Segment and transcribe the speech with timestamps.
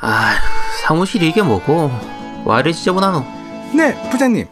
[0.00, 0.34] 아,
[0.82, 1.90] 사무실이 이게 뭐고?
[2.44, 3.24] 와 이래 지저분하노?
[3.74, 4.46] 네, 부장님.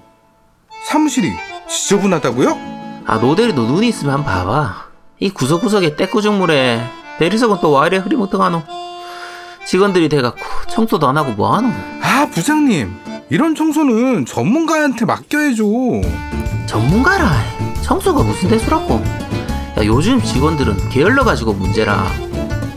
[0.84, 1.32] 사무실이
[1.68, 2.58] 지저분하다고요?
[3.06, 4.86] 아, 노대리도 눈이 있으면 한번 봐봐.
[5.20, 6.82] 이 구석구석에 때꾸정물에
[7.18, 8.62] 대리석은 또 와 이래 흐리면 어떡하노?
[9.66, 11.68] 직원들이 돼갖고 청소도 안 하고 뭐하노?
[12.02, 12.94] 아, 부장님.
[13.30, 15.64] 이런 청소는 전문가한테 맡겨야죠.
[16.66, 17.30] 전문가라.
[17.82, 18.94] 청소가 무슨 대수라고?
[19.78, 22.04] 야, 요즘 직원들은 게을러가지고 문제라.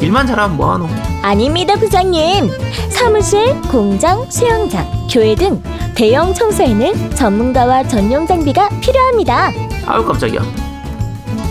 [0.02, 0.88] 일만 잘하면 뭐하노?
[1.22, 2.50] 아닙니다, 부장님.
[2.90, 5.62] 사무실, 공장, 수영장, 교회 등
[5.96, 9.52] 대형 청소에는 전문가와 전용 장비가 필요합니다.
[9.86, 10.42] 아유 깜짝이야.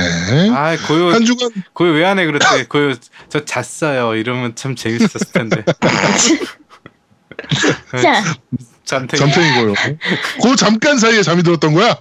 [0.51, 2.65] 아, 고요, 한 주간 고요 왜 안 해 그랬대.
[2.67, 2.95] 고요
[3.29, 4.15] 저 잤어요.
[4.15, 5.65] 이러면 참 재밌었을 텐데.
[8.03, 8.23] 자,
[8.85, 9.19] 잠탱이.
[9.19, 9.75] 잠탱이고요.
[10.43, 11.97] 그 잠깐 사이에 잠이 들었던 거야?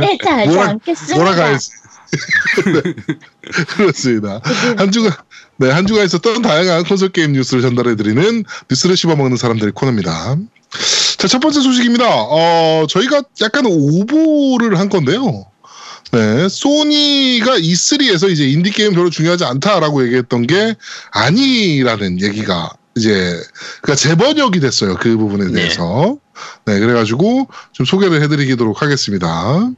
[0.00, 1.14] 네, 자지 뭐라- 않겠습니다.
[1.16, 1.70] 뭐라 가야지.
[2.64, 2.94] 네.
[3.76, 4.40] 그렇습니다.
[4.76, 5.12] 한 주간
[5.58, 10.36] 네, 한 주간 있었던 다양한 콘솔 게임 뉴스를 전달해 드리는 뉴스를 씹어먹는 사람들 코너입니다.
[11.18, 12.04] 자, 첫 번째 소식입니다.
[12.08, 15.46] 어, 저희가 약간 오보를 한 건데요.
[16.12, 20.76] 네, 소니가 E3에서 이제 인디 게임 별로 중요하지 않다라고 얘기했던 게
[21.10, 23.40] 아니라는 얘기가 이제
[23.82, 24.96] 그러니까 재번역이 됐어요.
[24.96, 25.52] 그 부분에 네.
[25.52, 26.18] 대해서.
[26.64, 29.70] 네, 그래가지고 좀 소개를 해드리도록 하겠습니다.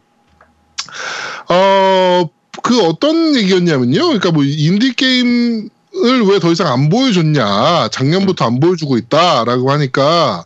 [1.48, 2.30] 어,
[2.62, 4.00] 그 어떤 얘기였냐면요.
[4.00, 5.70] 그러니까 뭐 인디 게임을
[6.02, 7.88] 왜 더 이상 안 보여줬냐.
[7.90, 10.44] 작년부터 안 보여주고 있다라고 하니까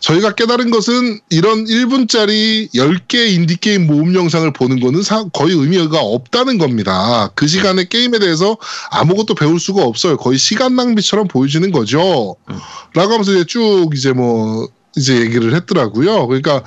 [0.00, 5.98] 저희가 깨달은 것은 이런 1분짜리 10개 인디 게임 모음 영상을 보는 거는 사- 거의 의미가
[6.00, 7.30] 없다는 겁니다.
[7.34, 8.56] 그 시간에 게임에 대해서
[8.90, 10.16] 아무것도 배울 수가 없어요.
[10.16, 12.36] 거의 시간 낭비처럼 보여지는 거죠.
[12.50, 12.58] 음.
[12.94, 16.26] 라고 하면서 이제 쭉 이제 뭐 이제 얘기를 했더라고요.
[16.26, 16.62] 그러니까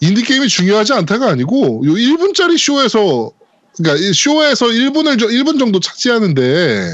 [0.00, 3.30] 인디 게임이 중요하지 않다가 아니고 요 1분짜리 쇼에서
[3.76, 6.90] 그러니까 이 쇼에서 1분을 1분 정도 차지하는데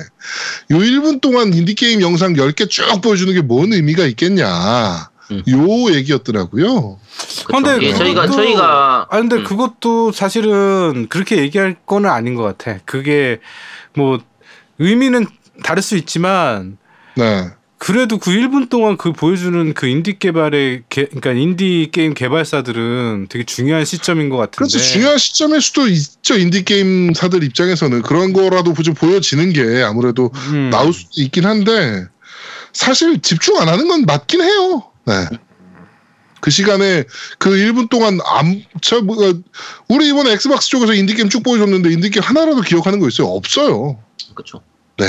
[0.70, 5.10] 요 1분 동안 인디 게임 영상 10개 쭉 보여주는 게 뭔 의미가 있겠냐.
[5.32, 5.42] 음.
[5.48, 6.98] 요 얘기였더라고요.
[7.46, 7.82] 그쵸.
[7.82, 9.44] 예, 저희가 저희가 아 근데 음.
[9.44, 12.78] 그것도 사실은 그렇게 얘기할 거는 아닌 것 같아.
[12.84, 13.40] 그게
[13.94, 14.20] 뭐
[14.78, 15.26] 의미는
[15.64, 16.76] 다를 수 있지만
[17.16, 17.48] 네.
[17.78, 23.44] 그래도 그 1분 동안 그 보여주는 그 인디 개발의 개, 그러니까 인디 게임 개발사들은 되게
[23.44, 24.56] 중요한 시점인 것 같은데.
[24.56, 24.78] 그렇죠.
[24.78, 26.36] 중요한 시점일 수도 있죠.
[26.38, 30.70] 인디 게임 사들 입장에서는 그런 거라도 좀 보여지는 게 아무래도 음.
[30.70, 32.06] 나올 수 있긴 한데
[32.72, 34.84] 사실 집중 안 하는 건 맞긴 해요.
[35.04, 35.28] 네.
[36.40, 37.04] 그 시간에
[37.38, 39.16] 그 1분 동안 안, 저, 뭐,
[39.88, 43.28] 우리 이번에 엑스박스 쪽에서 인디게임 쭉 보여줬는데 인디게임 하나라도 기억하는 거 있어요?
[43.28, 43.98] 없어요.
[44.34, 44.62] 그렇죠.
[44.96, 45.06] 네.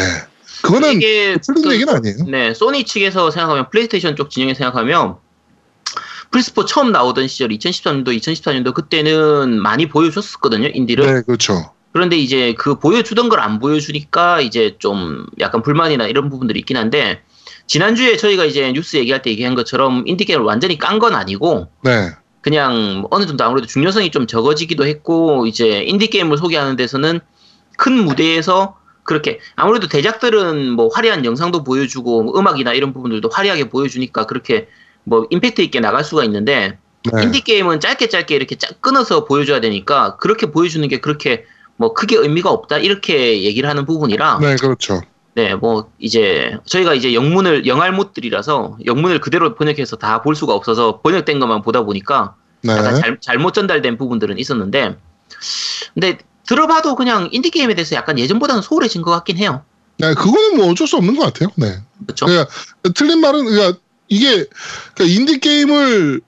[0.63, 2.17] 그거는 이게 틀린 그- 얘기는 아니에요.
[2.27, 5.15] 네, 소니 측에서 생각하면 플레이스테이션 쪽 진영에 생각하면
[6.31, 11.05] 플스포 처음 나오던 시절 2013년도, 2014년도 그때는 많이 보여줬었거든요 인디를.
[11.13, 11.71] 네, 그렇죠.
[11.93, 17.21] 그런데 이제 그 보여주던 걸 안 보여주니까 이제 좀 약간 불만이나 이런 부분들이 있긴 한데
[17.65, 22.11] 지난주에 저희가 이제 뉴스 얘기할 때 얘기한 것처럼 인디 게임을 완전히 깐 건 아니고 네.
[22.41, 27.19] 그냥 어느 정도 아무래도 중요성이 좀 적어지기도 했고 이제 인디 게임을 소개하는 데서는
[27.77, 34.25] 큰 무대에서 그렇게 아무래도 대작들은 뭐 화려한 영상도 보여주고 뭐 음악이나 이런 부분들도 화려하게 보여주니까
[34.25, 34.67] 그렇게
[35.05, 36.77] 뭐 임팩트 있게 나갈 수가 있는데
[37.13, 37.23] 네.
[37.23, 41.45] 인디 게임은 짧게 짧게 이렇게 짝 끊어서 보여줘야 되니까 그렇게 보여주는 게 그렇게
[41.77, 45.01] 뭐 크게 의미가 없다 이렇게 얘기를 하는 부분이라 네, 그렇죠.
[45.35, 50.99] 네, 뭐 이제 저희가 이제 영문을 영알 못들이라서 영문을 그대로 번역해서 다 볼 수가 없어서
[51.01, 52.73] 번역된 것만 보다 보니까 네.
[52.73, 54.97] 약간 잘, 잘못 전달된 부분들은 있었는데
[55.93, 59.63] 근데 들어봐도 그냥 인디 게임에 대해서 약간 예전보다는 소홀해진 것 같긴 해요.
[59.99, 61.49] 네, 그거는 뭐 어쩔 수 없는 것 같아요.
[61.55, 61.79] 네.
[62.05, 62.25] 그렇죠?
[62.25, 62.51] 그러니까
[62.95, 64.45] 틀린 말은 그러니까 이게
[64.95, 66.21] 그러니까 인디 게임을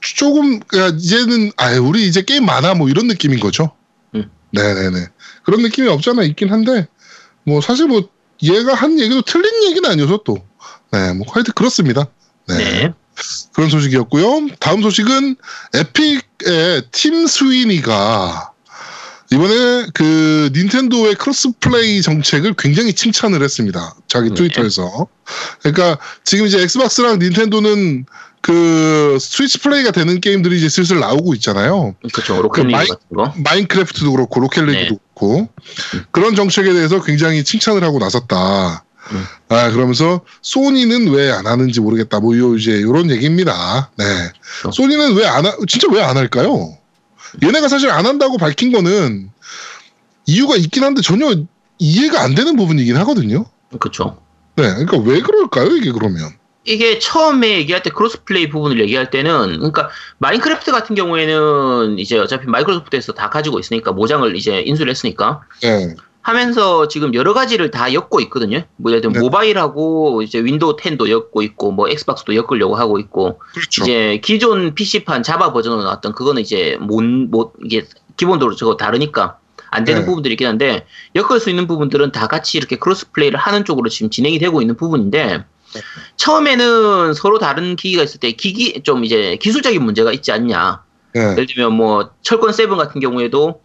[0.00, 3.72] 조금 그러니까 이제는 아 우리 이제 게임 많아 뭐 이런 느낌인 거죠.
[4.14, 4.30] 음.
[4.50, 5.08] 네네네
[5.44, 6.88] 그런 느낌이 없잖아 있긴 한데
[7.44, 8.08] 뭐 사실 뭐
[8.42, 10.38] 얘가 한 얘기도 틀린 얘기는 아니어서 또
[10.90, 12.06] 네뭐 하여튼 그렇습니다.
[12.48, 12.56] 네.
[12.56, 12.92] 네.
[13.52, 14.48] 그런 소식이었고요.
[14.58, 15.36] 다음 소식은
[15.74, 18.51] Epic의 팀 스위니가
[19.32, 23.94] 이번에 그 닌텐도의 cross play 정책을 굉장히 칭찬을 했습니다.
[24.08, 24.34] 자기 네.
[24.34, 25.06] 트위터에서.
[25.62, 28.04] 그러니까 지금 이제 Xbox랑 닌텐도는
[28.42, 31.94] 그 스위치 플레이가 되는 게임들이 이제 슬슬 나오고 있잖아요.
[32.12, 32.42] 그렇죠.
[32.42, 33.32] Rocket League 마이- 같은 거.
[33.44, 34.98] Minecraft도 그렇고 Rocket League도 네.
[35.14, 35.48] 그렇고
[36.10, 38.84] 그런 정책에 대해서 굉장히 칭찬을 하고 나섰다.
[39.12, 39.24] 음.
[39.48, 42.20] 아 그러면서 소니는 왜 안 하는지 모르겠다.
[42.20, 43.90] 뭐 요 이제 이런 얘기입니다.
[43.96, 44.04] 네.
[44.60, 44.72] 그렇죠.
[44.72, 45.54] 소니는 왜 안 하?
[45.68, 46.76] 진짜 왜 안 할까요?
[47.42, 49.30] 얘네가 사실 안 한다고 밝힌 거는
[50.26, 51.34] 이유가 있긴 한데 전혀
[51.78, 53.46] 이해가 안 되는 부분이긴 하거든요.
[53.78, 54.18] 그렇죠.
[54.56, 54.64] 네.
[54.64, 55.76] 그러니까 왜 그럴까요?
[55.76, 56.30] 이게 그러면?
[56.64, 62.46] 이게 처음에 얘기할 때 cross play 부분을 얘기할 때는 그러니까 Minecraft 같은 경우에는 이제 어차피
[62.46, 65.94] Microsoft에서 다 가지고 있으니까 Mojang을 이제 인수를 했으니까 네.
[66.22, 68.62] 하면서 지금 여러 가지를 다 엮고 있거든요.
[68.76, 69.20] 뭐 예를 들면 네.
[69.20, 73.82] 모바일하고 이제 윈도우 10도 엮고 있고 뭐 Xbox도 엮으려고 하고 있고 그렇죠.
[73.82, 77.84] 이제 기존 PC판 자바 버전으로 나왔던 그거는 이제 못, 못 이게
[78.16, 79.38] 기본적으로 저거 다르니까
[79.70, 80.06] 안 되는 네.
[80.06, 80.86] 부분들이 있긴 한데
[81.16, 84.76] 엮을 수 있는 부분들은 다 같이 이렇게 cross play를 하는 쪽으로 지금 진행이 되고 있는
[84.76, 85.44] 부분인데
[86.16, 90.82] 처음에는 서로 다른 기기가 있을 때 기기 좀 이제 기술적인 문제가 있지 않냐.
[91.14, 91.32] 네.
[91.32, 93.61] 예를 들면 뭐 철권 seven 같은 경우에도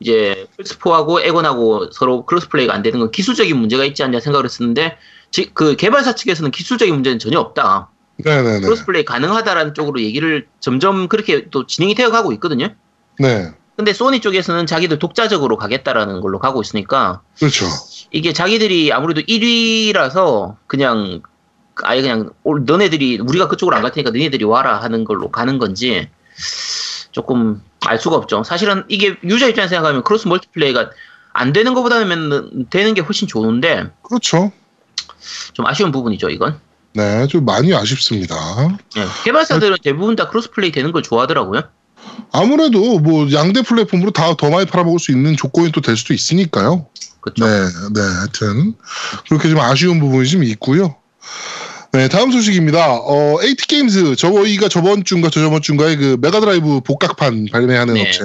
[0.00, 4.96] 이제 플스4하고 엑원하고 서로 cross play가 안 되는 건 기술적인 문제가 있지 않냐 생각을 했었는데
[5.30, 7.90] 지- 그 개발사 측에서는 기술적인 문제는 전혀 없다.
[8.24, 8.60] 네네네.
[8.60, 12.68] cross play 가능하다라는 쪽으로 얘기를 점점 그렇게 또 진행이 되어 가고 있거든요.
[13.18, 13.52] 네.
[13.76, 17.66] 근데 소니 쪽에서는 자기들 독자적으로 가겠다라는 걸로 가고 있으니까 그렇죠.
[18.10, 21.22] 이게 자기들이 아무래도 1위라서 그냥
[21.84, 26.08] 아예 그냥 올- 너네들이 우리가 그쪽으로 안 갈 테니까 너네들이 와라 하는 걸로 가는 건지
[27.12, 28.44] 조금 알 수가 없죠.
[28.44, 30.90] 사실은 이게 유저 입장에서 생각하면 cross multiplay가
[31.32, 34.52] 안 되는 것보다는 되는 게 훨씬 좋은데 그렇죠.
[35.52, 36.60] 좀 아쉬운 부분이죠 이건.
[36.94, 37.26] 네.
[37.28, 38.34] 좀 많이 아쉽습니다.
[38.96, 41.62] 예, 개발사들은 대부분 다 cross play 되는 걸 좋아하더라고요.
[42.32, 46.86] 아무래도 뭐 양대 플랫폼으로 다 더 많이 팔아먹을 수 있는 조건이 또 될 수도 있으니까요.
[47.20, 47.44] 그렇죠.
[47.44, 47.50] 네,
[47.94, 48.74] 네, 하여튼
[49.28, 50.96] 그렇게 좀 아쉬운 부분이 좀 있고요.
[51.92, 52.98] 네, 다음 소식입니다.
[53.00, 58.02] 어, AtGames 저희가 저번 주인가 저저번 주인가에 그 메가드라이브 복각판 발매하는 네.
[58.02, 58.22] 업체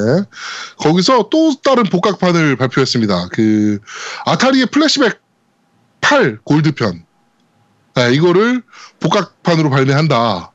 [0.78, 3.30] 거기서 또 다른 복각판을 발표했습니다.
[3.32, 3.80] 그
[4.26, 5.22] 아타리의 플래시백
[6.02, 7.06] 8 골드편
[7.96, 8.64] 네, 이거를
[9.00, 10.52] 복각판으로 발매한다.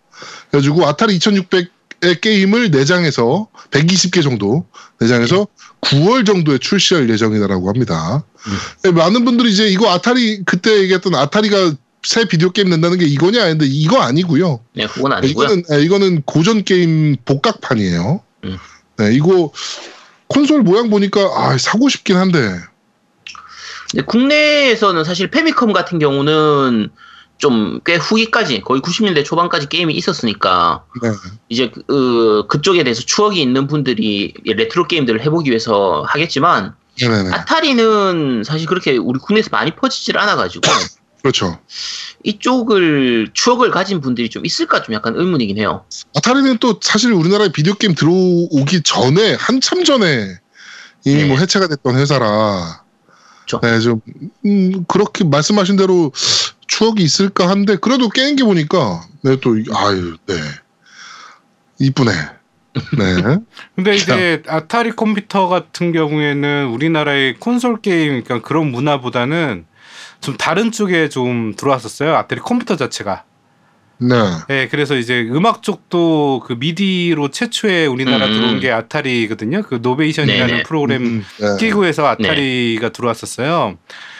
[0.51, 4.67] 그래가지고 아타리 2600의 게임을 내장해서 120개 정도
[5.01, 5.47] 내장해서
[5.81, 8.25] 9월 정도에 출시할 예정이다라고 합니다.
[8.83, 11.73] 네, 많은 분들이 이제 이거 아타리 그때 얘기했던 아타리가
[12.03, 14.61] 새 비디오 게임 낸다는 게 이거냐 했는데 이거 아니고요.
[14.75, 15.47] 네, 그건 아니고요.
[15.47, 18.21] 이거는 네, 이거는 고전 게임 복각판이에요.
[18.45, 18.59] 음.
[18.99, 19.53] 네, 이거
[20.29, 22.61] 콘솔 모양 보니까 아 사고 싶긴 한데
[23.91, 26.91] 근데 국내에서는 사실 패미컴 같은 경우는
[27.39, 31.11] 좀 꽤 후기까지 거의 90년대 초반까지 게임이 있었으니까 네.
[31.49, 31.81] 이제 그,
[32.43, 38.97] 어, 그쪽에 대해서 추억이 있는 분들이 레트로 게임들을 해보기 위해서 하겠지만 네네네 아타리는 사실 그렇게
[38.97, 40.63] 우리 국내에서 많이 퍼지질 않아가지고
[41.23, 41.59] 그렇죠.
[42.25, 45.85] 이쪽을 추억을 가진 분들이 좀 있을까 좀 약간 의문이긴 해요.
[46.17, 50.37] 아타리는 또 사실 우리나라에 비디오 게임 들어오기 전에 한참 전에
[51.05, 51.29] 이미 네.
[51.29, 52.83] 뭐 해체가 됐던 회사라.
[53.41, 53.61] 그쵸.
[53.63, 54.01] 네, 좀
[54.47, 56.13] 음, 그렇게 말씀하신 대로
[56.67, 60.35] 추억이 있을까 한데 그래도 게임기 보니까 네, 또 이- 아유 네
[61.81, 62.11] 이쁘네.
[62.97, 63.39] 네.
[63.75, 69.65] 근데 이제 아타리 컴퓨터 같은 경우에는 우리나라의 콘솔 게임 그러니까 그런 문화보다는
[70.21, 72.15] 좀 다른 쪽에 좀 들어왔었어요.
[72.17, 73.25] 아타리 컴퓨터 자체가.
[74.01, 74.15] 네.
[74.49, 78.33] 네, 그래서 이제 음악 쪽도 그 미디로 최초에 우리나라 음.
[78.33, 79.63] 들어온 게 아타리거든요.
[79.63, 80.63] 그 노베이션이라는 네네.
[80.63, 81.57] 프로그램 음, 네.
[81.59, 83.77] 끼고 해서 아타리가 들어왔었어요.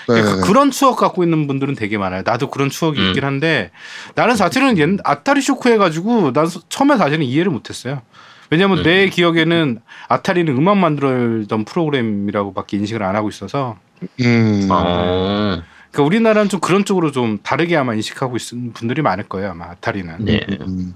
[0.09, 0.41] 네, 그러니까 네.
[0.49, 2.23] 그런 추억 갖고 있는 분들은 되게 많아요.
[2.25, 3.07] 나도 그런 추억이 음.
[3.09, 3.71] 있긴 한데
[4.17, 8.03] 나는 사실은 옛 아타리 쇼크 해가지고 난 서- 처음에 사실은 이해를 못했어요.
[8.51, 8.83] 왜냐면 음.
[8.83, 13.77] 내 기억에는 아타리는 음악 만들던 프로그램이라고밖에 인식을 안 하고 있어서
[14.23, 14.67] 음.
[14.73, 15.63] 어,
[15.99, 19.51] 그러니까 우리나라는 좀 그런 쪽으로 좀 다르게 아마 인식하고 있는 분들이 많을 거예요.
[19.51, 20.17] 아마 아타리는.
[20.21, 20.95] 네, 음.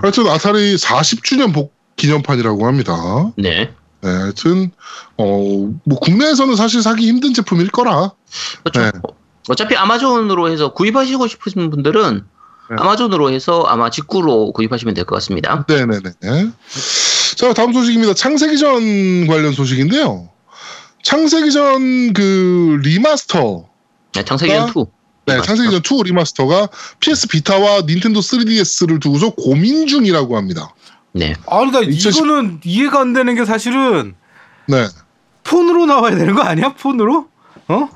[0.00, 2.94] 하여튼 아타리 40주년 복 기념판이라고 합니다.
[3.36, 3.72] 네.
[4.02, 4.70] 네, 하여튼
[5.16, 5.26] 어
[5.84, 8.12] 뭐 국내에서는 사실 사기 힘든 제품일 거라.
[8.62, 8.80] 그렇죠.
[8.82, 8.90] 네.
[9.48, 12.22] 어차피 아마존으로 해서 구입하시고 싶으신 분들은
[12.70, 12.76] 네.
[12.78, 15.64] 아마존으로 해서 아마 직구로 구입하시면 될 것 같습니다.
[15.68, 16.50] 네네네.
[17.36, 18.14] 자 다음 소식입니다.
[18.14, 20.28] 창세기전 관련 소식인데요.
[21.02, 23.68] 창세기전 그 remaster.
[24.16, 24.72] 네, 창세기전 2.
[25.26, 25.42] 네, remaster.
[25.54, 26.68] 창세기전 2 리마스터가
[27.00, 30.74] PS 비타와 닌텐도 3DS를 두고서 고민 중이라고 합니다.
[31.12, 31.34] 네.
[31.46, 34.14] 아, 그러니까 2010 이거는 이해가 안 되는 게 사실은
[34.66, 34.86] 네.
[35.44, 36.74] 폰으로 나와야 되는 거 아니야?
[36.74, 37.26] 폰으로?
[37.68, 37.88] 어?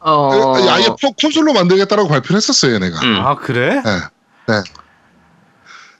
[0.00, 3.00] 어, 아, 아예 폰- 콘솔로 만들겠다라고 발표를 했었어요, 얘네가.
[3.04, 3.16] 음.
[3.24, 3.74] 아 그래?
[3.84, 3.90] 네.
[4.48, 4.62] 네.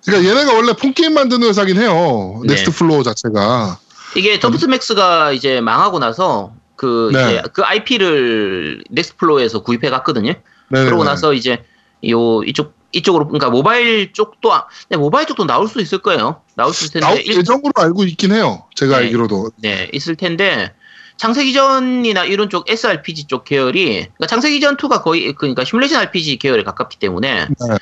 [0.05, 2.41] 그러니까 얘네가 원래 폰 게임 만드는 회사긴 해요.
[2.45, 2.55] 네.
[2.55, 3.79] 넥스트 플로어 자체가.
[4.17, 7.21] 이게 소프트맥스가 이제 망하고 나서 그 네.
[7.31, 10.33] 이제 그 IP를 넥스트플로어에서 구입해 갔거든요.
[10.69, 10.87] 네네네.
[10.87, 11.63] 그러고 나서 이제
[12.11, 16.43] 요 이쪽 이쪽으로 그러니까 모바일 쪽도 아- 네, 모바일 쪽도 나올 수 있을 거예요.
[16.57, 18.65] 나올 수 있을 텐데 나올 일- 예정으로 알고 있긴 해요.
[18.75, 19.05] 제가 네.
[19.05, 19.51] 알기로도.
[19.59, 20.75] 네, 있을 텐데
[21.19, 26.99] 창세기전이나 이런 쪽 SRPG 쪽 계열이 그러니까 창세기전 2가 거의 그러니까 시뮬레이션 RPG 계열에 가깝기
[26.99, 27.77] 때문에 네.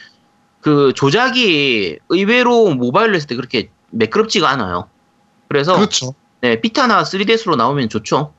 [0.61, 4.91] 그 조작이 의외로 모바일로 했을 때 그렇게 매끄럽지가 않아요.
[5.49, 6.13] 그래서 그렇죠.
[6.43, 8.35] 네, 비타나 3DS로 나오면 좋죠.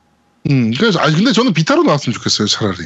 [0.49, 2.77] 음, 그래서 아니 근데 저는 비타로 나왔으면 좋겠어요, 차라리.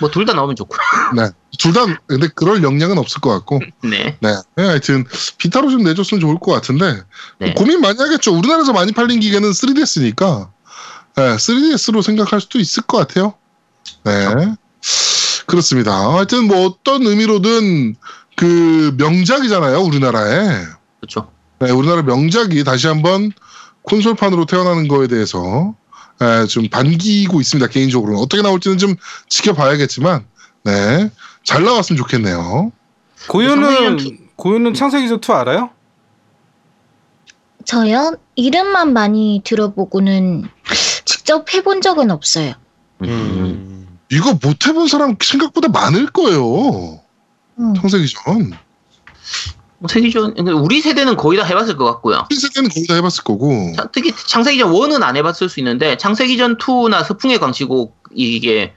[0.00, 0.76] 뭐 둘 다 나오면 좋고.
[1.16, 1.30] 네.
[1.58, 3.60] 둘 다 근데 그럴 역량은 없을 것 같고.
[3.82, 4.16] 네.
[4.20, 4.36] 네.
[4.56, 5.04] 네, 하여튼
[5.38, 7.02] 비타로 좀 내줬으면 좋을 것 같은데
[7.38, 7.54] 네.
[7.54, 8.32] 고민 많이 하겠죠.
[8.36, 10.50] 우리나라에서 많이 팔린 기계는 3DS니까
[11.16, 13.34] 네, 3DS로 생각할 수도 있을 것 같아요.
[14.04, 14.54] 네.
[15.46, 15.92] 그렇습니다.
[16.14, 17.96] 하여튼 뭐 어떤 의미로든
[18.36, 20.64] 그 명작이잖아요, 우리나라에.
[21.00, 21.30] 그렇죠.
[21.60, 23.32] 네, 우리나라 명작이 다시 한번
[23.82, 25.74] 콘솔판으로 태어나는 거에 대해서
[26.22, 27.70] 에, 좀 반기고 있습니다.
[27.70, 28.94] 개인적으로는 어떻게 나올지는 좀
[29.28, 30.24] 지켜봐야겠지만,
[30.64, 31.10] 네,
[31.44, 32.72] 잘 나왔으면 좋겠네요.
[33.28, 35.70] 고유는 창세기전 고유는 창세기전 2 알아요?
[37.64, 38.16] 저요?
[38.34, 40.48] 이름만 많이 들어보고는
[41.04, 42.54] 직접 해본 적은 없어요.
[43.02, 43.98] 음.
[44.10, 47.00] 이거 못 해본 사람 생각보다 많을 거예요.
[47.58, 47.74] 음.
[47.74, 48.52] 창세기전.
[49.82, 52.24] 뭐 세기전 우리 세대는 거의 다 해봤을 것 같고요.
[52.30, 53.72] 우리 세대는 거의 다 해봤을 거고.
[53.76, 58.74] 자, 특히 창세기전 1은 안 해봤을 수 있는데 창세기전 2나 서풍의 광시곡 이게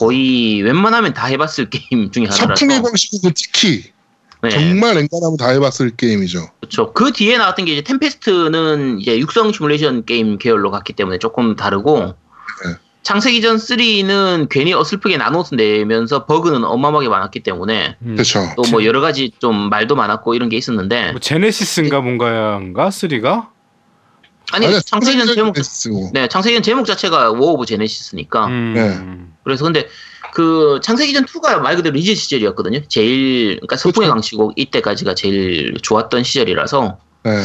[0.00, 2.56] 거의 웬만하면 다 해봤을 게임 중에 하나라서.
[2.56, 3.92] 서풍의 광시곡은 특히
[4.42, 6.50] 네, 정말 앵간하면 다 해봤을 게임이죠.
[6.60, 6.92] 그렇죠.
[6.92, 12.16] 그 뒤에 나왔던 게 이제 템페스트는 이제 육성 시뮬레이션 게임 계열로 갔기 때문에 조금 다르고
[12.64, 12.74] 네.
[13.08, 18.12] 창세기전 3는 괜히 어설프게 나눠서 내면서 버그는 어마어마하게 많았기 때문에 음.
[18.16, 18.40] 그렇죠.
[18.54, 23.46] 또 뭐 여러 가지 좀 말도 많았고 이런 게 있었는데 뭐 Genesis인가 뭔가인가 3가?
[24.52, 26.10] 아니 아니야, 창세기전 제목 쓰고.
[26.12, 28.72] 네 창세기전 제목 자체가 War of Genesis니까 음.
[28.74, 29.34] 네.
[29.42, 29.88] 그래서 근데
[30.34, 32.82] 그 창세기전 2가 말 그대로 리즈 시절이었거든요.
[32.88, 34.12] 제일 그러니까 서풍의 그렇죠.
[34.16, 37.42] 광시곡 이때까지가 제일 좋았던 시절이라서 네.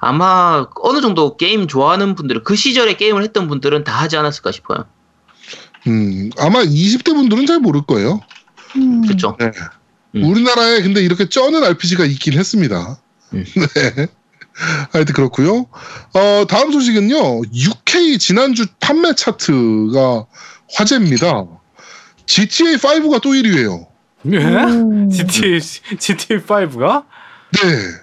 [0.00, 4.86] 아마 어느 정도 게임 좋아하는 분들은 그 시절에 게임을 했던 분들은 다 하지 않았을까 싶어요.
[5.86, 8.20] 음, 아마 20대 분들은 잘 모를 거예요.
[8.76, 9.02] 음.
[9.02, 9.36] 그렇죠.
[9.38, 9.50] 네.
[10.16, 10.24] 음.
[10.24, 12.98] 우리나라에 근데 이렇게 쩌는 RPG가 있긴 했습니다.
[13.34, 13.44] 음.
[13.74, 14.06] 네.
[14.92, 15.66] 하여튼 그렇고요.
[16.12, 17.42] 어, 다음 소식은요.
[17.52, 20.26] UK 지난주 판매 차트가
[20.74, 21.46] 화제입니다.
[22.26, 23.86] GTA 5가 또 1위예요.
[24.32, 24.36] 예?
[24.38, 25.10] 음.
[25.10, 25.58] GTA
[25.98, 27.04] GTA 5가?
[27.52, 28.02] 네.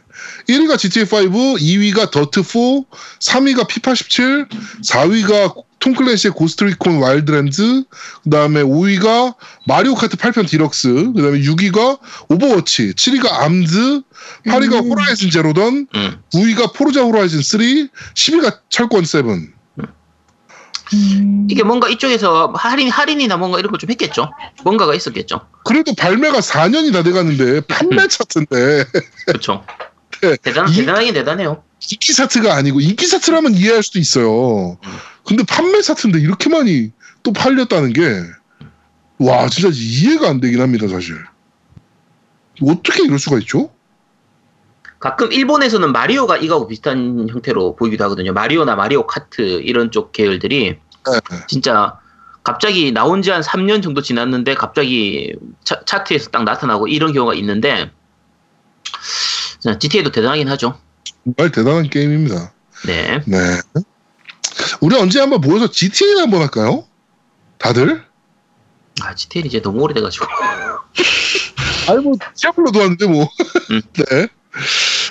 [0.49, 2.83] 1위가 GTA 5, 2위가 더트 4,
[3.19, 4.47] 3위가 피파 17,
[4.83, 7.83] 4위가 톰 클랜시의 고스트 리콘 와일드랜드,
[8.23, 9.35] 그다음에 5위가
[9.67, 14.01] 마리오 카트 8편 디럭스, 그 다음에 6위가 오버워치, 7위가 암즈,
[14.45, 14.89] 8위가 음.
[14.91, 16.21] 호라이즌 제로 던, 음.
[16.33, 17.59] 9위가 포르자 호라이즌 3,
[18.13, 19.21] 10위가 철권 7.
[19.25, 19.53] 음.
[21.49, 24.31] 이게 뭔가 이쪽에서 할인 할인이나 뭔가 이런 걸 좀 했겠죠.
[24.63, 25.41] 뭔가가 있었겠죠.
[25.63, 28.85] 그래도 발매가 4년이 다 돼가는데 판매 차트인데
[29.27, 29.63] 그렇죠.
[30.21, 30.35] 네.
[30.41, 31.63] 대단 이- 대단하긴 대단해요.
[31.91, 34.77] 인기 차트가 아니고 인기 차트라면 이해할 수도 있어요.
[35.29, 36.91] 근데 판매 차트인데 이렇게 많이
[37.23, 38.39] 또 팔렸다는 게
[39.19, 41.17] 와 진짜 이해가 안 되긴 합니다 사실.
[42.61, 43.69] 어떻게 이럴 수가 있죠?
[44.99, 48.33] 가끔 일본에서는 마리오가 이거하고 비슷한 형태로 보이기도 하거든요.
[48.33, 50.69] 마리오나 마리오 카트 이런 쪽 계열들이
[51.05, 51.19] 네.
[51.47, 51.99] 진짜
[52.43, 57.91] 갑자기 나온 지 한 3년 정도 지났는데 갑자기 차, 차트에서 딱 나타나고 이런 경우가 있는데
[59.79, 60.79] GTA도 대단하긴 하죠.
[61.25, 62.53] 정말 대단한 게임입니다.
[62.87, 63.21] 네.
[63.25, 63.37] 네.
[64.81, 66.85] 우리 언제 한번 모여서 GTA 한번 할까요?
[67.57, 68.03] 다들?
[69.01, 70.25] 아, GTA 이제 너무 오래돼가지고.
[71.89, 73.27] 아니 뭐 디아블로도 하는데 뭐.
[73.71, 73.81] 음.
[73.93, 74.27] 네.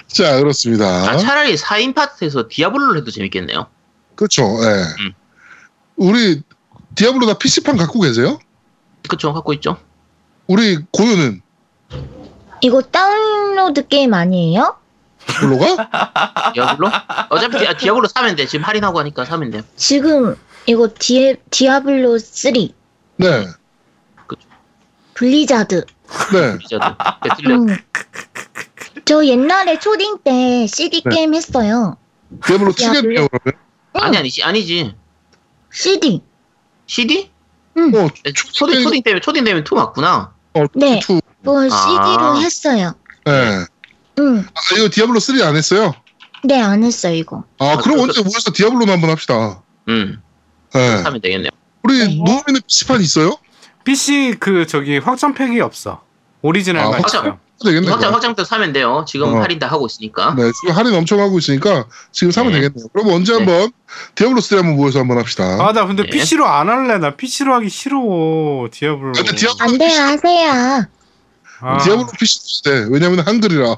[0.06, 0.84] 자 그렇습니다.
[0.84, 3.66] 아, 차라리 4인 파티에서 디아블로를 해도 재밌겠네요.
[4.14, 4.42] 그렇죠.
[4.42, 5.02] 예.
[5.02, 5.12] 음.
[5.96, 6.42] 우리
[6.94, 8.38] 디아블로 다 PC판 갖고 계세요?
[9.08, 9.78] 그쵸, 갖고 있죠.
[10.46, 11.40] 우리 고유는
[12.60, 14.77] 이거 다운로드 게임 아니에요?
[15.28, 16.52] 디아블로가?
[16.54, 16.90] 디아블로?
[17.28, 18.46] 어차피 디, 디아블로 사면 돼.
[18.46, 19.62] 지금 할인하고 하니까 사면 돼.
[19.76, 22.52] 지금 이거 디, 디아블로 3
[23.16, 23.46] 네.
[25.14, 25.84] 블리자드.
[26.32, 26.56] 네.
[26.56, 26.94] 리자드.
[27.22, 27.58] 배틀넷.
[27.58, 27.76] 음.
[29.04, 31.10] 저 옛날에 초딩 때 CD 네.
[31.10, 31.96] 게임 했어요.
[32.46, 33.60] 디아블로 2겠네요 그러면.
[33.94, 34.94] 아니, 아니지, 아니지.
[35.72, 36.22] CD.
[36.86, 37.30] CD?
[37.76, 38.08] 어,
[38.54, 40.32] 초딩, 초딩 때문에, 초딩 때문에 2 맞구나.
[40.54, 41.00] 어, 네.
[41.00, 41.20] 투.
[41.46, 41.68] 아.
[41.68, 42.94] CD로 했어요.
[43.24, 43.64] 네.
[44.18, 44.44] 응.
[44.54, 45.94] 아, 이거 디아블로 3 안 했어요?
[46.44, 47.44] 네, 안 했어요, 이거.
[47.58, 49.62] 아, 아, 그럼 그- 언제 모여서 디아블로나 한번 합시다.
[49.88, 50.20] 음,
[50.74, 51.02] 네.
[51.02, 51.50] 사면 되겠네요.
[51.82, 52.04] 우리 네.
[52.14, 53.36] 노우미는 PC판 있어요?
[53.84, 56.02] PC 그 저기 확장팩이 없어.
[56.42, 57.38] 오리지널만 아, 있어요.
[57.64, 57.90] 되겠네요.
[57.90, 59.04] 확장 확장 때 사면 돼요.
[59.08, 59.40] 지금 어.
[59.42, 60.34] 할인 다 하고 있으니까.
[60.36, 62.60] 네, 지금 할인 엄청 하고 있으니까 지금 사면 네.
[62.60, 62.86] 되겠네요.
[62.92, 63.38] 그럼 언제 네.
[63.38, 63.72] 한번
[64.14, 65.44] 디아블로 3 한번 모여서 한번 합시다.
[65.66, 66.10] 아 나 근데 네.
[66.10, 66.98] PC로 안 할래.
[66.98, 67.96] 나 PC로 하기 싫어.
[68.70, 69.12] 디아블로.
[69.12, 70.84] 근데 디아블로 안 돼요, 하세요.
[71.60, 73.76] 아, 디아블로 PC 네, 왜냐면 한글이라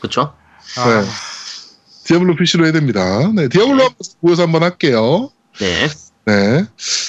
[0.00, 0.34] 그렇죠.
[0.76, 1.08] 아, 네.
[2.04, 3.30] 디아블로 PC로 해야 됩니다.
[3.34, 3.82] 네, 디아블로 네.
[3.84, 5.30] 한번 모여서 한번 할게요.
[5.60, 5.88] 네.
[6.26, 6.64] 네.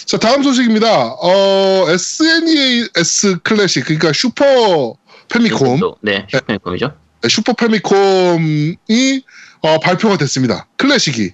[0.06, 1.16] 자, 다음 소식입니다.
[1.22, 4.96] 어, SNES 클래식, 그러니까 슈퍼
[5.30, 6.28] 패미콤, 네.
[6.30, 6.94] 슈퍼미콤이죠.
[7.22, 9.24] 네, 슈퍼 패미콤이
[9.62, 10.68] 어, 발표가 됐습니다.
[10.78, 11.34] 클래식이.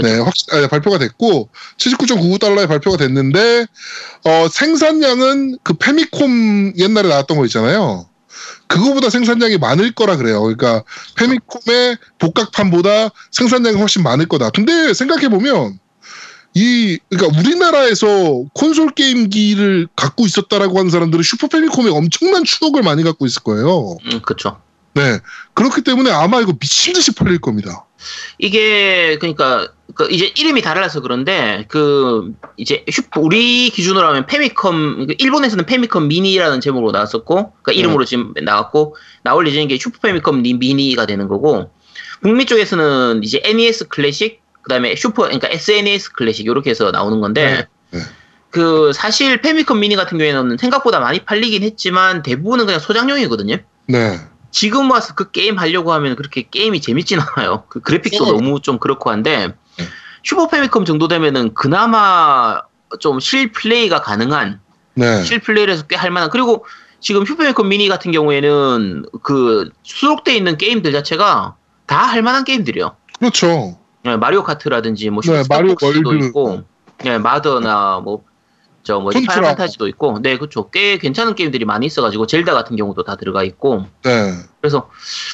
[0.00, 3.66] 네, 확 아, 발표가 됐고 79.99달러에 발표가 됐는데
[4.24, 8.08] 어, 생산량은 그 패미콤 옛날에 나왔던 거 있잖아요.
[8.68, 10.42] 그거보다 생산량이 많을 거라 그래요.
[10.42, 10.84] 그러니까
[11.16, 14.50] 패미콤의 복각판보다 생산량이 훨씬 많을 거다.
[14.50, 15.78] 근데 생각해 보면
[16.54, 23.26] 이 그러니까 우리나라에서 콘솔 게임기를 갖고 있었다라고 하는 사람들은 슈퍼 패미콤에 엄청난 추억을 많이 갖고
[23.26, 23.96] 있을 거예요.
[24.06, 24.60] 음, 그렇죠.
[24.94, 25.20] 네.
[25.54, 27.84] 그렇기 때문에 아마 이거 미친 듯이 팔릴 겁니다.
[28.38, 35.14] 이게 그러니까 그 이제 이름이 달라서 그런데 그 이제 슈퍼 우리 기준으로 하면 패미컴 그
[35.18, 40.54] 일본에서는 패미컴 미니라는 제목으로 나왔었고 그 이름으로 지금 나왔고 나올 예정인 게 슈퍼 패미컴 미-
[40.54, 41.70] 미니가 되는 거고
[42.22, 47.98] 북미 쪽에서는 이제 NES 클래식 그다음에 슈퍼 그러니까 SNES 클래식 이렇게 해서 나오는 건데 네,
[47.98, 48.04] 네.
[48.50, 53.56] 그 사실 패미컴 미니 같은 경우에는 생각보다 많이 팔리긴 했지만 대부분은 그냥 소장용이거든요.
[53.86, 54.18] 네.
[54.50, 57.64] 지금 와서 그 게임 하려고 하면 그렇게 게임이 재밌진 않아요.
[57.68, 58.32] 그 그래픽도 네.
[58.32, 59.84] 너무 좀 그렇고 한데 네.
[60.22, 62.60] 슈퍼 패미컴 정도 되면은 그나마
[63.00, 64.60] 좀 실 플레이가 가능한
[64.94, 65.22] 네.
[65.22, 66.64] 실 플레이를 해서 꽤 할만한 그리고
[67.00, 71.54] 지금 슈퍼 패미컴 미니 같은 경우에는 그 수록돼 있는 게임들 자체가
[71.86, 72.96] 다 할만한 게임들이요.
[73.18, 73.78] 그렇죠.
[74.06, 76.24] 예, 마리오 카트라든지 뭐 네, 슈퍼 마리오 스타폭스도 월드.
[76.26, 76.62] 있고
[77.04, 78.24] 예, 마더나 뭐
[78.88, 79.34] 저 뭐지 콘트라.
[79.34, 83.44] 파이널 판타지도 있고 네 그렇죠 꽤 괜찮은 게임들이 많이 있어가지고 젤다 같은 경우도 다 들어가
[83.44, 84.32] 있고 네.
[84.62, 84.88] 그래서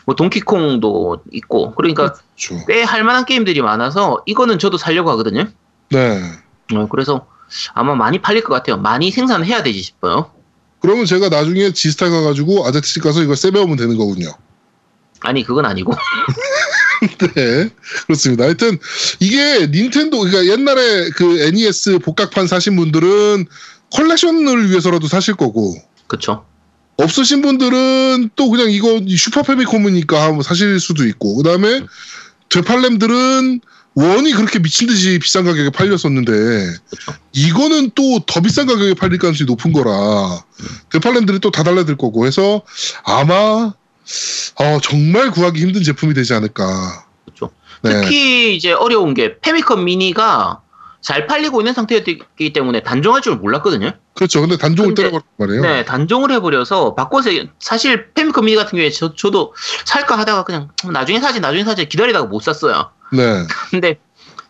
[0.07, 2.67] 뭐 동키콩도 있고 그러니까 그렇죠.
[2.67, 5.47] 꽤 할만한 게임들이 많아서 이거는 저도 살려고 하거든요.
[5.91, 6.21] 네.
[6.75, 7.27] 어, 그래서
[7.75, 8.77] 아마 많이 팔릴 것 같아요.
[8.77, 10.33] 많이 생산해야 되지 싶어요.
[10.81, 14.33] 그러면 제가 나중에 지스타 가가지고 아제트집 가서 이거 세배우면 되는 거군요.
[15.21, 15.93] 아니 그건 아니고
[17.35, 17.69] 네.
[18.07, 18.45] 그렇습니다.
[18.45, 18.79] 하여튼
[19.21, 23.47] 이게 닌텐도 그러니까 옛날에 그 NES 복각판 사신 분들은
[23.93, 26.45] 컬렉션을 위해서라도 사실 거고 그쵸?
[26.97, 31.83] 없으신 분들은 또 그냥 이거 슈퍼 패미콤이니까 사실 수도 있고 그 다음에
[32.51, 33.61] 되팔렘들은
[33.97, 36.33] 원이 그렇게 미친 듯이 비싼 가격에 팔렸었는데
[36.91, 37.13] 그쵸?
[37.33, 40.45] 이거는 또 더 비싼 가격에 팔릴 가능성이 높은 거라
[40.91, 42.63] 되팔렘들이 또 다 달라들 거고 해서
[43.05, 43.73] 아마
[44.57, 47.07] 어, 정말 구하기 힘든 제품이 되지 않을까.
[47.25, 47.51] 그쵸?
[47.83, 48.01] 네.
[48.03, 50.61] 특히 이제 어려운 게 페미컴 미니가
[51.01, 53.93] 잘 팔리고 있는 상태였기 때문에 단종할 줄 몰랐거든요.
[54.15, 54.41] 그렇죠.
[54.41, 55.61] 근데 단종을 때려버렸단 말이에요.
[55.63, 61.21] 네, 단종을 해버려서 바꿔서 사실 페미컴 미니 같은 경우에 저, 저도 살까 하다가 그냥 나중에
[61.21, 62.91] 사지 나중에 사지 기다리다가 못 샀어요.
[63.13, 63.47] 네.
[63.71, 63.99] 근데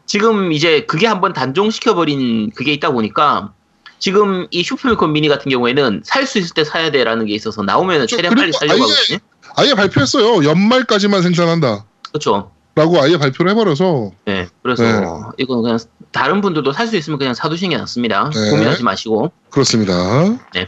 [0.07, 3.53] 지금 이제 그게 한번 단종시켜버린 그게 있다 보니까
[3.99, 7.97] 지금 이 슈퍼미컴 미니 같은 경우에는 살 수 있을 때 사야 돼라는 게 있어서 나오면
[7.97, 8.17] 그렇죠.
[8.17, 9.19] 최대한 빨리 살려고 하거든요.
[9.57, 10.45] 아예 발표했어요.
[10.45, 11.85] 연말까지만 생산한다.
[12.09, 12.51] 그렇죠.
[12.77, 15.07] 라고 아예 발표를 해버려서 네, 그래서 네.
[15.39, 15.79] 이건 그냥
[16.11, 18.31] 다른 분들도 살 수 있으면 그냥 사두시는 게 낫습니다.
[18.35, 18.51] 네.
[18.51, 19.31] 고민하지 마시고.
[19.51, 19.93] 그렇습니다.
[20.53, 20.67] 네.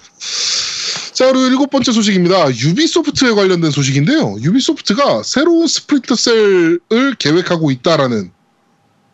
[1.13, 2.49] 자, 그리고 일곱 번째 소식입니다.
[2.51, 4.37] 유비소프트에 관련된 소식인데요.
[4.41, 8.31] 유비소프트가 새로운 스플린터 셀을 계획하고 있다라는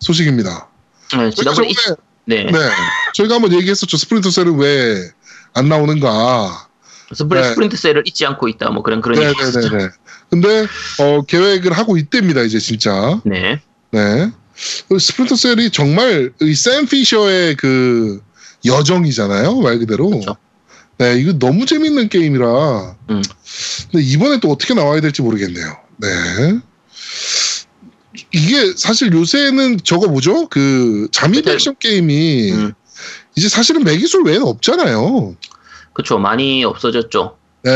[0.00, 0.68] 소식입니다.
[1.16, 1.74] 네, 지난번에 이-
[2.26, 2.58] 네, 네.
[3.14, 3.96] 저희가 한번 얘기했었죠.
[3.96, 5.10] 스플린터 셀은 왜
[5.54, 6.66] 안 나오는가.
[7.14, 7.48] 스플린, 네.
[7.50, 8.70] 스플린터 셀을 잊지 않고 있다.
[8.70, 9.68] 뭐 그런 그런 얘기 했었죠.
[9.68, 9.90] 네네네네.
[10.30, 10.66] 근데,
[10.98, 12.42] 어, 계획을 하고 있답니다.
[12.42, 13.20] 이제 진짜.
[13.24, 14.30] 네, 네.
[14.88, 18.22] 그 스플린터 셀이 정말 이 샘 피셔의 그
[18.64, 19.60] 여정이잖아요.
[19.60, 20.10] 말 그대로.
[20.10, 20.36] 그렇죠.
[20.98, 22.96] 네, 이거 너무 재밌는 게임이라.
[23.10, 23.22] 음.
[23.90, 25.76] 근데 이번에 또 어떻게 나와야 될지 모르겠네요.
[25.96, 26.08] 네.
[28.32, 30.48] 이게 사실 요새는 저거 뭐죠?
[30.48, 32.72] 그 잠입 액션 게임이 음.
[33.36, 35.34] 이제 사실은 매기술 외에는 없잖아요.
[35.92, 36.18] 그렇죠.
[36.18, 37.36] 많이 없어졌죠.
[37.64, 37.70] 네.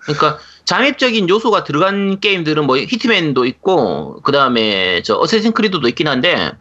[0.00, 6.52] 그러니까 잠입적인 요소가 들어간 게임들은 뭐 히트맨도 있고 그 다음에 저 어쌔신 크리드도 있긴 한데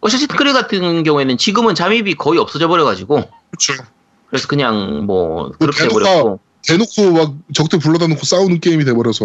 [0.00, 3.16] 어쌔신 크리드 같은 경우에는 지금은 잠입이 거의 없어져 버려가지고
[3.50, 3.84] 그렇죠.
[4.28, 9.24] 그래서 그냥 뭐 그렇게 대놓고 돼버렸고 대놓고 막 적들 불러다 놓고 싸우는 게임이 돼버려서.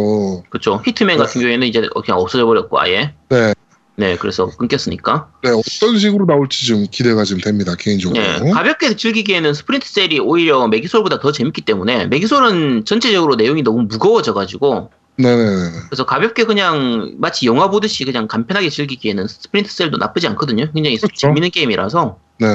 [0.49, 0.81] 그렇죠.
[0.85, 3.53] 히트맨 같은 경우에는 이제 그냥 없어져 버렸고 아예 네.
[3.95, 8.19] 네 그래서 끊겼으니까 네, 어떤 식으로 나올지 좀 기대가 좀 됩니다, 개인적으로.
[8.19, 14.91] 네, 가볍게 즐기기에는 스플린터 셀이 오히려 매기솔보다 더 재밌기 때문에 매기솔은 전체적으로 내용이 너무 무거워져가지고
[15.17, 15.71] 네네네.
[15.89, 20.71] 그래서 가볍게 그냥 마치 영화 보듯이 그냥 간편하게 즐기기에는 스플린터 셀도 나쁘지 않거든요.
[20.73, 21.15] 굉장히 그렇죠.
[21.15, 22.47] 재밌는 게임이라서 네.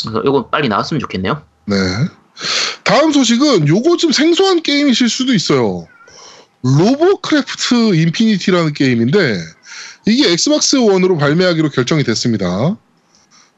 [0.00, 1.42] 그래서 이거 빨리 나왔으면 좋겠네요.
[1.66, 1.76] 네.
[2.84, 5.86] 다음 소식은 요거 좀 생소한 게임이실 수도 있어요.
[6.62, 9.38] 로보크래프트 인피니티라는 게임인데
[10.08, 12.76] 이게 엑스박스 원으로 발매하기로 결정이 됐습니다.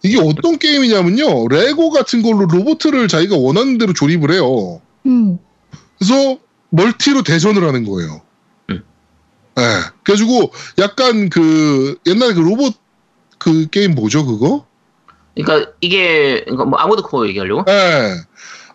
[0.02, 1.48] 이게 어떤 게임이냐면요.
[1.48, 4.80] 레고 같은 걸로 로봇을 자기가 원하는 대로 조립을 해요.
[5.06, 5.38] 음.
[5.98, 6.38] 그래서
[6.70, 8.22] 멀티로 대전을 하는 거예요.
[8.70, 8.82] 음.
[9.58, 9.62] 예.
[10.02, 12.74] 그래가지고 약간 그 옛날에 그 로봇
[13.38, 14.66] 그 게임 뭐죠 그거?
[15.34, 17.64] 그러니까 이게 그러니까 뭐 아머드 코어 얘기하려고?
[17.70, 18.14] 예.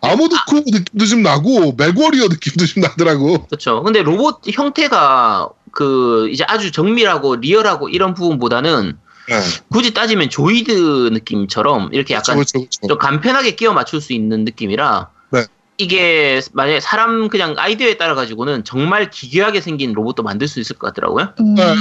[0.00, 3.46] 아모드코 느낌도 좀 나고 맥워리어 느낌도 좀 나더라고.
[3.46, 3.82] 그렇죠.
[3.82, 8.96] 근데 로봇 형태가 그 이제 아주 정밀하고 리얼하고 이런 부분보다는
[9.28, 9.34] 예.
[9.70, 12.88] 굳이 따지면 조이드 느낌처럼 이렇게 약간 그렇죠, 그렇죠.
[12.88, 15.44] 좀 간편하게 끼워 맞출 수 있는 느낌이라 네.
[15.76, 20.86] 이게 만약에 사람 그냥 아이디어에 따라 가지고는 정말 기괴하게 생긴 로봇도 만들 수 있을 것
[20.86, 21.34] 같더라고요.
[21.40, 21.54] 음.
[21.56, 21.74] 네.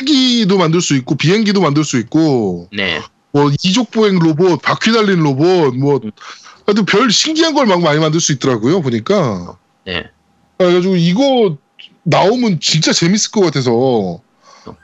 [0.00, 3.00] 헬기도 만들 수 있고 비행기도 만들 수 있고 네.
[3.30, 6.10] 뭐 이족 보행 로봇, 바퀴 달린 로봇, 뭐 음.
[6.66, 9.56] 하여튼 별 신기한 걸 막 많이 만들 수 있더라고요 보니까.
[9.84, 10.10] 네.
[10.58, 11.56] 그래가지고 이거
[12.06, 14.20] 나오면 진짜 재밌을 것 같아서.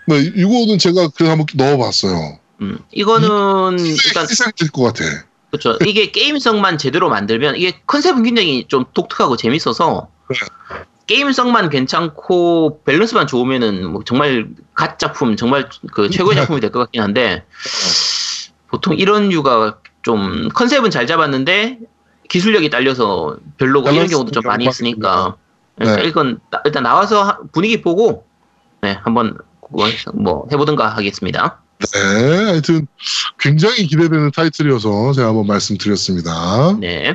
[0.06, 2.38] 네, 이거는 제가 그래서 한번 넣어봤어요.
[2.60, 2.78] 음.
[2.92, 5.04] 이거는 일단 세상이 될것 같아.
[5.50, 5.78] 그렇죠.
[5.86, 10.36] 이게 게임성만 제대로 만들면 이게 컨셉은 굉장히 좀 독특하고 재밌어서 네.
[11.06, 17.02] 게임성만 괜찮고 밸런스만 좋으면은 뭐 정말 갓 작품 정말 그 최고의 작품이 될 것 같긴
[17.02, 17.44] 한데
[18.68, 21.78] 보통 이런 류가 좀 컨셉은 잘 잡았는데
[22.28, 25.36] 기술력이 딸려서 별로고 이런 경우도 좀 많이 있으니까
[25.78, 26.04] 네.
[26.06, 28.24] 이건 나- 일단 나와서 하- 분위기 보고
[28.82, 31.60] 네 한번 그거 뭐 해보든가 하겠습니다.
[31.94, 32.86] 네, 하여튼
[33.40, 36.76] 굉장히 기대되는 타이틀이어서 제가 한번 말씀드렸습니다.
[36.80, 37.12] 네.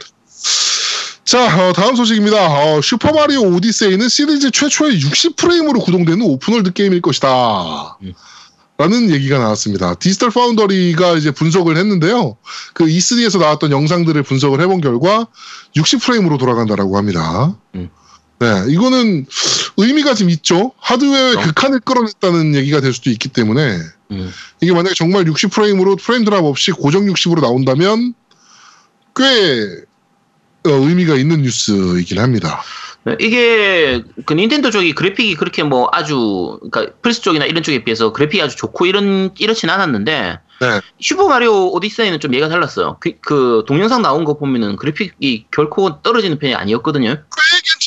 [1.23, 2.37] 자, 어, 다음 소식입니다.
[2.75, 7.97] 어, 슈퍼마리오 오디세이는 시리즈 최초의 60프레임으로 구동되는 open world 게임일 것이다.
[8.01, 8.13] 음.
[8.77, 9.95] 라는 얘기가 나왔습니다.
[9.95, 12.37] 디지털 파운더리가 이제 분석을 했는데요.
[12.73, 15.27] 그 E3에서 나왔던 영상들을 분석을 해본 결과
[15.75, 17.55] 60프레임으로 돌아간다라고 합니다.
[17.75, 17.89] 음.
[18.39, 19.25] 네, 이거는
[19.77, 20.71] 의미가 좀 있죠.
[20.79, 21.47] 하드웨어의 그렇죠.
[21.47, 23.79] 극한을 끌어냈다는 얘기가 될 수도 있기 때문에
[24.11, 24.31] 음.
[24.61, 28.13] 이게 만약에 정말 60 프레임으로 프레임 drop 없이 고정 60으로 나온다면
[29.15, 29.23] 꽤
[30.65, 32.61] 어, 의미가 있는 뉴스이긴 합니다.
[33.05, 38.11] 네, 이게 그 닌텐도 쪽이 그래픽이 그렇게 뭐 아주 그러니까 플스 쪽이나 이런 쪽에 비해서
[38.11, 40.81] 그래픽이 아주 좋고 이런 이렇진 않았는데 네.
[40.99, 42.97] 슈퍼 마리오 오디세이는 좀 얘가 달랐어요.
[42.99, 47.23] 그, 그 동영상 나온 거 보면은 그래픽이 결코 떨어지는 편이 아니었거든요.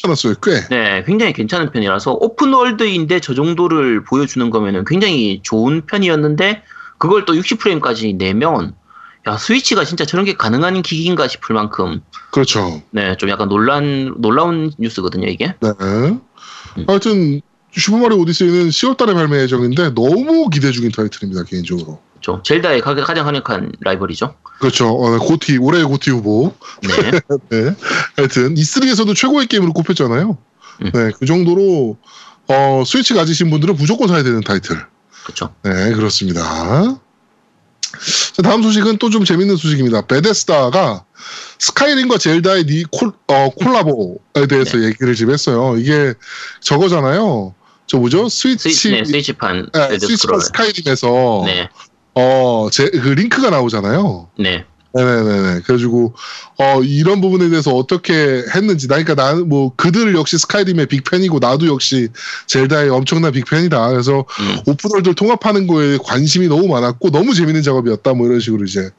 [0.02, 0.34] 꽤 괜찮았어요.
[0.42, 0.66] 꽤.
[0.68, 6.62] 네, 굉장히 괜찮은 편이라서 open world인데 저 정도를 보여주는 거면은 굉장히 좋은 편이었는데
[6.98, 8.74] 그걸 또 60프레임까지 내면
[9.26, 12.00] 야 스위치가 진짜 저런 게 가능한 기기인가 싶을 만큼
[12.32, 12.82] 그렇죠.
[12.90, 15.54] 네 좀 약간 놀란 놀라운 뉴스거든요 이게.
[15.60, 15.70] 네.
[16.86, 17.40] 하여튼
[17.72, 21.44] 슈퍼마리오 오디세이는 10월달에 발매 예정인데 너무 기대 중인 타이틀입니다.
[21.44, 22.00] 개인적으로.
[22.22, 22.42] 그렇죠.
[22.42, 24.34] 젤다의 가- 가장 강력한 라이벌이죠.
[24.60, 24.88] 그렇죠.
[24.88, 26.54] 어, 고티 올해의 고티 후보.
[26.82, 27.10] 네.
[27.50, 27.74] 네.
[28.16, 30.36] 하여튼 E3에서도 최고의 게임으로 꼽혔잖아요.
[30.82, 30.90] 음.
[30.92, 31.96] 네, 그 정도로
[32.48, 34.76] 어, 스위치 가지신 분들은 무조건 사야 되는 타이틀.
[35.24, 35.54] 그렇죠.
[35.62, 36.42] 네, 그렇습니다.
[38.32, 40.02] 자, 다음 소식은 또 좀 재밌는 소식입니다.
[40.06, 41.04] 베데스다가
[41.58, 45.76] 스카이림과 젤다의 니 콜, 어, 콜라보에 대해서 얘기를 지금 했어요.
[45.78, 46.14] 이게
[46.60, 47.54] 저거잖아요.
[47.86, 48.28] 저 뭐죠?
[48.28, 50.38] 스위치, 스위치, 네, 스위치판 네, 스위치판.
[50.40, 51.68] 스카이림에서 네,
[52.20, 54.28] 어, 제, 그 링크가 나오잖아요.
[54.38, 55.60] 네, 네네네.
[55.60, 56.14] 그래가지고
[56.58, 58.12] 어 이런 부분에 대해서 어떻게
[58.54, 62.08] 했는지 나 그러니까 나는 뭐 그들 역시 스카이림의 빅팬이고 나도 역시
[62.48, 63.88] zel다의 엄청난 빅팬이다.
[63.90, 68.14] 그래서 음, 오픈월드를 통합하는 거에 관심이 너무 많았고 너무 재밌는 작업이었다.
[68.14, 68.90] 뭐 이런 식으로 이제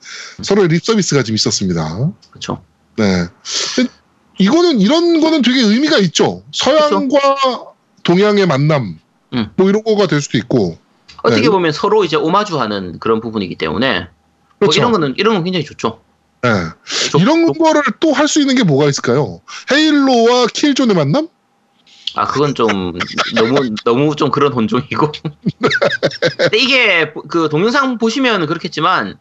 [0.41, 2.11] 서로의 립 서비스가 좀 있었습니다.
[2.29, 2.63] 그렇죠.
[2.97, 3.27] 네.
[4.39, 6.43] 이거는 이런 거는 되게 의미가 있죠.
[6.53, 7.17] 서양과
[8.03, 8.97] 동양의 만남.
[9.33, 9.49] 음.
[9.55, 10.77] 뭐 이런 거가 될 수도 있고.
[11.23, 11.49] 어떻게 네.
[11.49, 13.99] 보면 서로 이제 오마주하는 그런 부분이기 때문에
[14.59, 14.79] 뭐 그렇죠.
[14.79, 16.01] 이런 거는 이런 건 굉장히 좋죠.
[16.41, 16.49] 네.
[17.11, 19.41] 좋- 이런 좋- 거를 또 할 수 있는 게 뭐가 있을까요?
[19.71, 21.27] 헤일로와 킬존의 만남?
[22.15, 22.67] 아 그건 좀
[23.35, 25.11] 너무 너무 좀 그런 혼종이고.
[26.37, 29.17] 근데 이게 그 동영상 보시면 그렇겠지만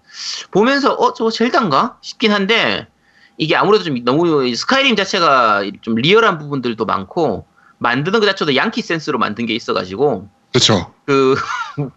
[0.51, 2.89] 보면서 어 저거 젤단가 싶긴 한데
[3.37, 7.47] 이게 아무래도 좀 너무 스카이림 자체가 좀 리얼한 부분들도 많고
[7.79, 10.93] 만드는 것 자체도 양키 센스로 만든 게 있어가지고 그렇죠.
[11.07, 11.35] 그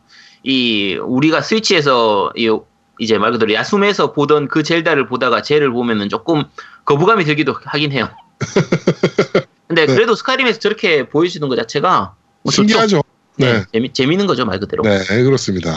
[0.45, 2.53] 이 우리가 스위치에서 이
[2.99, 6.43] 이제 말 그대로 야숨에서 보던 그 젤다를 보다가 젤을 보면은 조금
[6.85, 8.09] 거부감이 들기도 하긴 해요.
[9.67, 12.51] 근데 그래도 스카이림에서 저렇게 보여주는 것 자체가 뭐.
[12.51, 13.01] 신기하죠.
[13.37, 13.53] 네.
[13.53, 13.65] 네.
[13.71, 14.83] 재미, 재밌는 거죠 말 그대로.
[14.83, 15.73] 네, 그렇습니다.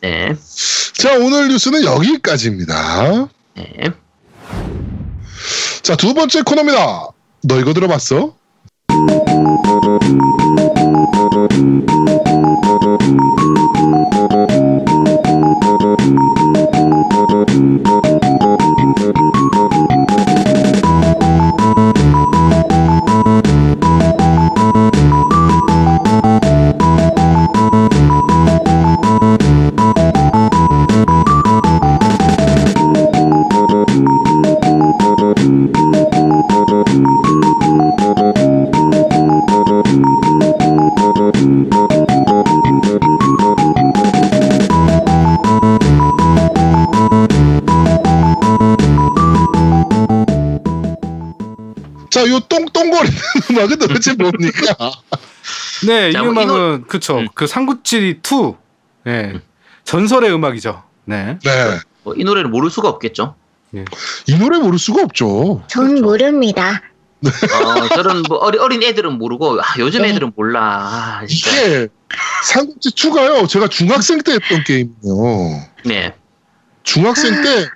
[0.00, 0.36] 네.
[0.92, 3.28] 자, 오늘 뉴스는 여기까지입니다.
[3.56, 3.92] 네.
[5.82, 7.08] 자, 두 번째 코너입니다.
[7.42, 8.36] 너 이거 들어봤어?
[55.86, 57.18] 네, 이 자, 뭐 음악은 그쵸.
[57.18, 57.28] 음.
[57.34, 58.54] 그 삼국지 2.
[59.04, 59.40] 네.
[59.84, 60.82] 전설의 음악이죠.
[61.06, 61.38] 네.
[61.42, 61.50] 네.
[62.04, 63.34] 뭐 이 노래를 모를 수가 없겠죠.
[64.26, 65.62] 이 노래 모를 수가 없죠.
[65.68, 66.02] 전 그렇죠.
[66.02, 66.82] 모릅니다.
[67.24, 70.08] 어, 저런 뭐 어린, 어린 애들은 모르고 아, 요즘 네.
[70.10, 70.60] 애들은 몰라.
[70.60, 71.22] 아.
[71.28, 71.88] 이게
[72.44, 73.48] 삼국지 2가요.
[73.48, 75.64] 제가 중학생 때 했던 게임이에요.
[75.84, 76.14] 네.
[76.82, 77.66] 중학생 때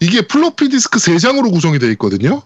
[0.00, 2.42] 이게 플로피 디스크 3장으로 구성이 되어 있거든요.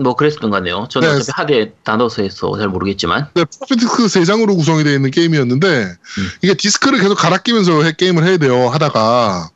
[0.00, 0.86] 뭐 그랬던 것 같네요.
[0.90, 1.14] 저는 네.
[1.16, 3.28] 어차피 하드에 다 넣어서 해서 잘 모르겠지만.
[3.34, 5.94] 네, 플로피 디스크 3장으로 구성이 되어 있는 게임이었는데
[6.42, 8.68] 이게 디스크를 계속 갈아 끼면서 해- 게임을 해야 돼요.
[8.68, 9.50] 하다가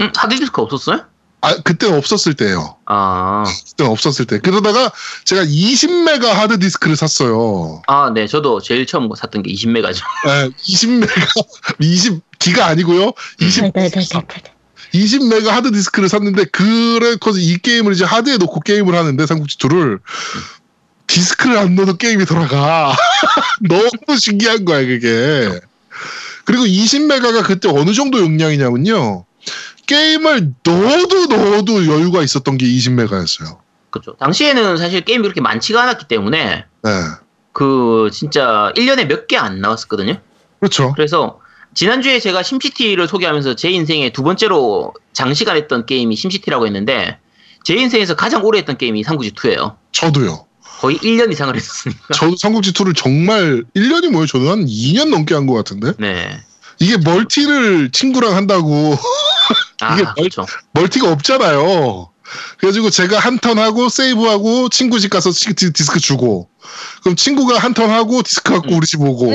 [0.00, 1.00] 음, 하드 디스크 없었어요?
[1.40, 2.76] 아 그때는 없었을 때예요.
[2.86, 4.38] 아, 그때는 없었을 때.
[4.38, 4.90] 그러다가
[5.24, 7.82] 제가 20메가 하드 디스크를 샀어요.
[7.86, 8.26] 아, 네.
[8.26, 10.02] 저도 제일 처음 샀던 게 20메가죠.
[10.26, 11.44] 네, 20메가
[11.80, 13.12] 20 기가 아니고요.
[13.40, 14.06] 20 네네네네.
[14.94, 20.00] 20메가 하드 디스크를 샀는데 그래서 이 게임을 이제 하드에 놓고 게임을 하는데 삼국지 2를
[21.06, 22.94] 디스크를 안 넣어도 게임이 돌아가.
[23.68, 25.60] 너무 신기한 거야 그게.
[26.44, 29.24] 그리고 20메가가 그때 어느 정도 용량이냐면요.
[29.86, 33.58] 게임을 넣어도 넣어도 여유가 있었던 게 20메가였어요.
[33.90, 34.16] 그렇죠.
[34.18, 36.90] 당시에는 사실 게임이 그렇게 많지가 않았기 때문에 네.
[37.52, 40.20] 그 진짜 1년에 몇 개 안 나왔었거든요.
[40.60, 40.92] 그렇죠.
[40.94, 41.40] 그래서
[41.74, 47.18] 지난주에 제가 심시티를 소개하면서 제 인생에 두 번째로 장시간 했던 게임이 심시티라고 했는데
[47.64, 49.76] 제 인생에서 가장 오래 했던 게임이 삼국지 2예요.
[49.92, 50.46] 저도요.
[50.80, 52.14] 거의 1년 이상을 했었으니까.
[52.14, 54.26] 저도 삼국지 2를 정말 1년이 뭐예요?
[54.26, 55.92] 저는 한 2년 넘게 한 것 같은데.
[55.98, 56.40] 네.
[56.80, 58.96] 이게 멀티를 친구랑 한다고
[59.80, 60.46] 아, 이게 뭘- 그렇죠.
[60.72, 62.10] 멀티가 없잖아요.
[62.58, 66.48] 그래가지고 제가 한 턴 하고 세이브하고 친구 집 가서 디스크 주고
[67.02, 68.78] 그럼 친구가 한 턴 하고 디스크 갖고 음.
[68.78, 69.26] 우리 집 오고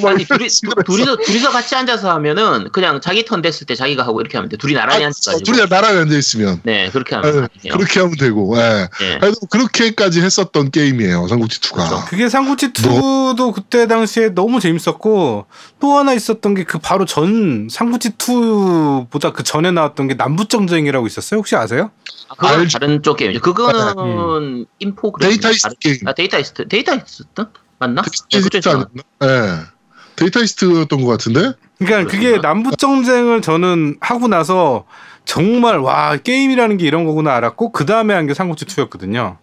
[0.00, 0.48] 뭐 아니 둘이
[0.86, 4.56] 둘이서 둘이서 같이 앉아서 하면은 그냥 자기 턴 됐을 때 자기가 하고 이렇게 하면 돼.
[4.56, 5.44] 둘이 나란히 앉아가지고.
[5.44, 7.72] 둘이 나란히 앉아 있으면 네, 그렇게 네, 하면 돼요.
[7.74, 8.88] 그렇게 하면 되고 예.
[9.00, 9.18] 네.
[9.20, 12.04] 그래도 그렇게까지 했었던 게임이에요 삼국지 2가 그렇죠.
[12.08, 15.46] 그게 삼국지 2도 그때 당시에 너무 재밌었고
[15.80, 21.38] 또 하나 있었던 게 그 바로 전 삼국지 2보다 그 전에 나왔던 게 남북전쟁이라고 있었어요.
[21.38, 21.90] 혹시 아세요?
[22.28, 22.78] 아, 그건 알죠.
[22.80, 23.40] 다른 쪽 게임이죠.
[23.40, 25.30] 그거는 인포그램.
[25.30, 26.66] 데이터 이스트 게임 아, 데이터 이스트.
[26.84, 27.46] 데이터이스트?
[27.78, 28.02] 맞나?
[28.02, 29.02] 네, 데이터이스트 그쪽에서 아니었나?
[29.24, 29.76] 예.
[30.16, 32.48] 데이터이스트였던 것 같은데 그러니까 그게 그렇구나.
[32.54, 34.86] 남북 정쟁을 저는 하고 나서
[35.24, 39.36] 정말 와 게임이라는 게 이런 거구나 알았고 그 다음에 한 게 삼국지 2였거든요.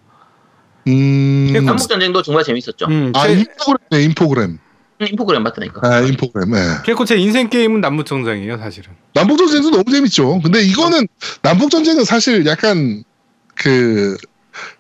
[0.88, 1.54] 음...
[1.56, 1.66] 음.
[1.66, 2.88] 남북전쟁도 정말 재밌었죠.
[2.88, 4.60] 음, 아 제, 인포그램 인포그램
[5.02, 5.82] 음, 인포그램 맞다니까.
[5.88, 6.60] 아 인포그램 예.
[6.84, 8.92] 그래서 제 인생 게임은 남북정쟁이에요 사실은.
[9.14, 10.42] 남북 전쟁도 너무 재밌죠.
[10.42, 11.08] 근데 이거는
[11.42, 13.04] 남북 전쟁은 사실 약간
[13.56, 14.18] 그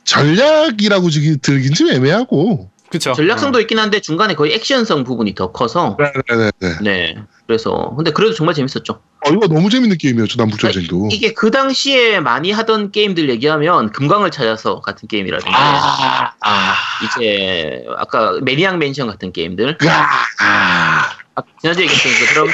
[0.04, 2.70] 전략이라고 지- 들긴 좀 애매하고.
[2.90, 3.14] 그렇죠.
[3.14, 6.52] 전략성도 있긴 한데 중간에 거의 액션성 부분이 더 커서 네네네.
[6.84, 7.16] 네.
[7.48, 9.02] 그래서 근데 그래도 정말 재밌었죠.
[9.26, 11.10] 어, 이거 너무 재밌는 게임이었죠 남북전쟁도.
[11.12, 18.38] 이게 그 당시에 많이 하던 게임들 얘기하면 금광을 찾아서 같은 게임이라든지 아, 아, 이제 아까
[18.44, 20.08] 매니악 맨션 같은 게임들 야,
[20.40, 21.10] 아.
[21.36, 22.50] 아, 지난주에 얘기했던 것처럼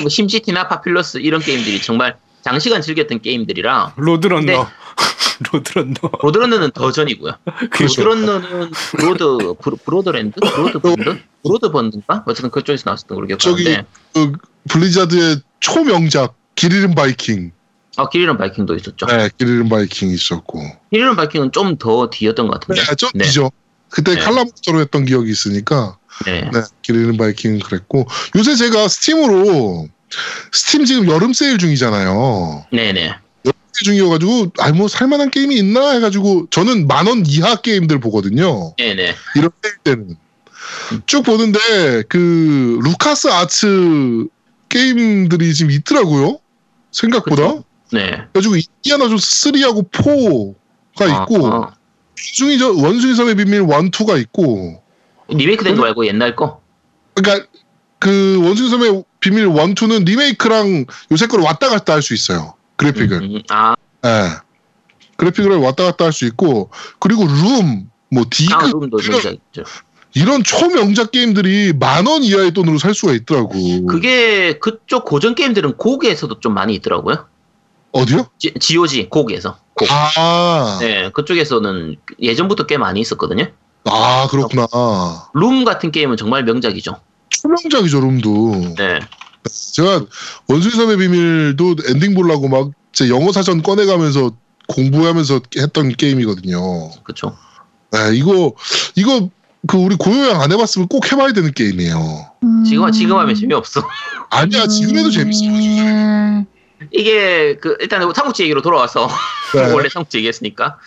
[0.00, 4.66] 뭐 심시티나 파필러스 이런 게임들이 정말 장시간 즐겼던 게임들이라 로드런너.
[4.98, 5.48] 네.
[5.52, 6.10] 로드런너.
[6.20, 7.32] 로드런너는 더 전이고요.
[7.80, 14.32] 로드런너는 브로드 브로, 브로드랜드 브로더번드 브로더번드인가 어쨌든 그쪽에서 나왔었던 걸로 저기 기억하는데 그
[14.68, 17.52] 블리자드의 초명작 길 잃은 바이킹.
[17.96, 19.06] 아 길 잃은 바이킹도 있었죠.
[19.06, 20.62] 네, 길 잃은 바이킹 있었고.
[20.92, 22.80] 길 잃은 바이킹은 좀 더 뒤였던 것 같은데.
[22.80, 23.24] 네, 좀 네.
[23.24, 23.50] 뒤죠.
[23.90, 24.20] 그때 네.
[24.20, 25.98] 칼라 모니터로 했던 기억이 있으니까.
[26.24, 26.42] 네.
[26.52, 28.06] 네, 길 잃은 바이킹은 그랬고.
[28.36, 29.88] 요새 제가 스팀으로
[30.52, 32.66] 스팀 지금 여름 세일 중이잖아요.
[32.72, 33.16] 네네.
[33.84, 38.74] 중이어가지고 아니 뭐 살만한 게임이 있나 해가지고 저는 만 원 이하 게임들 보거든요.
[38.76, 39.14] 네네.
[39.36, 39.50] 이런
[39.84, 40.16] 때는
[41.06, 44.26] 쭉 보는데 그 루카스 아츠
[44.68, 46.38] 게임들이 지금 있더라고요.
[46.92, 47.48] 생각보다.
[47.54, 47.64] 그쵸.
[47.92, 48.10] 네.
[48.32, 51.74] 그래가지고 인디아나 존스 3하고 4가 있고 아, 아.
[52.18, 54.82] 원숭이 저 원숭이 섬의 비밀 1, 2가 있고
[55.28, 56.60] 리메이크 된 거 말고 옛날 거.
[57.14, 57.46] 그러니까
[57.98, 62.54] 그 원숭이 섬의 비밀 1, 2는 리메이크랑 요새 거를 왔다 갔다 할 수 있어요.
[62.78, 63.22] 그래픽을.
[63.22, 63.74] 음, 아,
[64.06, 64.30] 예.
[65.16, 69.38] 그래픽을 왔다 갔다 할 수 있고 그리고 룸, 뭐 디그 아, 이런.
[70.14, 73.52] 이런 초명작 게임들이 만 원 이하의 돈으로 살 수가 있더라고.
[73.86, 77.26] 그게 그쪽 고전 게임들은 고기에서도 좀 많이 있더라고요.
[77.92, 78.26] 어디요?
[78.38, 79.58] 지, GOG 고기에서.
[79.74, 79.86] 고.
[79.90, 83.46] 아, 네, 그쪽에서는 예전부터 꽤 많이 있었거든요.
[83.84, 84.66] 아 그렇구나.
[85.34, 86.96] 룸 같은 게임은 정말 명작이죠.
[87.30, 88.74] 초명작이죠 룸도.
[88.76, 89.00] 네.
[89.48, 90.04] 제가
[90.48, 94.32] 원숭이 섬의 비밀도 엔딩 보려고 막 제 영어 사전 꺼내가면서
[94.66, 96.90] 공부하면서 했던 게임이거든요.
[97.04, 97.36] 그쵸.
[97.92, 98.54] 네, 이거
[98.96, 99.30] 이거
[99.68, 102.26] 그 우리 고요양 안 해봤으면 꼭 해봐야 되는 게임이에요.
[102.42, 102.64] 음.
[102.64, 103.82] 지금 지금 하면 재미없어.
[104.30, 105.44] 아니야 지금 해도 재밌어.
[105.46, 106.44] 음.
[106.90, 109.08] 이게 그 일단 삼국지 얘기로 돌아와서
[109.54, 109.72] 네.
[109.72, 110.78] 원래 삼국지 얘기했으니까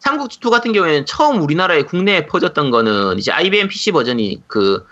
[0.00, 4.84] 삼국지 2 같은 경우에는 처음 우리나라에 국내에 퍼졌던 거는 이제 IBM PC 버전이 그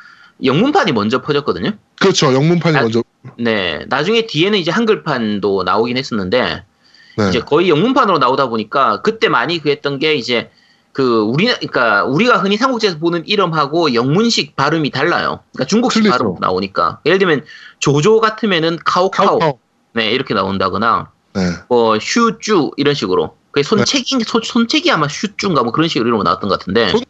[0.44, 1.72] 영문판이 먼저 퍼졌거든요.
[2.00, 2.32] 그렇죠.
[2.32, 3.02] 영문판이 아, 먼저.
[3.38, 6.64] 네, 나중에 뒤에는 이제 한글판도 나오긴 했었는데
[7.16, 7.28] 네.
[7.28, 10.50] 이제 거의 영문판으로 나오다 보니까 그때 많이 그랬던 게 이제
[10.92, 15.40] 그 우리 그러니까 우리가 흔히 삼국지에서 보는 이름하고 영문식 발음이 달라요.
[15.52, 16.18] 그러니까 중국식 틀리죠.
[16.18, 17.44] 발음 나오니까 예를 들면
[17.78, 19.58] 조조 같으면은 카오카오 카우카우.
[19.94, 21.40] 네 이렇게 나온다거나 네.
[21.68, 26.48] 뭐 슈쭈 이런 식으로 그 손책이 손, 손책이 아마 슈쭈인가 뭐 그런 식으로 이름 나왔던
[26.48, 27.02] 것 같은데 손-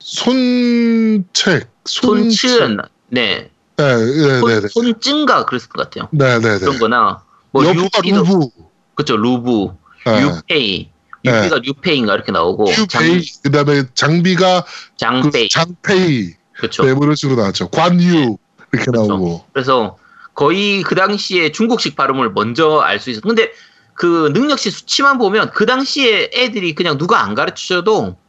[0.00, 1.68] 손책.
[1.84, 2.30] 손.
[2.30, 4.68] 손치은 네, 네, 네, 네, 네.
[4.68, 6.08] 손, 손ጭ인가 그랬을 것 같아요.
[6.12, 6.58] 네, 네, 네.
[6.58, 8.50] 그런 거나 뭐 여부가 유피도 루부.
[8.94, 9.74] 그쵸 루부
[10.06, 10.22] 네.
[10.22, 10.90] 유페이
[11.24, 11.38] 네.
[11.38, 13.24] 유피가 뉴페이인가 이렇게 나오고 장, 유페이.
[13.42, 16.34] 그 다음에 장비가 그 장페이 장페이.
[16.58, 17.68] 그쵸 네, 뭐 이런 식으로 나왔죠.
[17.68, 18.36] 관유
[18.72, 19.08] 이렇게 그렇죠.
[19.08, 19.44] 나오고.
[19.52, 19.96] 그래서
[20.34, 23.26] 거의 그 당시에 중국식 발음을 먼저 알 수 있었어.
[23.26, 23.50] 근데
[23.94, 28.19] 그 능력치 수치만 보면 그 당시에 애들이 그냥 누가 안 가르쳐줘도 다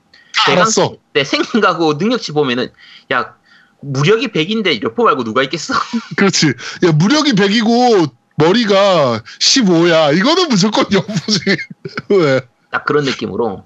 [0.47, 0.95] 알았어.
[1.13, 2.71] 내 생각하고 능력치 보면은
[3.11, 3.35] 야
[3.81, 5.73] 무력이 100인데 여포 말고 누가 있겠어?
[6.17, 6.53] 그렇지.
[6.85, 10.17] 야 무력이 100이고 머리가 15야.
[10.17, 11.39] 이거는 무조건 여부지.
[12.09, 12.41] 왜?
[12.71, 13.65] 딱 그런 느낌으로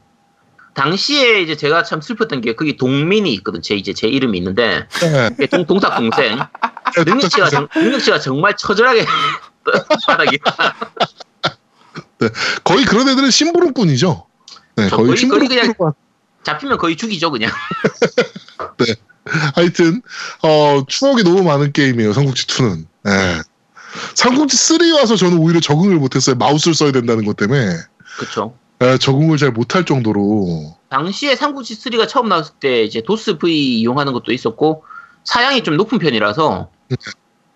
[0.73, 3.61] 당시에 이제 제가 참 슬펐던 게 거기 동민이 있거든.
[3.61, 5.29] 제 이제 제 이름이 있는데 네.
[5.29, 6.37] 그게 동, 동탁 동생.
[6.97, 9.05] 능력치가 정, 능력치가 정말 처절하게
[10.05, 10.37] 바닥이
[12.63, 14.25] 거의 그런 애들은 심부름꾼이죠.
[14.77, 15.47] 네, 거의 심부름꾼.
[15.49, 15.73] 그냥-
[16.45, 17.51] 잡히면 거의 죽이죠 그냥.
[19.55, 20.01] 하여튼
[20.43, 22.13] 어, 추억이 너무 많은 게임이에요.
[22.13, 22.85] 삼국지 2는.
[23.03, 23.41] 네.
[24.13, 26.35] 삼국지 3 와서 저는 오히려 적응을 못했어요.
[26.35, 27.75] 마우스를 써야 된다는 것 때문에
[28.17, 28.55] 그렇죠.
[28.79, 30.75] 네, 적응을 잘 못할 정도로.
[30.89, 34.83] 당시에 삼국지 3가 처음 나왔을 때 이제 도스 V 이용하는 것도 있었고
[35.23, 36.69] 사양이 좀 높은 편이라서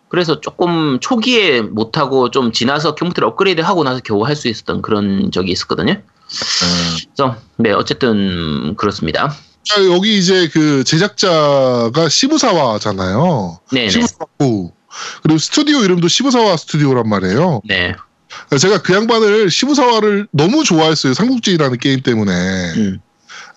[0.08, 5.32] 그래서 조금 초기에 못하고 좀 지나서 컴퓨터를 업그레이드 하고 나서 겨우 할 수 있었던 그런
[5.32, 6.02] 적이 있었거든요.
[6.30, 7.08] 네.
[7.16, 9.36] 그래서 네 어쨌든 그렇습니다.
[9.64, 13.60] 자, 여기 이제 그 제작자가 시부사와잖아요.
[13.72, 13.90] 네네.
[13.90, 14.28] 시부사와.
[15.22, 17.62] 그리고 스튜디오 이름도 시부사와 스튜디오란 말이에요.
[17.66, 17.96] 네.
[18.60, 21.14] 제가 그 양반을 시부사와를 너무 좋아했어요.
[21.14, 22.32] 삼국지라는 게임 때문에.
[22.78, 23.00] 음.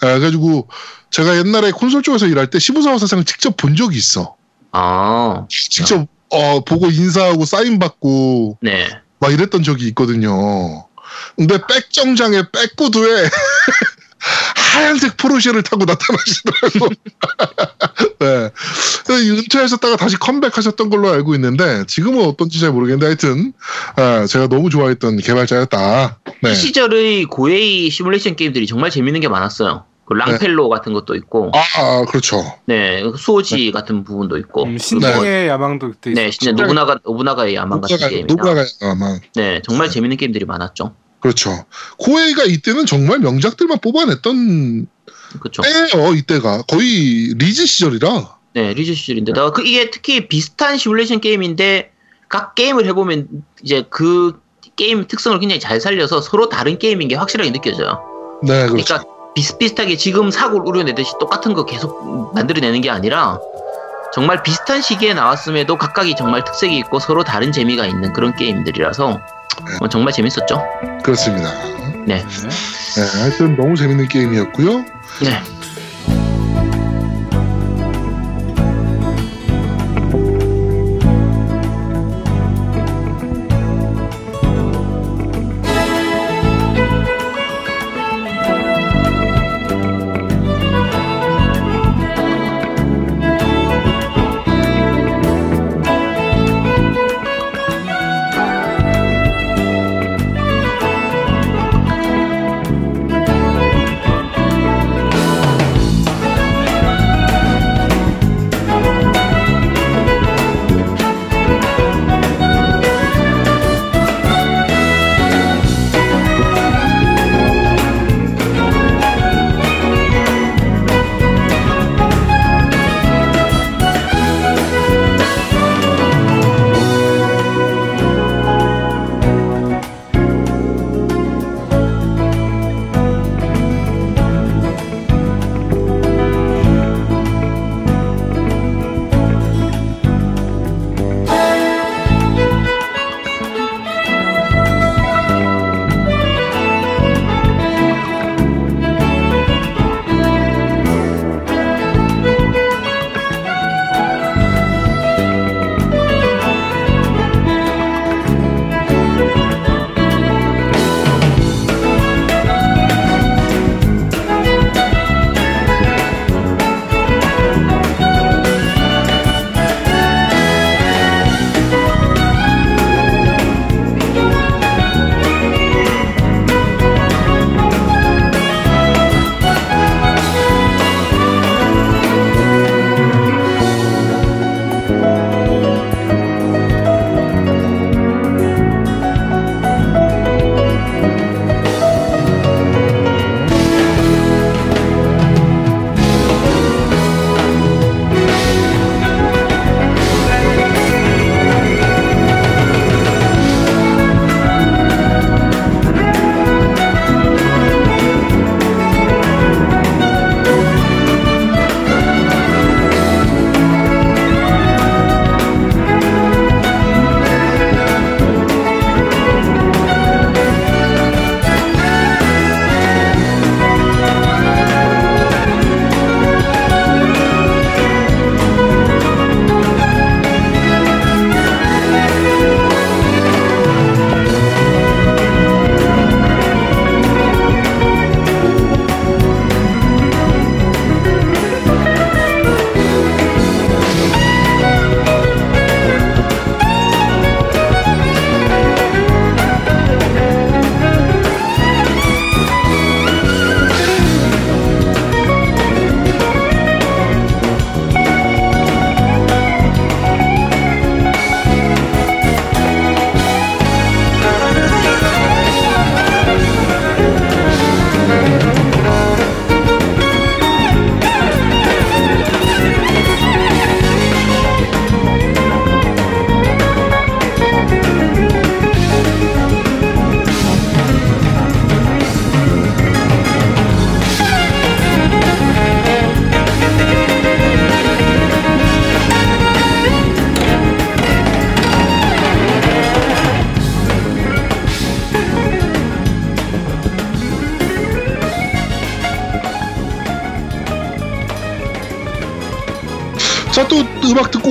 [0.00, 0.68] 아, 그래가지고
[1.10, 4.36] 제가 옛날에 콘솔 쪽에서 일할 때 시부사와 사상을 직접 본 적이 있어.
[4.72, 8.88] 아, 직접 어, 보고 인사하고 사인 받고 네.
[9.18, 10.86] 막 이랬던 적이 있거든요.
[11.36, 13.28] 근데 백정장에 백구두에
[14.72, 16.88] 하얀색 포르쉐를 타고 나타나시더라고.
[18.20, 18.50] 네.
[19.10, 23.52] 은퇴하셨다가 다시 컴백하셨던 걸로 알고 있는데 지금은 어떤지 잘 모르겠는데 하여튼
[23.96, 26.18] 아, 제가 너무 좋아했던 개발자였다.
[26.42, 26.52] 네.
[26.52, 29.84] 이 시절의 고에이 시뮬레이션 게임들이 정말 재밌는 게 많았어요.
[30.04, 32.42] 그 랑펠로 같은 것도 있고, 아, 아, 그렇죠.
[32.66, 36.46] 네, 수호지 같은 부분도 있고, 음, 신장의 야망도 그때 네, 있었죠.
[36.46, 40.94] 진짜 노부나가 노부나가의 야망 같은 게임이나, 노브라가 아마 네, 정말 재밌는 게임들이 많았죠.
[41.22, 41.64] 그렇죠.
[41.98, 44.86] 코에이가 이때는 정말 명작들만 뽑아냈던
[45.38, 45.62] 그렇죠.
[45.62, 46.14] 때예요.
[46.14, 48.36] 이때가 거의 리즈 시절이라.
[48.54, 51.92] 네, 리즈 시절인데다가 그 이게 특히 비슷한 시뮬레이션 게임인데
[52.28, 53.28] 각 게임을 해보면
[53.62, 54.40] 이제 그
[54.76, 58.02] 게임 특성을 굉장히 잘 살려서 서로 다른 게임인 게 확실하게 느껴져요.
[58.42, 58.84] 네, 그렇죠.
[58.84, 59.04] 그러니까
[59.34, 63.38] 비슷비슷하게 지금 사고를 우려내듯이 똑같은 거 계속 만들어내는 게 아니라
[64.12, 69.20] 정말 비슷한 시기에 나왔음에도 각각이 정말 특색이 있고 서로 다른 재미가 있는 그런 게임들이라서
[69.80, 70.62] 어, 정말 재밌었죠.
[71.02, 71.52] 그렇습니다.
[72.06, 72.16] 네.
[72.16, 72.24] 네.
[72.24, 74.84] 네, 하여튼 너무 재밌는 게임이었고요.
[75.22, 75.61] 네.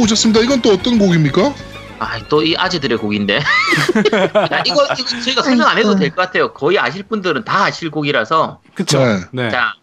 [0.01, 0.41] 오셨습니다.
[0.41, 1.53] 이건 또 어떤 곡입니까?
[1.99, 3.35] 아, 또 이 아재들의 곡인데.
[3.37, 5.95] 야, 이거, 이거 저희가 설명 안 해도.
[5.95, 6.51] 될 것 같아요.
[6.53, 8.59] 거의 아실 분들은 다 아실 곡이라서.
[8.73, 8.97] 그쵸.
[8.99, 9.19] 네.
[9.31, 9.49] 네.
[9.51, 9.73] 자,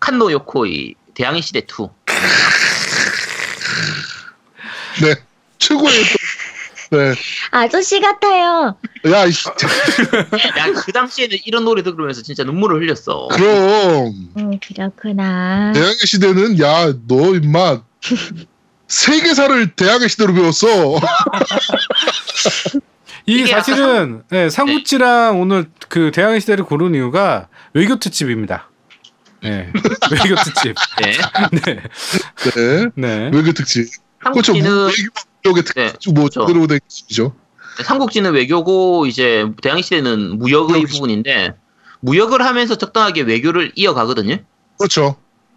[0.00, 1.88] 칸노 요코이 대항해 시대 2.
[5.02, 5.14] 네.
[5.58, 6.04] 최고의
[6.90, 7.14] 또, 네.
[7.50, 8.76] 아저씨 같아요.
[9.12, 13.28] 야, 이 씨, 야, 그 당시에는 이런 노래 들으면서 진짜 눈물을 흘렸어.
[13.32, 15.72] 그럼 음, 그렇구나.
[15.74, 17.82] 대항해 시대는 야, 너 임마
[18.88, 20.66] 세계사를 대항해 시대로 배웠어.
[23.26, 28.70] 이 사실은 네, 삼국지랑 오늘 그 대항해 시대를 고른 이유가 외교 특집입니다.
[29.42, 29.70] 네.
[30.10, 30.74] 외교 특집.
[31.02, 31.12] 네.
[31.52, 31.82] 네.
[32.54, 32.90] 네.
[32.94, 33.30] 네.
[33.32, 33.86] 외교 특집.
[34.18, 34.54] 그렇죠.
[34.54, 34.90] 삼국지는
[35.44, 36.14] 외교의 특집.
[36.14, 36.46] 뭐 그렇죠.
[36.46, 37.34] 제대로 된 특집이죠.
[37.84, 40.94] 삼국지는 외교고 이제 대항해 시대는 무역의 무역이죠.
[40.94, 41.54] 부분인데
[42.00, 44.38] 무역을 하면서 적당하게 외교를 이어가거든요.
[44.78, 45.16] 그렇죠.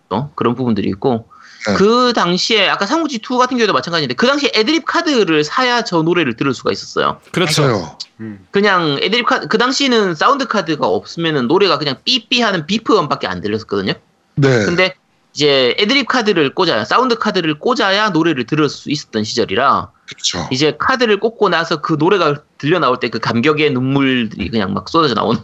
[0.09, 1.30] 또 그런 부분들이 있고
[1.67, 1.73] 네.
[1.75, 6.35] 그 당시에 아까 삼국지 2 같은 경우도 마찬가지인데 그 당시에 애드립 카드를 사야 저 노래를
[6.35, 7.19] 들을 수가 있었어요.
[7.31, 7.97] 그렇죠.
[8.19, 8.45] 음.
[8.51, 13.93] 그냥 애드립 카드 그 당시에는 사운드 카드가 없으면은 노래가 그냥 삐삐하는 beep 음밖에 안 들렸었거든요.
[14.35, 14.65] 네.
[14.65, 14.95] 근데
[15.33, 20.47] 이제 애드립 카드를 꽂아야 사운드 카드를 꽂아야 노래를 들을 수 있었던 시절이라 그렇죠.
[20.51, 25.13] 이제 카드를 꽂고 나서 그 노래가 들려 나올 때 그 감격의 눈물들이 그냥 막 쏟아져
[25.13, 25.39] 나오는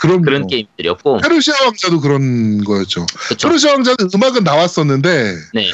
[0.00, 3.06] 그럼 그런 게임들이었고 페르시아 왕자도 그런 거였죠.
[3.06, 3.48] 그렇죠.
[3.48, 5.70] 페르시아 왕자는 음악은 나왔었는데 네.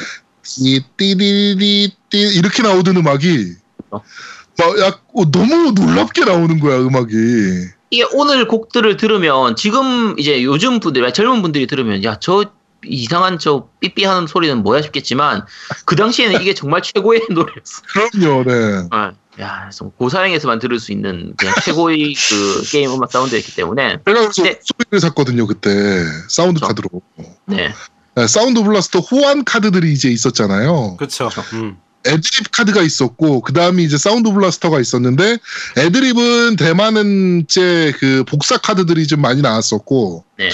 [0.59, 3.53] 이 띠리리 띠 이렇게 나오던 음악이
[3.91, 4.01] 어.
[4.57, 7.15] 막약 어, 너무 놀랍게 나오는 거야 음악이.
[7.91, 12.45] 이게 오늘 곡들을 들으면 지금 이제 요즘 분들 젊은 분들이 들으면 야 저
[12.85, 15.45] 이상한 저 삐삐하는 소리는 뭐야 싶겠지만
[15.85, 17.81] 그 당시에는 이게 정말 최고의 노래였어.
[18.11, 18.87] 그럼요, 네.
[18.91, 24.43] 아, 야, 고사양에서만 들을 수 있는 그냥 최고의 그 게임 음악 사운드였기 때문에 제가 그래서
[24.43, 24.59] 네.
[24.63, 26.67] 소리를 샀거든요 그때 사운드 그렇죠.
[26.67, 27.01] 카드로.
[27.45, 27.73] 네,
[28.15, 30.97] 네, 사운드 블라스터 호환 카드들이 이제 있었잖아요.
[30.97, 31.29] 그렇죠.
[31.53, 31.77] 음.
[32.07, 35.37] 애드립 카드가 있었고 그 다음에 이제 사운드 블라스터가 있었는데
[35.77, 40.49] 애드립은 대만은 이제 그 복사 카드들이 좀 많이 나왔었고 네,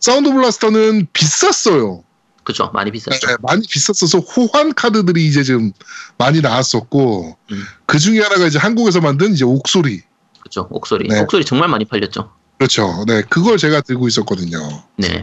[0.00, 2.02] 사운드 블라스터는 비쌌어요.
[2.42, 2.70] 그렇죠.
[2.72, 3.26] 많이 비쌌죠.
[3.26, 5.72] 네, 많이 비쌌어서 호환 카드들이 이제 좀
[6.16, 7.64] 많이 나왔었고 음.
[7.86, 10.02] 그 중에 하나가 이제 한국에서 만든 이제 옥소리.
[10.40, 10.66] 그렇죠.
[10.70, 11.20] 옥소리, 네.
[11.20, 12.32] 옥소리 정말 많이 팔렸죠.
[12.58, 13.04] 그렇죠.
[13.06, 14.58] 네, 그걸 제가 들고 있었거든요.
[14.96, 15.22] 네,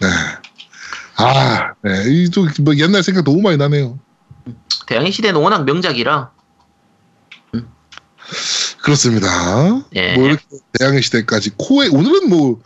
[0.00, 0.08] 네.
[1.16, 2.04] 아, 네.
[2.06, 3.98] 이또뭐 옛날 생각 너무 많이 나네요.
[4.86, 6.30] 대항해 시대는 워낙 명작이라
[8.82, 9.28] 그렇습니다.
[9.92, 10.16] 네.
[10.16, 10.44] 뭐 이렇게
[10.78, 12.62] 대항해 시대까지 코에 오늘은 뭐.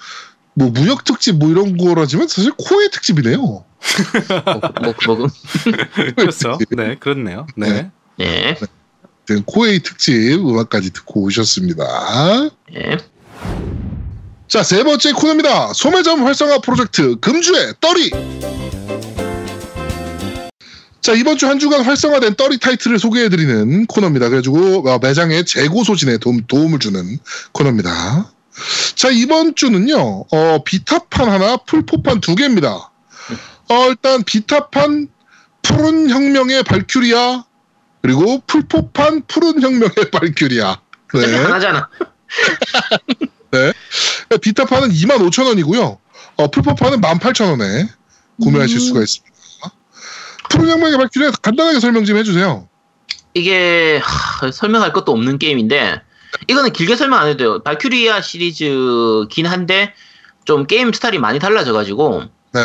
[0.55, 3.39] 뭐 무역 특집 뭐 이런 거라지만 사실 코의 특집이네요.
[3.39, 3.65] 뭐,
[4.83, 5.29] 뭐, 뭐,
[6.17, 6.59] 그렇죠.
[6.71, 7.47] 네, 그렇네요.
[7.57, 7.91] 네.
[8.17, 8.57] 네,
[9.27, 11.85] 네, 코웨이 특집 음악까지 듣고 오셨습니다.
[12.73, 12.97] 네.
[14.49, 15.73] 자, 세 번째 코너입니다.
[15.73, 18.11] 소매점 활성화 프로젝트 금주의 떨이.
[21.01, 24.29] 자, 이번 주 한 주간 활성화된 떨이 타이틀을 소개해드리는 코너입니다.
[24.29, 27.19] 그래가지고 어, 매장의 재고 소진에 도움, 도움을 주는
[27.53, 28.34] 코너입니다.
[28.95, 32.91] 자, 이번 주는요, 어, 비타판 하나, 풀포판 두 개입니다.
[33.69, 35.09] 어, 일단 비타판
[35.63, 37.45] 푸른 혁명의 발큐리아,
[38.03, 40.79] 그리고 풀포판 푸른 혁명의 발큐리아.
[41.13, 41.39] 어차피 네.
[41.39, 41.89] 하나잖아.
[44.41, 45.99] 비타판은 25,000원이고요.
[46.37, 47.89] 어, 풀퍼판은 18,000원에
[48.43, 48.81] 구매하실 음.
[48.81, 49.35] 수가 있습니다.
[50.51, 52.69] 푸른 혁명의 발길에 간단하게 설명 좀 해주세요.
[53.35, 56.01] 이게 하, 설명할 것도 없는 게임인데
[56.49, 57.63] 이거는 길게 설명 안 해도 돼요.
[57.63, 59.93] 발큐리아 시리즈긴 한데
[60.45, 62.23] 좀 게임 스타일이 많이 달라져가지고
[62.53, 62.61] 네.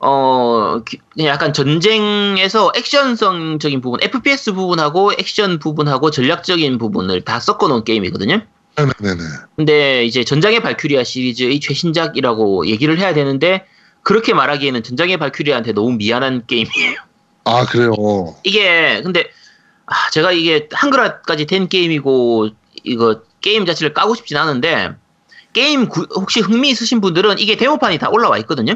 [0.00, 7.84] 어 기- 그냥 약간 전쟁에서 액션성적인 부분, FPS 부분하고 액션 부분하고 전략적인 부분을 다 섞어놓은
[7.84, 8.42] 게임이거든요.
[8.76, 9.22] 네네네.
[9.56, 13.66] 근데 이제 전장의 발큐리아 시리즈의 최신작이라고 얘기를 해야 되는데
[14.02, 17.00] 그렇게 말하기에는 전장의 발큐리아한테 너무 미안한 게임이에요.
[17.44, 17.92] 아, 그래요.
[18.44, 19.30] 이게 근데
[19.86, 22.50] 아, 제가 이게 한글화까지 된 게임이고
[22.84, 24.92] 이거 게임 자체를 까고 싶진 않은데
[25.52, 28.74] 게임 구- 혹시 흥미 있으신 분들은 이게 데모판이 다 올라와 있거든요.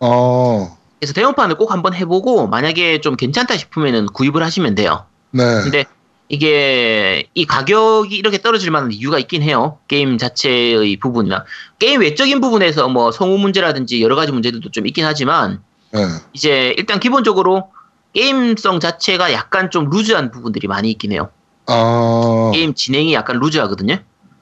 [0.00, 5.06] 어, 그래서 데모판을 꼭 한번 해보고 만약에 좀 괜찮다 싶으면은 구입을 하시면 돼요.
[5.30, 5.44] 네.
[5.62, 5.84] 근데
[6.28, 9.78] 이게 이 가격이 이렇게 떨어질 만한 이유가 있긴 해요.
[9.88, 11.44] 게임 자체의 부분이나
[11.78, 16.00] 게임 외적인 부분에서 뭐 성우 문제라든지 여러 가지 문제들도 좀 있긴 하지만 네.
[16.34, 17.70] 이제 일단 기본적으로
[18.12, 21.30] 게임성 자체가 약간 좀 loose한 부분들이 많이 있긴 해요.
[21.68, 23.94] 아, 게임 진행이 약간 루즈하거든요.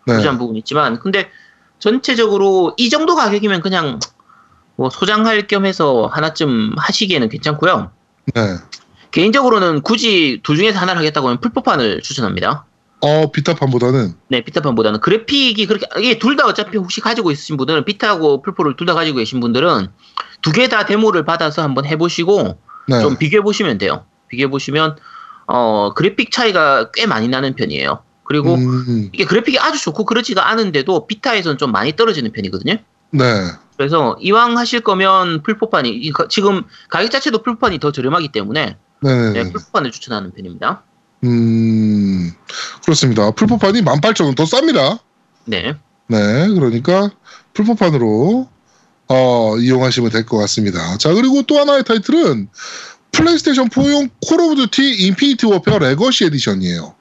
[0.07, 0.14] 네.
[0.14, 1.29] 루즈한 부분이 있지만 근데
[1.79, 3.99] 전체적으로 이 정도 가격이면 그냥
[4.77, 7.91] 뭐 소장할 겸 해서 하나쯤 하시기에는 괜찮고요.
[8.35, 8.57] 네.
[9.11, 12.66] 개인적으로는 굳이 둘 중에서 하나를 하겠다고 하면 풀포판을 추천합니다.
[13.01, 18.43] 어, 비타판보다는 네, 비타판보다는 그래픽이 그렇게 이게 둘 다 어차피 혹시 가지고 있으신 분들은 비타하고
[18.43, 19.89] 풀포를 둘 다 가지고 계신 분들은
[20.43, 22.59] 두 개 다 데모를 받아서 한번 해보시고
[22.89, 23.01] 네.
[23.01, 24.05] 좀 비교해 보시면 돼요.
[24.29, 24.97] 비교해 보시면
[25.47, 28.01] 어 그래픽 차이가 꽤 많이 나는 편이에요.
[28.25, 32.77] 그리고 음, 이게 그래픽이 아주 좋고 그러지가 않은데도 비타에서는 좀 많이 떨어지는 편이거든요.
[33.11, 33.25] 네.
[33.77, 39.33] 그래서 이왕 하실 거면 풀포판이 지금 가격 자체도 풀포판이 더 저렴하기 때문에 네네.
[39.33, 40.83] 네, 풀포판을 추천하는 편입니다.
[41.25, 42.33] 음,
[42.83, 43.31] 그렇습니다.
[43.31, 44.99] 풀포판이 18,000원 더 쌉니다.
[45.45, 45.75] 네.
[46.09, 47.11] 네, 그러니까
[47.55, 48.49] 풀포판으로
[49.09, 50.97] 어, 이용하시면 될 것 같습니다.
[50.99, 52.49] 자, 그리고 또 하나의 타이틀은
[53.17, 56.95] 플레이스테이션 4용 콜 오브 듀티 인피니티 워페어 레거시 에디션이에요.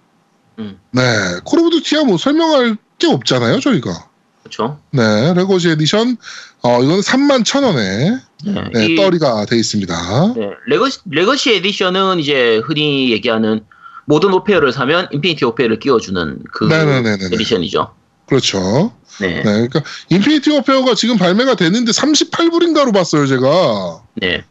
[0.60, 0.80] 음.
[0.92, 1.02] 네,
[1.44, 4.08] 콜 오브 듀티야 뭐 설명할 게 없잖아요, 저희가.
[4.44, 4.80] 그렇죠.
[4.92, 6.18] 네, 레거시 에디션
[6.62, 8.64] 어, 이건 3만 1,000원에 네.
[8.74, 10.34] 네, 이- 떨이가 돼 있습니다.
[10.36, 13.66] 네, 레거시, 레거시 에디션은 이제 흔히 얘기하는
[14.06, 17.26] 모던 워페어를 사면 인피니티 워페어를 끼워주는 그 네네네네.
[17.34, 17.94] 에디션이죠.
[18.28, 18.94] 그렇죠.
[19.20, 19.36] 네.
[19.38, 24.02] 네, 그러니까 Infinity Warfare가 지금 발매가 됐는데 38불인가로 봤어요, 제가.
[24.16, 24.44] 네.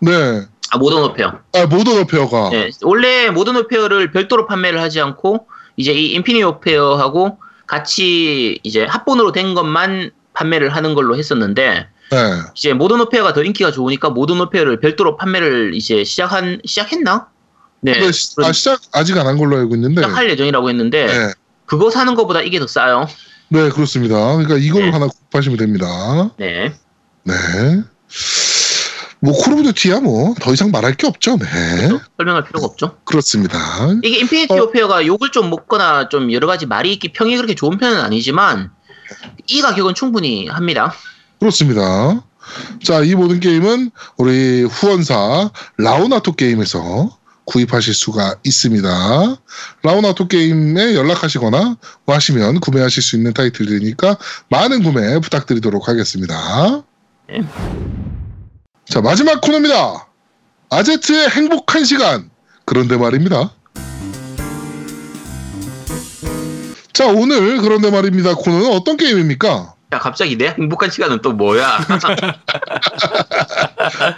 [0.00, 0.42] 네.
[0.70, 1.32] 아, Modern Warfare.
[1.54, 2.50] 아, Modern Warfare가.
[2.50, 2.70] 네.
[2.82, 5.46] 원래 Modern Warfare를 별도로 판매를 하지 않고
[5.76, 12.16] 이제 이 Infinity Warfare하고 같이 이제 합본으로 된 것만 판매를 하는 걸로 했었는데 네.
[12.54, 17.28] 이제 Modern Warfare가 더 인기가 좋으니까 Modern Warfare를 별도로 판매를 이제 시작한 시작했나?
[17.80, 17.92] 네.
[17.92, 20.02] 근데 시, 아, 시작 아직 안 한 걸로 알고 있는데.
[20.02, 21.32] 시작할 예정이라고 했는데 네.
[21.66, 23.06] 그거 사는 것보다 이게 더 싸요.
[23.48, 24.14] 네, 그렇습니다.
[24.36, 24.90] 그러니까 이걸 네.
[24.90, 26.30] 하나 구입하시면 됩니다.
[26.36, 26.74] 네.
[27.24, 27.34] 네.
[29.20, 31.36] 뭐 Call of Duty야 뭐 더 이상 말할 게 없죠.
[31.36, 31.46] 네.
[32.16, 32.98] 설명할 필요가 없죠.
[33.04, 33.58] 그렇습니다.
[34.02, 34.64] 이게 Infinity 어.
[34.64, 38.70] Warfare가 욕을 좀 먹거나 좀 여러 가지 말이 있기 평이 그렇게 좋은 편은 아니지만
[39.46, 40.92] 이 가격은 충분히 합니다.
[41.40, 42.22] 그렇습니다.
[42.82, 47.10] 자, 이 모든 게임은 우리 후원사 라우나토 게임에서
[47.44, 48.88] 구입하실 수가 있습니다.
[49.82, 54.16] 라우나토 게임에 연락하시거나 뭐 하시면 구매하실 수 있는 타이틀이니까
[54.50, 56.82] 많은 구매 부탁드리도록 하겠습니다.
[57.28, 57.42] 네.
[58.90, 60.06] 자, 마지막 코너입니다.
[60.70, 62.30] 아제트의 행복한 시간.
[62.64, 63.52] 그런데 말입니다.
[66.92, 68.34] 자, 오늘 그런데 말입니다.
[68.34, 69.74] 코너는 어떤 게임입니까?
[69.90, 71.78] 야 갑자기 내 행복한 시간은 또 뭐야?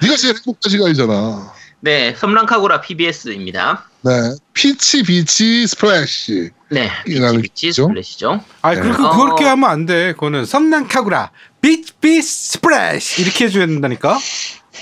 [0.02, 1.52] 네가 제일 행복한 시간이잖아.
[1.80, 3.84] 네, 섬란카구라 PBS입니다.
[4.02, 4.10] 네,
[4.52, 6.50] Peach Beach Splash.
[6.70, 7.72] 네, 이라는 Beach?
[7.72, 8.42] Splash죠.
[8.62, 8.80] 아, 네.
[8.80, 9.16] 그렇게 어.
[9.16, 10.12] 그렇게 하면 안 돼.
[10.14, 11.30] 그거는 섬란카구라
[11.60, 14.18] Peach Beach Splash 이렇게 해줘야 된다니까.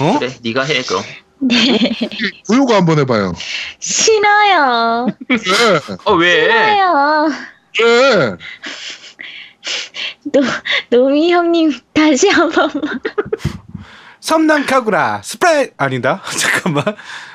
[0.01, 0.19] 어?
[0.19, 1.03] 그래, 네가 해 그럼.
[1.41, 1.79] 네.
[2.49, 3.33] 우효가 한번 해봐요.
[3.79, 5.07] 싫어요.
[5.29, 5.37] 네,
[6.05, 6.43] 어 왜?
[6.43, 7.29] 싫어요.
[7.79, 8.37] 네.
[10.33, 10.41] 노,
[10.91, 13.01] 노미 형님 다시 한 번만.
[14.21, 16.23] 섬란카구라 스프레 아니다.
[16.37, 16.85] 잠깐만.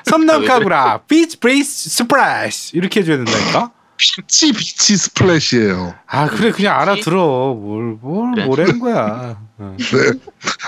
[0.04, 3.70] 섬란카구라 Peach Beach Splash 이렇게 해줘야 된다니까.
[3.96, 5.94] Peach Beach Splash예요.
[6.06, 7.54] 아 그래 그냥 알아들어.
[7.54, 8.44] 뭘뭘 그래.
[8.46, 9.38] 뭐라는 거야.
[9.58, 9.76] 어.
[9.78, 9.84] 네.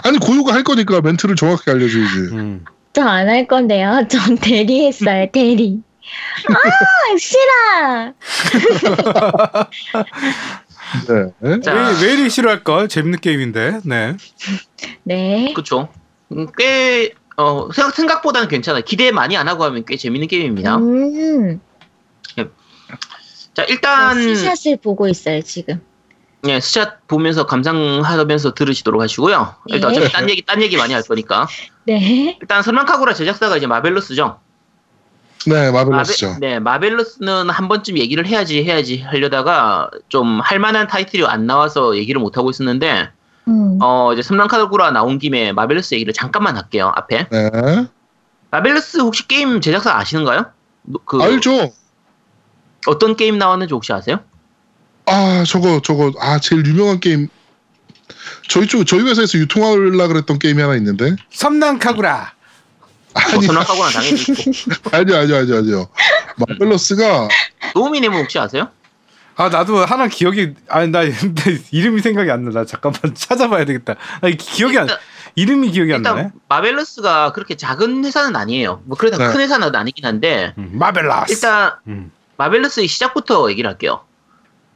[0.04, 2.18] 아니 고효가 할 거니까 멘트를 정확히 알려줘야지.
[2.32, 2.64] 음.
[2.92, 4.06] 저안 할 건데요.
[4.08, 5.30] 전 대리했어요.
[5.32, 5.80] 대리.
[6.48, 8.12] 아 싫어.
[11.40, 11.60] 네.
[11.60, 11.74] 자.
[11.74, 12.86] 왜, 왜 이리 싫어할까?
[12.86, 13.80] 재밌는 게임인데.
[13.84, 14.16] 네.
[15.02, 15.52] 네.
[15.54, 15.88] 그쵸.
[16.32, 18.82] 음, 꽤 어, 생각, 생각보다는 괜찮아요.
[18.84, 20.76] 기대 많이 안 하고 하면 꽤 재밌는 게임입니다.
[20.76, 21.60] 음.
[23.56, 25.80] 자 일단 스샷을 보고 있어요 지금.
[26.46, 29.54] 예, 스샷 보면서 감상하면서 들으시도록 하시고요.
[29.68, 29.96] 일단 네.
[29.98, 31.48] 어차피 딴 얘기 딴 얘기 많이 할 거니까
[31.86, 32.36] 네.
[32.38, 34.38] 일단 설만카구라 제작사가 이제 마벨러스죠.
[35.46, 36.36] 네, 마벨러스죠.
[36.40, 42.36] 네, 마벨러스는 한 번쯤 얘기를 해야지 해야지 하려다가 좀 할만한 타이틀이 안 나와서 얘기를 못
[42.36, 43.08] 하고 있었는데
[43.48, 43.78] 음.
[43.80, 47.86] 어 이제 섬란카구라 나온 김에 Marvelous 얘기를 잠깐만 할게요 앞에 네.
[48.50, 50.46] Marvelous 혹시 게임 제작사 아시는가요?
[50.82, 51.72] 노- 그 알죠?
[52.86, 54.20] 어떤 게임 나왔는지 혹시 아세요?
[55.06, 57.28] 아, 저거, 저거, 아, 제일 유명한 게임.
[58.48, 61.16] 저희 쪽, 저희 회사에서 유통하려고 그랬던 게임이 하나 있는데.
[61.30, 62.32] 섬란카구라.
[63.14, 65.88] 뭐 아니, 섬란카구라 당연히 있고 아니요, 아니요, 아니요, 아니요.
[66.36, 67.28] Marvelous가,
[67.74, 68.68] 노우미님은 혹시 아세요?
[69.38, 71.02] 아 나도 하나 기억이 아니 나
[71.70, 72.50] 이름이 생각이 안 나.
[72.52, 73.94] 나 잠깐만 찾아봐야 되겠다.
[74.22, 74.98] 아 기억이 안 일단-
[75.34, 76.20] 이름이 기억이 안 나네.
[76.22, 78.80] 일단 Marvelous가 그렇게 작은 회사는 아니에요.
[78.86, 79.26] 뭐 그래도 네.
[79.28, 81.32] 큰 회사는 아니긴 한데 음, Marvelous.
[81.32, 82.10] 일단 음.
[82.36, 84.00] Marvelous의 시작부터 얘기를 할게요.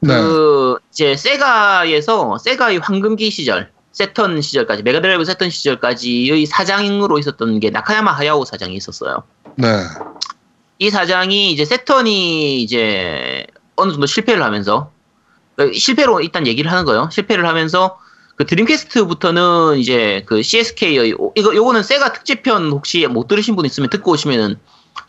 [0.01, 0.15] 네.
[0.15, 7.71] 그 이제 세가에서 세가의 황금기 시절, Saturn 시절까지 Mega Drive Saturn 시절까지의 사장으로 있었던 게
[7.71, 9.23] 나카야마 하야오 사장이 있었어요.
[9.57, 9.69] 네.
[10.79, 13.47] 이 사장이 이제 세턴이 이제
[13.77, 14.91] 어느 정도 실패를 하면서
[15.57, 17.11] 그 실패로 일단 얘기를 하는 거예요.
[17.13, 17.99] 실패를 하면서
[18.37, 24.13] 그 드림캐스트부터는 이제 그 CSK의 이거 요거는 세가 특집편 혹시 못 들으신 분 있으면 듣고
[24.13, 24.59] 오시면은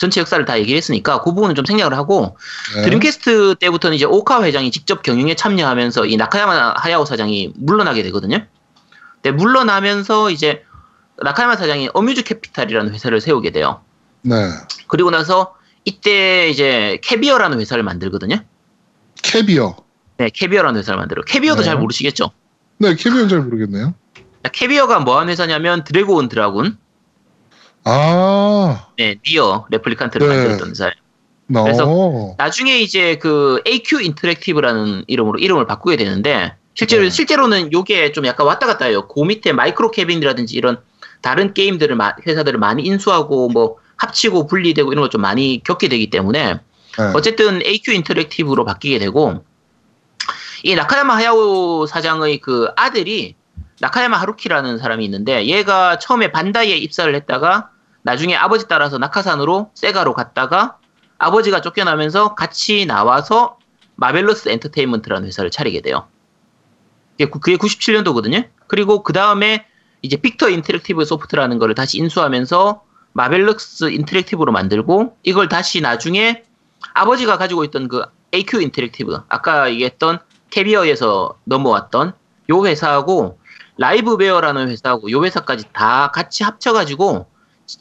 [0.02, 2.36] 전체 역사를 다 얘기했으니까 그 부분은 좀 생략을 하고
[2.74, 2.82] 네.
[2.82, 8.44] 드림캐스트 때부터는 이제 오카 회장이 직접 경영에 참여하면서 이 나카야마 하야오 사장이 물러나게 되거든요.
[9.22, 10.64] 근데 물러나면서 이제
[11.22, 13.82] 나카야마 사장이 Amuse Capital이라는 회사를 세우게 돼요.
[14.24, 14.50] 네.
[14.88, 15.54] 그리고 나서
[15.86, 18.38] 이때 이제 Cavia라는 회사를 만들거든요.
[19.22, 19.76] Cavia.
[20.18, 21.22] 네, Cavia라는 회사를 만들어.
[21.22, 21.66] Cavia도 네.
[21.66, 22.32] 잘 모르시겠죠?
[22.80, 23.94] 네, Cavia는 잘 모르겠네요.
[24.52, 26.80] Cavia가 뭐하는 회사냐면 Drag-On Dragoon,
[27.84, 30.36] 아, 네, NieR Replicant를 네.
[30.36, 30.94] 만들었던 회사예요.
[31.48, 31.64] 너.
[31.64, 37.10] 그래서 나중에 이제 그 AQ 인터랙티브라는 이름으로 이름을 바꾸게 되는데 실제로 네.
[37.10, 39.08] 실제로는 요게 좀 약간 왔다 갔다 해요.
[39.08, 40.80] 그 밑에 Micro Cabin이라든지 이런
[41.22, 46.10] 다른 게임들을 마- 회사들을 많이 인수하고 뭐 합치고 분리되고 이런 걸 좀 많이 겪게 되기
[46.10, 46.60] 때문에 네.
[47.14, 49.44] 어쨌든 AQ 인터랙티브로 바뀌게 되고
[50.64, 53.36] 이 나카야마 하야오 사장의 그 아들이
[53.80, 57.71] 나카야마 하루키라는 사람이 있는데 얘가 처음에 반다이에 입사를 했다가
[58.04, 60.78] 나중에 아버지 따라서 낙하산으로 세가로 갔다가
[61.18, 63.58] 아버지가 쫓겨나면서 같이 나와서
[63.96, 66.08] 마벨러스 엔터테인먼트라는 회사를 차리게 돼요.
[67.12, 68.48] 그게 구- 그게 97년도거든요.
[68.68, 69.66] 그리고 그 다음에
[70.02, 72.84] 이제 Victor Interactive Soft라는 거를 다시 인수하면서
[73.14, 76.44] Marvelous Interactive로 만들고 이걸 다시 나중에
[76.94, 80.20] 아버지가 가지고 있던 그 AQ Interactive 아까 얘기했던
[80.50, 82.14] Cavia에서 넘어왔던
[82.50, 83.38] 요 회사하고
[83.78, 87.28] Liveware라는 회사하고 요 회사까지 다 같이 합쳐가지고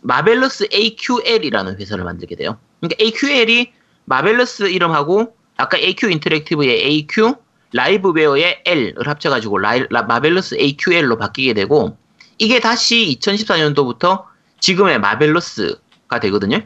[0.02, 2.58] Marvelous AQL이라는 회사를 만들게 돼요.
[2.80, 3.72] 그러니까 AQL이
[4.04, 7.34] Marvelous 이름하고 아까 AQ 인터랙티브의 AQ
[7.72, 11.96] Liveware의 L을 합쳐가지고 라이- 라- Marvelous AQL로 바뀌게 되고
[12.38, 14.24] 이게 다시 2014년도부터
[14.60, 16.60] 지금의 Marvelous가 되거든요.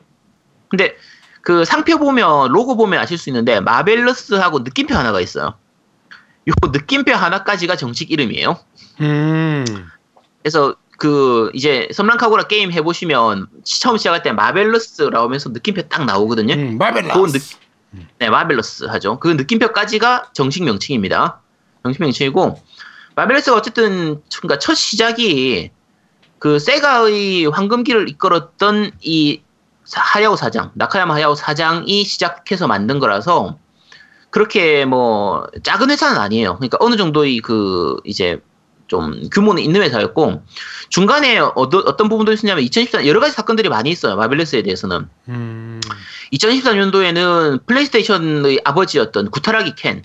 [0.68, 0.96] 근데
[1.42, 5.54] 그 상표 보면 로고 보면 아실 수 있는데 Marvelous하고 느낌표 하나가 있어요.
[6.48, 8.58] 요 느낌표 하나까지가 정식 이름이에요.
[9.00, 9.64] 음.
[10.42, 16.54] 그래서 그 이제 섬란카구라 게임 해보시면 처음 시작할 때 Marvelous라고 하면서 느낌표 딱 나오거든요.
[16.54, 16.78] 음.
[17.14, 17.38] 그건 느,
[18.18, 19.18] 네, 마벨러스 하죠.
[19.18, 21.40] 그 느낌표까지가 정식 명칭입니다.
[21.82, 22.60] 정식 명칭이고,
[23.16, 25.70] 마벨러스가 어쨌든, 그러니까 첫 시작이
[26.38, 29.42] 그 세가의 황금기를 이끌었던 이
[29.84, 33.58] 사- 하야오 사장, 나카야마 하야오 사장이 시작해서 만든 거라서,
[34.30, 36.56] 그렇게 뭐, 작은 회사는 아니에요.
[36.56, 38.40] 그러니까 어느 정도의 그, 이제,
[38.94, 40.42] 좀 규모는 있는 회사였고,
[40.88, 44.14] 중간에 어떤, 어떤 부분도 있었냐면 2014년 여러 가지 사건들이 많이 있어요.
[44.16, 45.08] 마벨러스에 대해서는.
[45.28, 45.80] 음.
[46.32, 50.04] 2014년도에는 플레이스테이션의 아버지였던 구타라기 켄,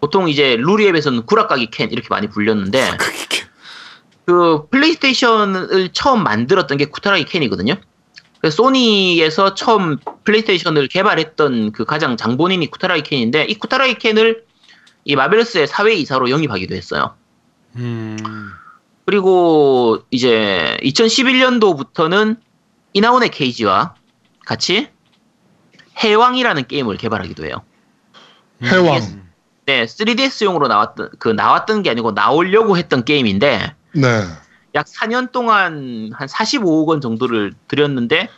[0.00, 2.96] 보통 이제 루리웹에서는 구라까기 켄 이렇게 많이 불렸는데
[4.26, 7.76] 그 플레이스테이션을 처음 만들었던 게 구타라기 켄이거든요.
[8.40, 14.44] 그래서 소니에서 처음 플레이스테이션을 개발했던 그 가장 장본인이 구타라기 켄인데 이 구타라기 켄을
[15.04, 17.14] 이 Marvelous의 사외 이사로 영입하기도 했어요.
[17.76, 18.16] 음.
[19.06, 22.38] 그리고 이제 2011년도부터는
[22.92, 23.94] 이나온의 케이지와
[24.46, 24.88] 같이
[25.98, 27.62] 해왕이라는 게임을 개발하기도 해요.
[28.62, 29.24] 해왕.
[29.66, 34.22] 네, 3DS용으로 나왔던 그 나왔던 게 아니고 나오려고 했던 게임인데 네.
[34.74, 38.28] 약 4년 동안 한 45억 원 정도를 들였는데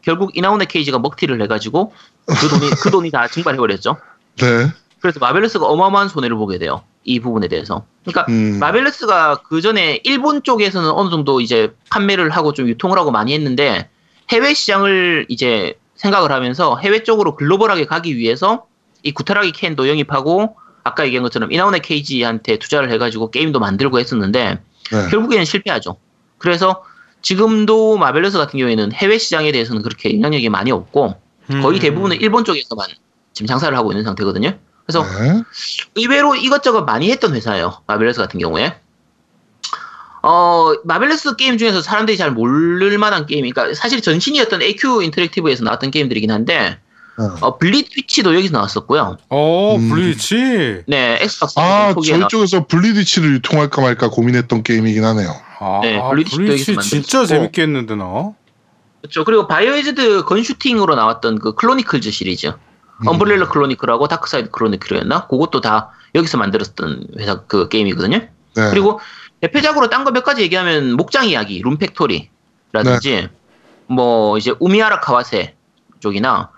[0.00, 1.92] 결국 이나온의 케이지가 먹튀를 해가지고
[2.26, 3.98] 그 돈이 그 돈이 다 증발해버렸죠.
[4.38, 4.72] 네.
[5.00, 6.84] 그래서 마벨러스가 어마어마한 손해를 보게 돼요.
[7.04, 7.84] 이 부분에 대해서.
[8.04, 8.58] 그러니까 음.
[8.58, 13.88] 마벨러스가 그 전에 일본 쪽에서는 어느 정도 이제 판매를 하고 좀 유통을 하고 많이 했는데
[14.30, 18.66] 해외 시장을 이제 생각을 하면서 해외 쪽으로 글로벌하게 가기 위해서
[19.02, 24.58] 이 구타라기 캔도 영입하고 아까 얘기한 것처럼 이나온의 케이지한테 투자를 해가지고 게임도 만들고 했었는데
[24.90, 25.08] 네.
[25.10, 25.96] 결국에는 실패하죠.
[26.38, 26.82] 그래서
[27.20, 31.14] 지금도 마벨러스 같은 경우에는 해외 시장에 대해서는 그렇게 영향력이 많이 없고
[31.50, 31.62] 음.
[31.62, 32.88] 거의 대부분은 일본 쪽에서만
[33.32, 34.58] 지금 장사를 하고 있는 상태거든요.
[34.92, 35.42] 그래서 네.
[35.94, 37.78] 의외로 이것저것 많이 했던 회사예요.
[37.86, 38.74] 마벨러스 같은 경우에.
[40.22, 45.90] 어, Marvelous 게임 중에서 사람들이 잘 모를 만한 게임, 그러니까 사실 전신이었던 AQ 인터랙티브에서 나왔던
[45.90, 46.78] 게임들이긴 한데,
[47.18, 47.36] 어.
[47.40, 49.18] 어, Bleach도 여기서 나왔었고요.
[49.28, 49.88] 어, 음.
[49.90, 50.84] Bleach.
[50.86, 55.34] 네, Xbox 아, 저희 나왔 쪽에서 Bleach를 유통할까 말까 고민했던 게임이긴 하네요.
[55.58, 57.26] 아, 네, Bleach도 Bleach 여기서 진짜.
[57.26, 58.32] 재밌게 했는데 나.
[59.02, 59.24] 그렇죠.
[59.24, 62.52] 그리고 Biohazard 건슈팅으로 나왔던 그 Chronicles 시리즈.
[62.98, 63.08] 음.
[63.08, 65.26] Umbrella Chronicle하고 Darkside Chronicle이었나?
[65.26, 68.18] 그것도 다 여기서 만들었던 회사 그 게임이거든요.
[68.18, 68.70] 네.
[68.70, 69.00] 그리고
[69.40, 73.28] 대표작으로 딴 거 몇 가지 얘기하면 목장 이야기, Rune Factory라든지 네.
[73.86, 75.54] 뭐 이제 우미하라 카와세
[76.00, 76.50] 쪽이나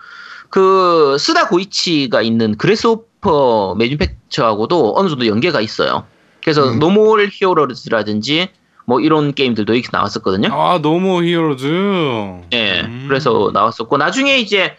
[0.50, 6.04] 그 스다 고이치가 있는 Grasshopper Manufacture하고도 어느 정도 연계가 있어요.
[6.42, 6.78] 그래서 음.
[6.78, 8.48] No More Heroes라든지
[8.86, 10.48] 뭐 이런 게임들도 여기서 나왔었거든요.
[10.52, 11.66] 아, No More Heroes.
[12.52, 13.06] 예, 음.
[13.08, 14.76] 그래서 나왔었고 나중에 이제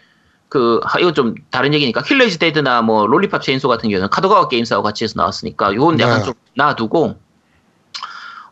[0.48, 4.48] 그 하, 이건 좀 다른 얘기니까 Killer Is Dead나 뭐 Lollipop Chainsaw 같은 경우는 카도카와
[4.48, 6.24] Games하고 같이 해서 나왔으니까 요건 약간 네.
[6.24, 7.16] 좀 놔두고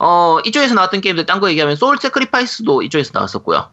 [0.01, 3.69] 어 이쪽에서 나왔던 게임들 딴 거 얘기하면 Soul Sacrifice도 이쪽에서 나왔었고요.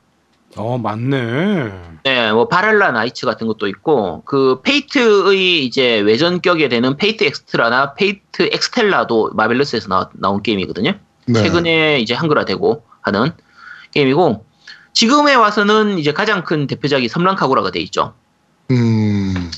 [0.57, 1.71] 어, 맞네.
[2.03, 8.49] 네, 뭐 Valhalla Knights 같은 것도 있고 그 Fate의 이제 외전격에 되는 Fate Extra나 Fate
[8.51, 10.93] Extella도 Marvelous에서 나, 나온 게임이거든요.
[11.25, 11.41] 네.
[11.41, 13.31] 최근에 이제 한글화되고 하는
[13.91, 14.45] 게임이고
[14.93, 18.13] 지금에 와서는 이제 가장 큰 대표작이 섬란카구라가 돼 있죠.
[18.71, 19.51] 음,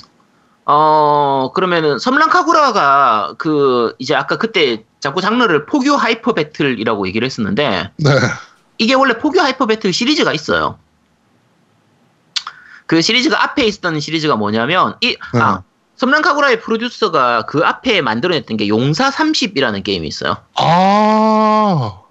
[0.65, 8.11] 어, 그러면은 섬란카구라가 그 이제 아까 그때 자꾸 장르를 폭유 hyper battle이라고 얘기를 했었는데 네.
[8.77, 10.77] 이게 원래 폭유 hyper battle 시리즈가 있어요.
[12.85, 15.63] 그 시리즈가 앞에 있었던 시리즈가 뭐냐면 이 아,
[15.95, 20.37] 섬란카구라의 프로듀서가 그 앞에 만들어냈던 게 용사 30이라는 게임이 있어요.
[20.55, 22.02] 아, 그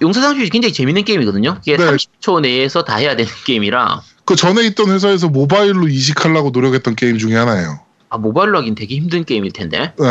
[0.00, 1.58] 용사 30이 굉장히 재밌는 게임이거든요.
[1.62, 1.84] 이게 네.
[1.84, 7.34] 30초 내에서 다 해야 되는 게임이라 그 전에 있던 회사에서 모바일로 이식하려고 노력했던 게임 중에
[7.36, 7.80] 하나예요.
[8.08, 9.92] 아 모바일로 하긴 되게 힘든 게임일 텐데.
[9.98, 10.06] 네,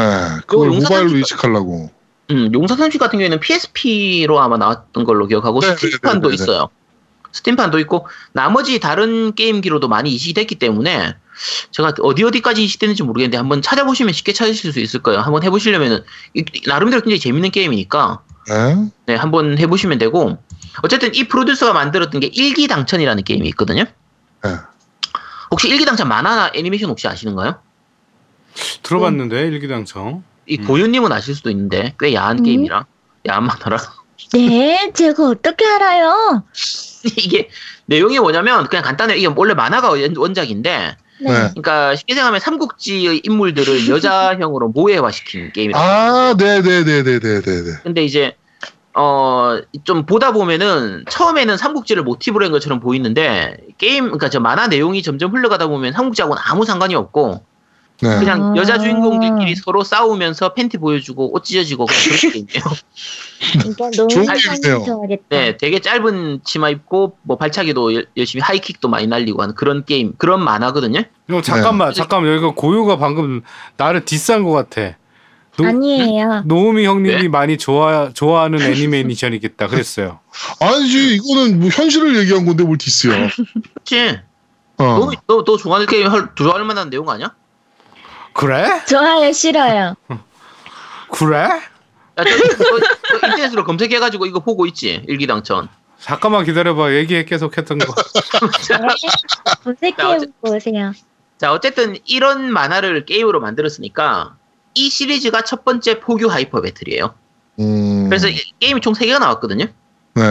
[0.47, 1.91] 그걸 용사 모바일로 이식하려고.
[2.31, 6.43] 음, 용사 30 같은 경우에는 PSP로 아마 나왔던 걸로 기억하고 네, 스팀판도 네, 네, 네.
[6.43, 6.69] 있어요.
[7.33, 11.15] 스팀판도 있고 나머지 다른 게임기로도 많이 이식이 됐기 때문에
[11.71, 15.21] 제가 어디 어디까지 이식됐는지 모르겠는데 한번 찾아보시면 쉽게 찾으실 수 있을 거예요.
[15.21, 16.03] 한번 해보시려면은
[16.35, 18.89] 이- 나름대로 굉장히 재밌는 게임이니까 네.
[19.05, 20.37] 네, 한번 해보시면 되고
[20.83, 23.83] 어쨌든 이 프로듀서가 만들었던 게 일기 당천이라는 게임이 있거든요.
[24.43, 24.49] 네.
[25.51, 27.59] 혹시 일기 당천 만화나 애니메이션 혹시 아시는가요?
[28.83, 30.23] 들어봤는데 일기당청.
[30.47, 30.65] 이 음.
[30.65, 32.43] 고윤님은 아실 수도 있는데 꽤 야한 음.
[32.43, 32.85] 게임이라
[33.29, 33.77] 야한 만화라
[34.33, 36.43] 네, 제가 어떻게 알아요?
[37.17, 37.49] 이게
[37.85, 39.17] 내용이 뭐냐면 그냥 간단해요.
[39.17, 40.95] 이게 원래 만화가 원- 원작인데
[41.29, 41.33] 네.
[41.51, 45.79] 그러니까 쉽게 생각하면 삼국지의 인물들을 여자형으로 모해화시킨 게임이라.
[45.79, 47.71] 아, 네, 네, 네, 네, 네, 네, 네.
[47.83, 48.35] 근데 이제
[48.93, 49.31] 어
[49.83, 55.31] 좀 보다 보면은 처음에는 삼국지를 모티브로 한 것처럼 보이는데 게임 그러니까 저 만화 내용이 점점
[55.33, 57.45] 흘러가다 보면 삼국지하고는 아무 상관이 없고
[58.01, 58.19] 네.
[58.19, 58.55] 그냥 아.
[58.57, 62.63] 여자 주인공들끼리 서로 싸우면서 팬티 보여주고 옷 찢어지고 그런 게임이에요.
[63.69, 64.85] 이거 너무 좋은 상상 게임이네요.
[64.85, 65.23] 좋아하겠다.
[65.29, 70.13] 네, 되게 짧은 치마 입고 뭐 발차기도 열- 열심히 하이킥도 많이 날리고 하는 그런 게임,
[70.17, 71.03] 그런 만화거든요.
[71.29, 71.93] 이거 잠깐만 네.
[71.95, 73.41] 잠깐만 여기가 고요가 방금
[73.77, 74.97] 나를 디스한 것 같아.
[75.57, 76.43] 노, 아니에요.
[76.45, 77.27] 노우미 형님이 네?
[77.27, 80.19] 많이 좋아 좋아하는 애니메이션이겠다 그랬어요.
[80.59, 83.27] 아니지, 이거는 뭐 현실을 얘기한 건데 뭘 디스야.
[83.75, 84.17] 그치?
[84.77, 84.83] 어.
[84.83, 87.35] 너, 너, 너 좋아하는 게임 할, 좋아할 만한 내용 아니야?
[88.33, 88.83] 그래?
[88.85, 89.95] 좋아요, 싫어요.
[91.11, 91.35] 그래?
[91.37, 92.79] 야, 저, 저,
[93.19, 95.69] 저 인터넷으로 검색해가지고 이거 보고 있지, 일기당천.
[95.99, 97.93] 잠깐만 기다려봐 얘기해 계속 했던 거.
[99.63, 100.93] 검색해보고 오세요.
[101.37, 104.35] 자, 어쨌든 이런 만화를 게임으로 만들었으니까
[104.73, 107.13] 이 시리즈가 첫 번째 폭유 hyper battle이에요.
[107.59, 108.09] 음.
[108.09, 109.65] 그래서 이 게임이 총 3개가 나왔거든요.
[110.15, 110.23] 네.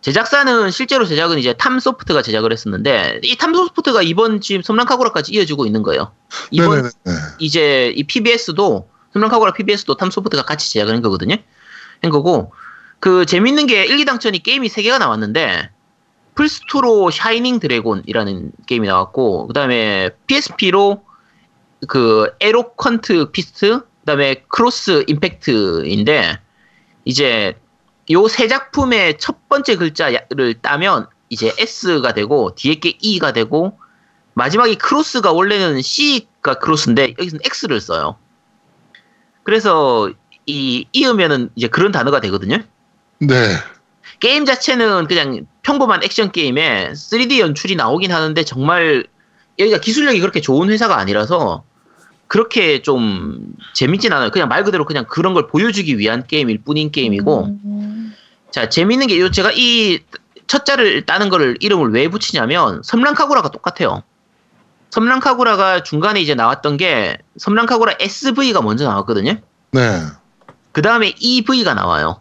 [0.00, 6.12] 제작사는 실제로 제작은 이제 Tamsoft가 제작을 했었는데 이 Tamsoft가 이번 지금 섬란카구라까지 이어지고 있는 거예요.
[6.50, 6.88] 이번 네네네.
[7.04, 7.12] 네.
[7.40, 11.36] 이제 이 PBS도 섬란카구라 PBS도 Tamsoft가 같이 제작을 한 거거든요.
[12.02, 12.52] 한 거고
[13.00, 15.70] 그 재밌는 게 일기당천이 게임이 3 개가 나왔는데
[16.36, 21.02] 플스2로 Shining Dragon이라는 게임이 나왔고 그다음에 PSP로
[21.88, 26.38] 그 Eloquent Fist 그다음에 Cross Impact인데
[27.04, 27.54] 이제
[28.10, 33.78] 요 세 작품의 첫 번째 글자를 따면 이제 S가 되고 뒤에 게 E가 되고
[34.34, 38.16] 마지막에 크로스가 원래는 C가 크로스인데 여기서는 X를 써요.
[39.42, 40.10] 그래서
[40.46, 42.58] 이 이으면은 이제 그런 단어가 되거든요.
[43.18, 43.34] 네.
[44.20, 49.06] 게임 자체는 그냥 평범한 액션 게임에 3D 연출이 나오긴 하는데 정말
[49.58, 51.64] 여기가 기술력이 그렇게 좋은 회사가 아니라서
[52.28, 54.30] 그렇게 좀 재밌진 않아요.
[54.30, 58.14] 그냥 말 그대로 그냥 그런 걸 보여주기 위한 게임일 뿐인 게임이고 음,
[58.50, 60.00] 자 재밌는 게 요- 제가 이
[60.46, 64.02] 첫자를 따는 거를 이름을 왜 붙이냐면 섬랑카구라가 똑같아요.
[64.90, 69.36] 섬랑카구라가 중간에 이제 나왔던 게 섬랑카구라 SV가 먼저 나왔거든요.
[69.72, 70.00] 네.
[70.72, 72.20] 그 다음에 EV가 나와요.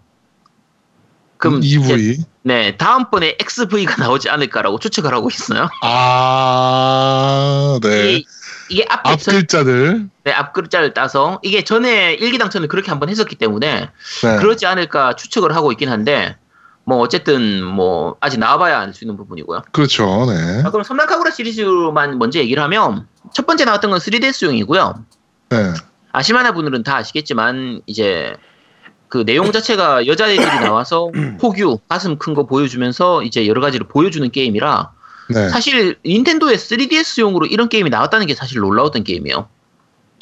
[1.37, 2.17] 그럼 이제 EV.
[2.43, 5.69] 네, 다음번에 XV가 나오지 않을까라고 추측을 하고 있어요.
[5.81, 8.13] 아, 네.
[8.13, 8.25] 이,
[8.69, 10.09] 이게 앞에 앞 전- 글자들.
[10.23, 13.89] 네, 앞 글자를 따서 이게 전에 일기당천을 그렇게 한번 했었기 때문에
[14.23, 14.37] 네.
[14.37, 16.35] 그러지 않을까 추측을 하고 있긴 한데
[16.83, 19.61] 뭐 어쨌든 뭐 아직 나와봐야 알 수 있는 부분이고요.
[19.71, 20.25] 그렇죠.
[20.25, 20.61] 네.
[20.63, 24.95] 자, 그럼 섬랑카구라 시리즈만 먼저 얘기를 하면 첫 번째 나왔던 건 3DS용이고요.
[25.49, 25.73] 네.
[26.13, 28.33] 아시마나 분들은 다 아시겠지만 이제
[29.09, 31.09] 그 내용 자체가 여자애들이 나와서
[31.39, 34.91] 포규 가슴 큰 거 보여주면서 이제 여러 가지를 보여주는 게임이라
[35.29, 35.49] 네.
[35.49, 39.47] 사실 닌텐도의 3DS용으로 이런 게임이 나왔다는 게 사실 놀라웠던 게임이에요.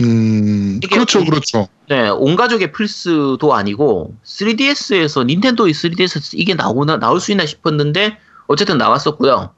[0.01, 1.69] 음, 그렇죠, 그렇죠.
[1.87, 8.77] 네, 온 가족의 플스도 아니고 3DS에서 닌텐도의 3DS에서 이게 나오나 나올 수 있나 싶었는데 어쨌든
[8.77, 9.51] 나왔었고요.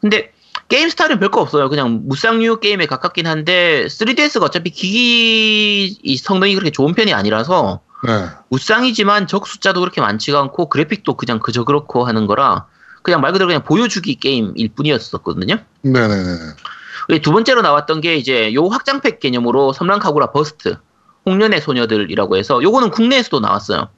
[0.00, 0.32] 근데
[0.68, 1.68] 게임 스타일은 별거 없어요.
[1.68, 8.26] 그냥 무쌍류 게임에 가깝긴 한데 3DS가 어차피 기기 이 성능이 그렇게 좋은 편이 아니라서 네.
[8.48, 12.66] 무쌍이지만 적 숫자도 그렇게 많지가 않고 그래픽도 그냥 그저 그렇고 하는 거라
[13.04, 15.58] 그냥 말 그대로 그냥 보여주기 게임일 뿐이었었거든요.
[15.82, 17.20] 네네네.
[17.22, 20.78] 두 번째로 나왔던 게 이제 요 확장팩 개념으로 섬란카구라 Burst
[21.26, 23.88] 홍련의 소녀들이라고 해서 요거는 국내에서도 나왔어요.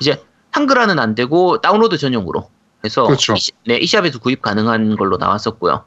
[0.00, 2.48] 이제 한글화는 안 되고 다운로드 전용으로
[2.80, 3.34] 그래서 그렇죠.
[3.34, 5.84] 이, 시- 네, e샵에서 구입 가능한 걸로 나왔었고요.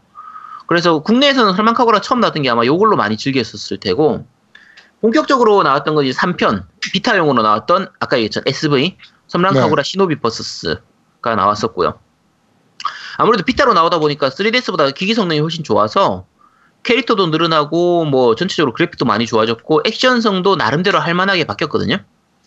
[0.68, 4.28] 그래서 국내에서는 섬란카구라 처음 나왔던 게 아마 요걸로 많이 즐겼었을 테고
[5.02, 8.98] 본격적으로 나왔던 건 이제 3편 Vita용으로 나왔던 아까 얘기했던 SV
[9.30, 12.00] 섬랑카고라 시노비 버스스가 나왔었고요.
[13.22, 16.26] 아무래도 비타로 나오다 보니까 3DS보다 기기 성능이 훨씬 좋아서
[16.82, 21.98] 캐릭터도 늘어나고 뭐 전체적으로 그래픽도 많이 좋아졌고 액션성도 나름대로 할만하게 바뀌었거든요.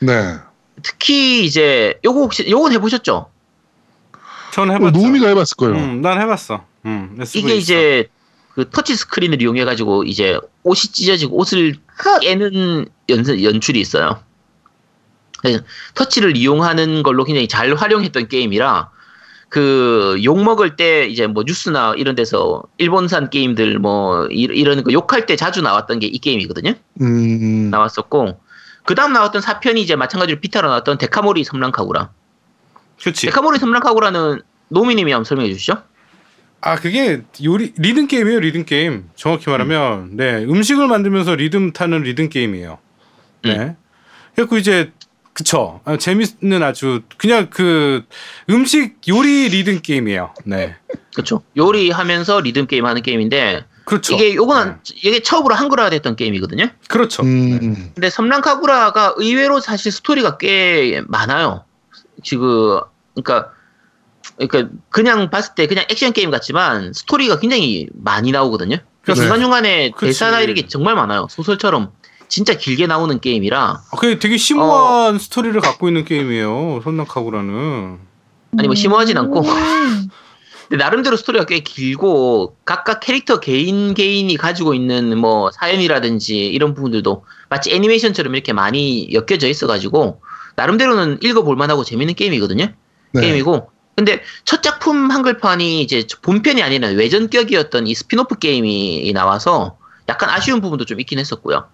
[0.01, 0.35] 네.
[0.83, 3.31] 특히 이제 요거 혹시 요건 해보셨죠?
[4.53, 4.99] 저는 어, 해봤죠.
[4.99, 5.77] 노우미가 해봤을 거예요.
[5.77, 6.65] 음, 난 해봤어.
[6.87, 7.55] 음, 이게 있어.
[7.55, 8.09] 이제
[8.57, 11.77] 그 터치 스크린을 이용해 가지고 이제 옷이 찢어지고 옷을
[12.21, 14.21] 깨는 연, 연출이 있어요.
[15.95, 18.91] 터치를 이용하는 걸로 굉장히 잘 활용했던 게임이라
[19.55, 24.93] 그 욕 먹을 때 이제 뭐 뉴스나 이런 데서 일본산 게임들 뭐 이- 이런 거
[24.93, 26.75] 욕할 때 자주 나왔던 게 이 게임이거든요.
[27.01, 27.71] 음.
[27.71, 28.41] 나왔었고
[28.85, 32.11] 그 다음 나왔던 4편이 이제 마찬가지로 비타로 나왔던 데카모리 섬랑카구라.
[33.01, 33.27] 그렇지.
[33.27, 35.75] 데카모리 섬랑카구라는 노미님이 한번 설명해 주시죠.
[36.61, 42.29] 아 그게 요리 리듬 게임이에요 리듬 게임 정확히 말하면 네 음식을 만들면서 리듬 타는 리듬
[42.31, 42.79] 게임이에요
[43.45, 43.77] 네
[44.35, 44.91] 그리고 이제
[45.35, 48.05] 그쵸 아, 재밌는 아주 그냥 그
[48.49, 50.77] 음식 요리 리듬 게임이에요 네
[51.13, 51.43] 그렇죠.
[51.57, 54.95] 요리하면서 리듬 게임 하는 게임인데 그렇죠 이게 요거는 네.
[55.03, 56.69] 이게 처음으로 한글화 됐던 게임이거든요.
[56.89, 57.29] 그렇죠 네.
[57.29, 57.91] 음.
[57.95, 61.65] 근데 섬란카구라가 의외로 사실 스토리가 꽤 많아요.
[62.23, 62.81] 지금
[63.15, 63.53] 그러니까
[64.37, 68.79] 그러니까 그냥 봤을 때 그냥 액션 게임 같지만 스토리가 굉장히 많이 나오거든요.
[69.03, 69.21] 그렇죠.
[69.21, 70.07] 중간 중간에 그치.
[70.07, 71.27] 대사나 이런 게 정말 많아요.
[71.29, 71.93] 소설처럼
[72.35, 77.99] 진짜 길게 나오는 게임이라 아, 그게 되게 심오한 스토리를 갖고 있는 게임이에요 선남카구라는
[78.59, 80.09] 아니 뭐 심오하진 않고 음.
[80.69, 87.25] 근데 나름대로 스토리가 꽤 길고 각각 캐릭터 개인 개인이 가지고 있는 뭐 사연이라든지 이런 부분들도
[87.51, 90.21] 마치 애니메이션처럼 이렇게 많이 엮여져 있어가지고
[90.57, 92.67] 나름대로는 읽어볼 만하고 재밌는 게임이거든요.
[93.13, 93.21] 네.
[93.21, 99.77] 게임이고 근데 첫 작품 한글판이 이제 본편이 아니라 외전격이었던 이 스피노프 게임이 나와서
[100.09, 101.69] 약간 아쉬운 부분도 좀 있긴 했었고요.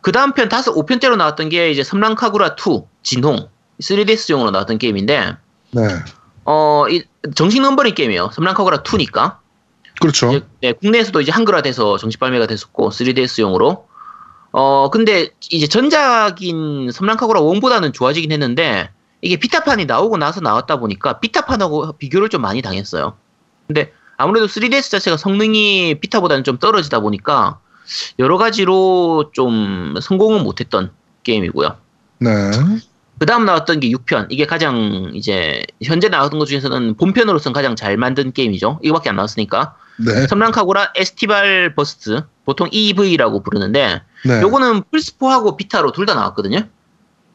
[0.00, 3.48] 그 다음 편 다섯 5편째로 나왔던 게 이제 섬란카구라 2 진홍
[3.80, 5.36] 3DS용으로 나왔던 게임인데
[5.72, 5.82] 네.
[6.44, 8.30] 어, 이 정식 numbering 게임이에요.
[8.32, 9.36] 섬란카구라 2니까.
[10.00, 10.30] 그렇죠.
[10.30, 13.84] 이제, 네, 국내에서도 이제 한글화돼서 정식 발매가 됐었고 3DS용으로.
[14.52, 18.90] 어, 근데 이제 전작인 섬란카구라 1보다는 좋아지긴 했는데
[19.22, 23.16] 이게 Vita판이 나오고 나서 나왔다 보니까 Vita판하고 비교를 좀 많이 당했어요.
[23.66, 27.60] 근데 아무래도 3DS 자체가 성능이 Vita보다는 좀 떨어지다 보니까
[28.18, 30.90] 여러 가지로 좀 성공은 못했던
[31.22, 31.76] 게임이고요.
[32.18, 32.30] 네.
[33.18, 34.28] 그 다음 나왔던 게 6편.
[34.30, 38.80] 이게 가장 이제 현재 나왔던 것 중에서는 본편으로서는 가장 잘 만든 게임이죠.
[38.82, 39.76] 이거밖에 안 나왔으니까.
[39.98, 40.26] 네.
[40.26, 42.22] 섬란카구라 Estival Versus.
[42.46, 44.40] 보통 EV라고 부르는데 네.
[44.40, 46.60] 요거는 플스4하고 Vita로 둘 다 나왔거든요.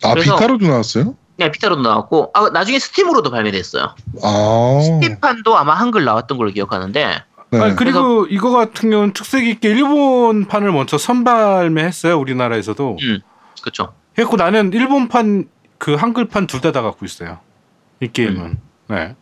[0.04, 1.16] 아, 비타로도 나왔어요?
[1.38, 3.96] 네, 비타로도 나왔고 아, 나중에 스팀으로도 발매됐어요.
[4.24, 4.80] 아.
[4.84, 7.60] 스팀판도 아마 한글 나왔던 걸로 기억하는데 네.
[7.62, 13.20] 아니, 그리고 이거 같은 경우는 특색 있게 일본판을 먼저 선발매했어요 우리나라에서도 음,
[13.62, 13.94] 그렇죠.
[14.16, 17.40] 그래고 나는 일본판 그 한글판 둘 다 다 갖고 있어요
[18.02, 18.58] 이 게임은 음.
[18.88, 19.16] 네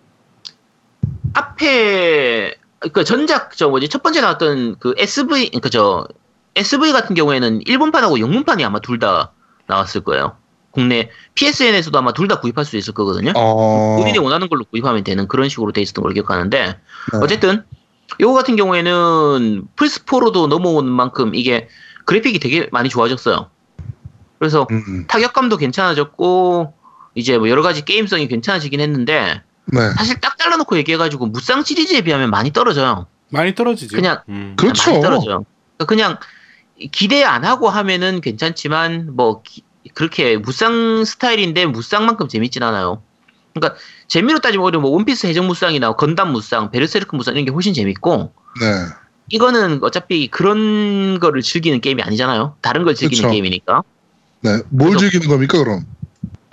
[1.34, 2.55] 앞에
[2.93, 6.07] 그 전작 저 뭐지 첫 번째 나왔던 그 SV 그저
[6.55, 9.32] SV 같은 경우에는 일본판하고 영문판이 아마 둘 다
[9.67, 10.36] 나왔을 거예요.
[10.71, 13.32] 국내 PSN에서도 아마 둘 다 구입할 수 있을 거거든요.
[13.36, 13.95] 어.
[13.97, 17.19] 본인이 원하는 걸로 구입하면 되는 그런 식으로 돼 있었던 걸로 기억하는데 네.
[17.21, 17.63] 어쨌든
[18.20, 21.68] 요거 같은 경우에는 플스4로도 넘어온 만큼 이게
[22.05, 23.49] 그래픽이 되게 많이 좋아졌어요.
[24.39, 25.05] 그래서 음.
[25.07, 26.74] 타격감도 괜찮아졌고
[27.16, 29.80] 이제 뭐 여러 가지 게임성이 괜찮아지긴 했는데 네.
[29.91, 33.07] 사실 딱 잘라놓고 얘기해가지고 무쌍 시리즈에 비하면 많이 떨어져요.
[33.30, 34.55] 많이 떨어지지 그냥- 음.
[34.57, 34.91] 그렇죠.
[34.91, 35.45] 많이 떨어져요.
[35.78, 36.18] 그러니까 그냥
[36.91, 43.01] 기대 안 하고 하면은 괜찮지만 뭐 기- 그렇게 무쌍 스타일인데 무쌍만큼 재밌진 않아요.
[43.53, 47.74] 그러니까 재미로 따지면 오히려 뭐 원피스 해적 무쌍이나 건담 무쌍, 베르세르크 무쌍 이런 게 훨씬
[47.74, 48.32] 재밌고
[48.62, 48.68] 네.
[49.30, 52.56] 이거는 어차피 그런 거를 즐기는 게임이 아니잖아요.
[52.62, 53.32] 다른 걸 즐기는 그쵸.
[53.32, 53.84] 게임이니까.
[54.41, 54.60] 네.
[54.70, 55.86] 뭘 그래서- 즐기는 겁니까, 그럼?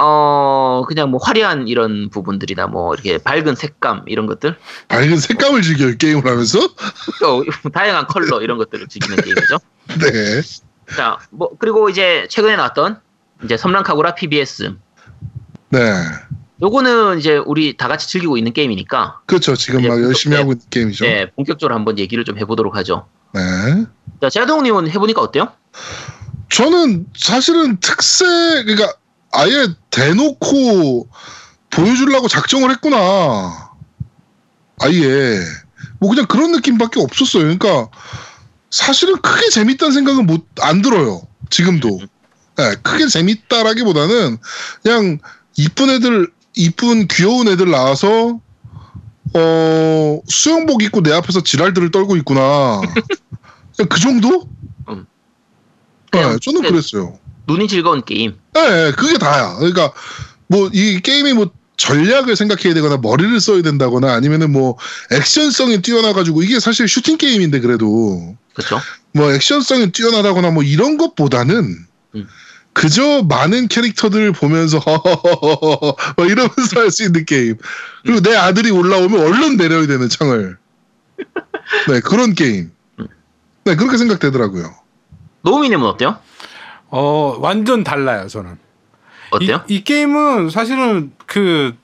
[0.02, 4.56] 어 그냥 뭐 화려한 이런 부분들이나 뭐 이렇게 밝은 색감 이런 것들,
[4.88, 6.58] 밝은 색감을 즐겨요, 게임을 하면서?
[7.20, 7.44] 또
[7.74, 9.58] 다양한 컬러 이런 것들을 즐기는 게임이죠.
[10.00, 10.40] 네.
[10.96, 12.98] 자, 뭐 그리고 이제 최근에 나왔던
[13.44, 14.72] 이제 섬랑카구라 PBS.
[15.68, 15.78] 네.
[16.62, 19.56] 요거는 이제 우리 다 같이 즐기고 있는 게임이니까 그렇죠.
[19.56, 20.40] 지금 막 열심히 네.
[20.40, 21.04] 하고 있는 게임이죠.
[21.04, 21.14] 네.
[21.14, 23.06] 네, 본격적으로 한번 얘기를 좀 해보도록 하죠.
[24.20, 25.52] 자, 제아동님은 해보니까 어때요?
[26.50, 28.26] 저는 사실은 특색,
[28.66, 28.92] 그러니까
[29.32, 31.08] 아예 대놓고
[31.70, 33.70] 보여주려고 작정을 했구나.
[34.80, 35.40] 아예.
[35.98, 37.42] 뭐 그냥 그런 느낌밖에 없었어요.
[37.44, 37.88] 그러니까
[38.70, 41.22] 사실은 크게 재밌다는 생각은 못, 안 들어요.
[41.50, 42.00] 지금도.
[42.56, 44.38] 네, 크게 재밌다라기보다는
[44.82, 45.18] 그냥
[45.56, 48.40] 이쁜 애들, 이쁜 귀여운 애들 나와서
[49.34, 52.80] 어, 수영복 입고 내 앞에서 지랄들을 떨고 있구나.
[53.88, 54.48] 그 정도?
[54.88, 55.06] 음.
[56.12, 57.18] 네, 저는 그랬어요.
[57.46, 58.36] 눈이 즐거운 게임.
[58.54, 59.54] 네, 그게 다야.
[59.56, 59.92] 그러니까
[60.48, 64.76] 뭐 이 게임이 뭐 전략을 생각해야 되거나 머리를 써야 된다거나 아니면은 뭐
[65.12, 68.80] 액션성이 뛰어나가지고 이게 사실 슈팅 게임인데 그래도 그렇죠?
[69.14, 71.76] 뭐 액션성이 뛰어나다거나 뭐 이런 것보다는
[72.16, 72.28] 음.
[72.72, 74.78] 그저 많은 캐릭터들을 보면서
[76.16, 77.56] 막 이러면서 할 수 있는 게임.
[78.04, 80.56] 그리고 내 아들이 올라오면 얼른 내려야 되는 창을.
[81.88, 82.70] 네 그런 게임.
[83.64, 84.74] 네 그렇게 생각되더라고요.
[85.42, 86.18] 노우미님은 어때요?
[86.88, 88.56] 어 완전 달라요 저는.
[89.30, 89.62] 어때요?
[89.68, 91.74] 이, 이 게임은 사실은 그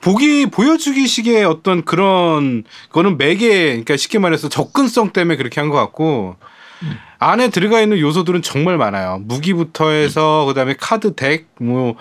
[0.00, 6.36] 보기 보여주기식의 어떤 그런 거는 매개 그러니까 쉽게 말해서 접근성 때문에 그렇게 한 것 같고
[7.18, 9.20] 안에 들어가 있는 요소들은 정말 많아요.
[9.24, 11.94] 무기부터 해서 그다음에 카드 덱 뭐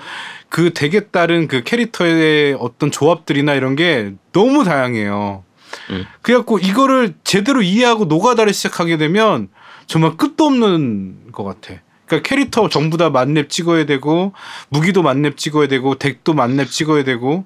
[0.55, 5.43] 그 덱에 따른 그 캐릭터의 어떤 조합들이나 이런 게 너무 다양해요.
[5.89, 6.05] 음.
[6.21, 9.49] 그래갖고 이거를 제대로 이해하고 노가다를 시작하게 되면
[9.85, 11.81] 정말 끝도 없는 것 같아.
[12.05, 14.31] 그러니까 캐릭터 전부 다 만렙 찍어야 되고
[14.69, 17.43] 무기도 만렙 찍어야 되고 덱도 만렙 찍어야 되고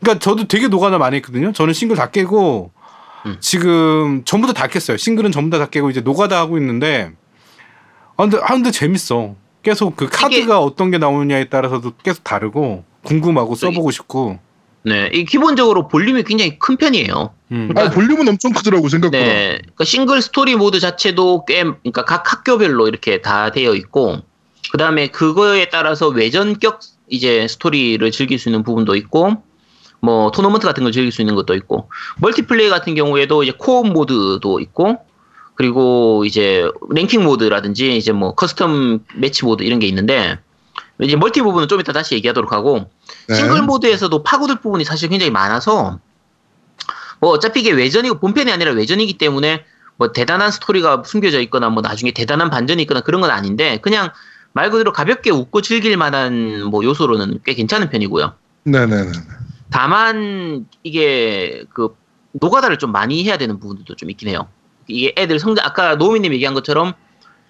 [0.00, 1.52] 그러니까 저도 되게 노가다 많이 했거든요.
[1.52, 2.72] 저는 싱글 다 깨고
[3.26, 3.36] 음.
[3.40, 4.96] 지금 전부 다 다 깼어요.
[4.96, 7.12] 싱글은 전부 다 다 깨고 이제 노가다 하고 있는데
[8.16, 9.34] 아 근데, 아 근데 재밌어.
[9.62, 14.38] 계속 그 카드가 어떤 게 나오느냐에 따라서도 계속 다르고 궁금하고 써보고 싶고.
[14.84, 17.34] 네, 이 기본적으로 볼륨이 굉장히 큰 편이에요.
[17.50, 17.70] 음.
[17.76, 19.18] 아 볼륨은 엄청 크더라고 생각보다.
[19.18, 24.18] 네, 그러니까 싱글 스토리 모드 자체도 꽤, 그러니까 각 학교별로 이렇게 다 되어 있고,
[24.70, 29.42] 그 다음에 그거에 따라서 외전격 이제 스토리를 즐길 수 있는 부분도 있고,
[30.06, 34.60] 뭐 토너먼트 같은 걸 즐길 수 있는 것도 있고, 멀티플레이 같은 경우에도 이제 co-op 모드도
[34.60, 34.98] 있고,
[35.56, 40.38] 그리고 이제 랭킹 모드라든지 이제 뭐 custom match 모드 이런 게 있는데,
[41.02, 42.88] 이제 멀티 부분은 좀 이따 다시 얘기하도록 하고,
[43.28, 43.34] 네.
[43.34, 45.98] 싱글 모드에서도 파고들 부분이 사실 굉장히 많아서
[47.18, 49.64] 뭐 어차피 이게 외전이고 본편이 아니라 외전이기 때문에
[49.96, 54.10] 뭐 대단한 스토리가 숨겨져 있거나 뭐 나중에 대단한 반전이 있거나 그런 건 아닌데 그냥
[54.52, 58.34] 말 그대로 가볍게 웃고 즐길 만한 뭐 요소로는 꽤 괜찮은 편이고요.
[58.64, 59.12] 네네네.
[59.76, 61.94] 다만 이게 그
[62.32, 64.48] 노가다를 좀 많이 해야 되는 부분들도 좀 있긴 해요.
[64.86, 66.94] 이게 애들 성장 아까 노우미님 얘기한 것처럼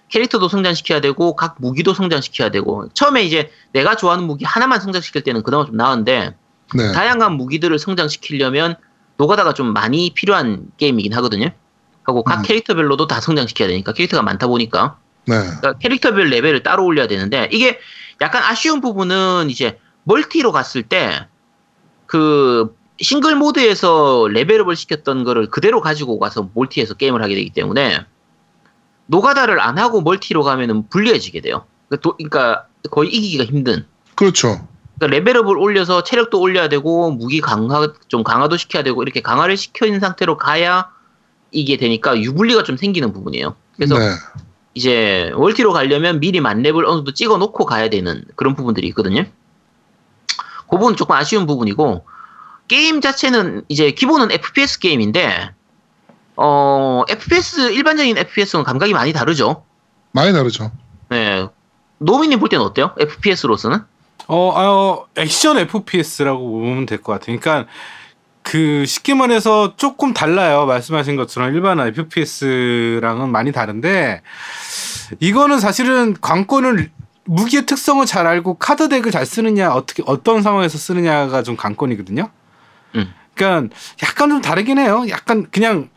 [0.09, 5.45] 캐릭터도 성장시켜야 되고 각 무기도 성장시켜야 되고 처음에 이제 내가 좋아하는 무기 하나만 성장시킬 때는
[5.45, 6.35] 그나마 좀 나은데
[6.75, 6.93] 네.
[6.93, 8.75] 다양한 무기들을 성장시키려면
[9.19, 11.51] 노가다가 좀 많이 필요한 게임이긴 하거든요.
[12.03, 12.43] 하고 각 음.
[12.43, 15.37] 캐릭터별로도 다 성장시켜야 되니까 캐릭터가 많다 보니까 네.
[15.39, 17.79] 그러니까 캐릭터별 레벨을 따로 올려야 되는데 이게
[18.21, 21.29] 약간 아쉬운 부분은 이제 멀티로 갔을 때
[22.07, 28.05] 그 싱글 모드에서 레벨업을 시켰던 거를 그대로 가지고 가서 멀티에서 게임을 하게 되기 때문에
[29.07, 31.65] 노가다를 안 하고 멀티로 가면은 불리해지게 돼요.
[31.89, 33.85] 그러니까 도- 그러니까 거의 이기기가 힘든.
[34.15, 34.67] 그렇죠.
[34.99, 39.85] 그러니까 레벨업을 올려서 체력도 올려야 되고 무기 강화 좀 강화도 시켜야 되고 이렇게 강화를 시켜
[39.87, 40.91] 있는 상태로 가야
[41.51, 43.55] 이게 되니까 유불리가 좀 생기는 부분이에요.
[43.77, 44.07] 그래서 네.
[44.75, 49.25] 이제 월티로 가려면 미리 만렙을 어느 정도 찍어 놓고 가야 되는 그런 부분들이 있거든요.
[50.77, 52.05] 그 부분 조금 아쉬운 부분이고
[52.69, 55.51] 게임 자체는 이제 기본은 FPS 게임인데
[56.37, 59.65] 어 FPS 일반적인 FPS는 감각이 많이 다르죠.
[60.13, 60.71] 많이 다르죠.
[61.09, 61.47] 네.
[61.99, 62.95] 노미님 볼 때는 어때요?
[62.99, 63.79] FPS로서는?
[64.29, 67.39] 어, 어, 액션 FPS라고 보면 될 것 같아요.
[67.41, 67.71] 그러니까
[68.43, 70.67] 그 쉽게 말해서 조금 달라요.
[70.67, 74.21] 말씀하신 것처럼 일반 FPS랑은 많이 다른데
[75.21, 76.91] 이거는 사실은 관건을
[77.27, 82.31] 무기의 특성을 잘 알고 카드 덱을 잘 쓰느냐 어떻게 어떤 상황에서 쓰느냐가 좀 관건이거든요.
[82.95, 83.13] 음.
[83.35, 85.05] 그러니까 약간 좀 다르긴 해요.
[85.11, 85.91] 약간 그냥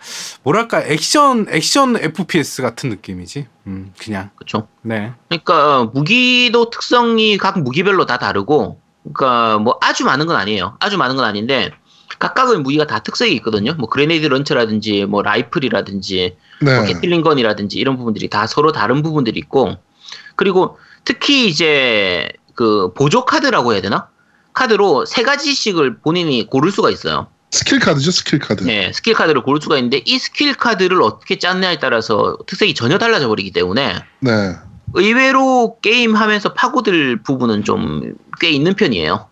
[0.44, 3.48] 뭐랄까 액션 액션 FPS 같은 느낌이지.
[3.68, 4.68] 음, 그냥 그렇죠.
[4.82, 5.14] 네.
[5.30, 10.76] 그러니까 무기도 특성이 각 무기별로 다 다르고 그러니까 뭐 아주 많은 건 아니에요.
[10.80, 11.72] 아주 많은 건 아닌데
[12.20, 13.74] 각각의 무기가 다 특색이 있거든요.
[13.76, 16.94] 뭐 grenade launcher라든지 뭐 라이플이라든지 뭐 네.
[16.94, 19.78] 게틀링건이라든지 이런 부분들이 다 서로 다른 부분들이 있고
[20.36, 20.78] 그리고
[21.10, 24.10] 특히 이제 그 보조 카드라고 해야 되나?
[24.54, 27.26] 카드로 세 가지씩을 본인이 고를 수가 있어요.
[27.50, 28.64] 스킬 카드죠, 스킬 카드.
[28.64, 33.28] 네, 스킬 카드를 고를 수가 있는데 이 스킬 카드를 어떻게 짰냐에 따라서 특색이 전혀 달라져
[33.28, 34.56] 버리기 때문에 네.
[34.94, 39.28] 의외로 게임 하면서 파고들 부분은 좀 꽤 있는 편이에요.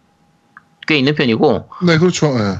[0.88, 2.36] 꽤 있는 편이고 네, 그렇죠.
[2.36, 2.56] 네.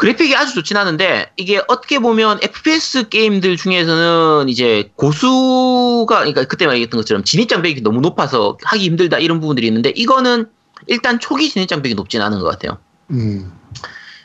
[0.00, 6.98] 그래픽이 아주 좋진 않은데 이게 어떻게 보면 FPS 게임들 중에서는 이제 고수가 그러니까 그때 말했던
[6.98, 10.46] 것처럼 진입장벽이 너무 높아서 하기 힘들다 이런 부분들이 있는데 이거는
[10.86, 12.78] 일단 초기 진입장벽이 높진 않은 것 같아요.
[13.10, 13.52] 음.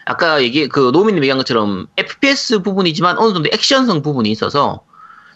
[0.05, 4.85] 아까 얘기 그 노미님 얘기한 것처럼 FPS 부분이지만 어느 정도 액션성 부분이 있어서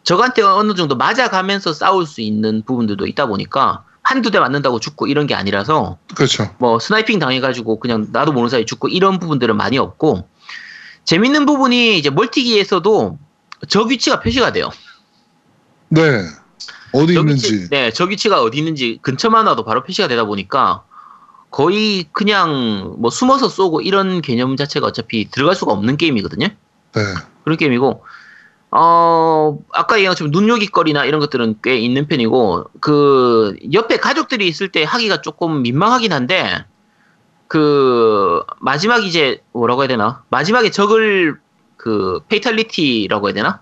[0.03, 5.27] 적한테 어느 정도 맞아가면서 싸울 수 있는 부분들도 있다 보니까 한두 대 맞는다고 죽고 이런
[5.27, 6.49] 게 아니라서 그렇죠.
[6.57, 10.27] 뭐 스나이핑 당해가지고 그냥 나도 모르는 사이 죽고 이런 부분들은 많이 없고
[11.05, 13.19] 재밌는 부분이 이제 멀티기에서도
[13.67, 14.71] 적 위치가 표시가 돼요.
[15.89, 16.01] 네.
[16.91, 17.53] 어디 적 있는지.
[17.53, 20.81] 위치, 네, 적 위치가 어디 있는지 근처만 와도 바로 표시가 되다 보니까
[21.51, 26.47] 거의 그냥 뭐 숨어서 쏘고 이런 개념 자체가 어차피 들어갈 수가 없는 게임이거든요.
[26.47, 27.01] 네.
[27.43, 28.03] 그런 게임이고
[28.71, 34.83] 어 아까 얘기한 것처럼 눈요깃거리나 이런 것들은 꽤 있는 편이고 그 옆에 가족들이 있을 때
[34.83, 36.65] 하기가 조금 민망하긴 한데
[37.47, 41.39] 그 마지막 이제 뭐라고 해야 되나 마지막에 적을
[41.77, 43.61] 그 fatality라고 해야 되나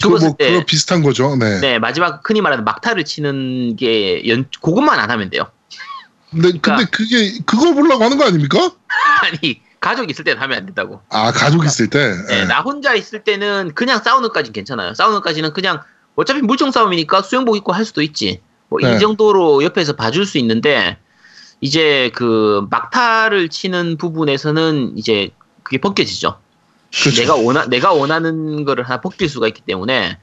[0.00, 1.34] 그거 죽었을 뭐 때 그거 비슷한 거죠.
[1.36, 1.60] 네.
[1.60, 5.46] 네, 마지막 흔히 말하는 막타를 치는 게 연, 그것만 안 하면 돼요.
[6.30, 8.58] 근데 그러니까 근데 그게 그걸 보려고 하는 거 아닙니까?
[9.22, 11.02] 아니, 가족 있을 때는 하면 안 된다고.
[11.10, 12.14] 아 가족 있을 때.
[12.26, 12.44] 네, 네.
[12.46, 14.94] 나 혼자 있을 때는 그냥 싸우는 까지는 괜찮아요.
[14.94, 15.82] 싸우는 까지는 그냥
[16.16, 18.40] 어차피 물총 싸움이니까 수영복 입고 할 수도 있지.
[18.70, 18.98] 뭐이 네.
[18.98, 20.96] 정도로 옆에서 봐줄 수 있는데
[21.60, 25.28] 이제 그 막타를 치는 부분에서는 이제
[25.62, 26.38] 그게 벗겨지죠.
[26.90, 27.20] 그렇죠.
[27.20, 30.18] 내가 원하 내가 원하는 거를 하나 벗길 수가 있기 때문에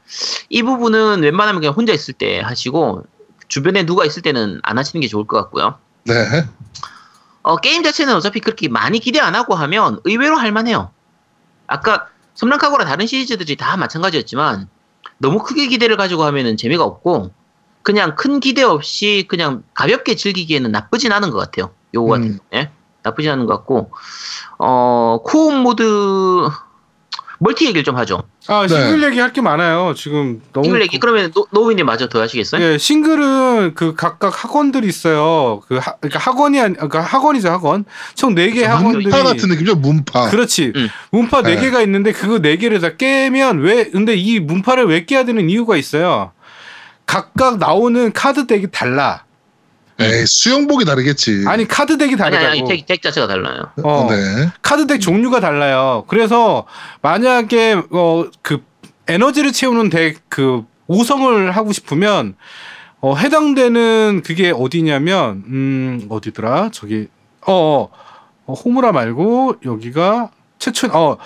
[0.50, 3.04] 이 부분은 웬만하면 그냥 혼자 있을 때 하시고
[3.48, 5.76] 주변에 누가 있을 때는 안 하시는 게 좋을 것 같고요.
[6.06, 6.16] 네.
[7.44, 10.92] 어, 게임 자체는 어차피 그렇게 많이 기대 안 하고 하면 의외로 할만해요.
[11.68, 14.68] 아까 섬랑카고라 다른 시리즈들이 다 마찬가지였지만
[15.18, 17.32] 너무 크게 기대를 가지고 하면은 재미가 없고
[17.84, 21.72] 그냥 큰 기대 없이 그냥 가볍게 즐기기에는 나쁘진 않은 것 같아요.
[21.94, 22.40] 요거 같은 음.
[22.52, 22.72] 경우에
[23.04, 23.92] 나쁘진 않은 것 같고
[24.60, 25.84] 어 co-op 모드
[27.44, 28.22] 멀티 얘기를 좀 하죠.
[28.48, 28.68] 아 네.
[28.68, 29.96] 싱글 얘기 할 게 많아요.
[29.98, 32.62] 지금 너무 이걸 얘기 그러면 노, 노우미님 마저 더 하시겠어요?
[32.62, 35.62] 예, 싱글은 그 각각 학원들이 있어요.
[35.68, 37.86] 그 하, 그러니까 학원이 아니 그러니까 학원이죠, 학원.
[38.14, 39.76] 총 네 개 학원들이 문파 같은 느낌이죠.
[39.76, 40.30] 문파.
[40.30, 40.72] 그렇지.
[40.76, 40.90] 음.
[41.12, 41.62] 문파 네 네.
[41.62, 45.78] 개가 있는데 그거 네 개를 다 깨면 왜 근데 이 문파를 왜 깨야 되는 이유가
[45.78, 46.34] 있어요.
[47.08, 49.24] 각각 나오는 카드 덱이 달라.
[50.03, 51.44] 에이, 수영복이 다르겠지.
[51.48, 52.45] 아니 카드 덱이 다르다고.
[52.48, 53.72] 아니 아니 덱, 덱 자체가 달라요.
[53.84, 54.07] 어.
[54.10, 54.49] 네.
[54.61, 56.06] 카드 덱 종류가 달라요.
[56.07, 56.65] 그래서
[57.02, 58.64] 만약에 어 그
[59.07, 62.36] 에너지를 채우는 덱 그 5성을 하고 싶으면
[63.02, 66.69] 어 해당되는 그게 어디냐면 음 어디더라?
[66.72, 67.07] 저기
[67.48, 67.90] 어, 어,
[68.45, 70.30] 어 호무라 말고 여기가
[70.60, 71.18] 최초 어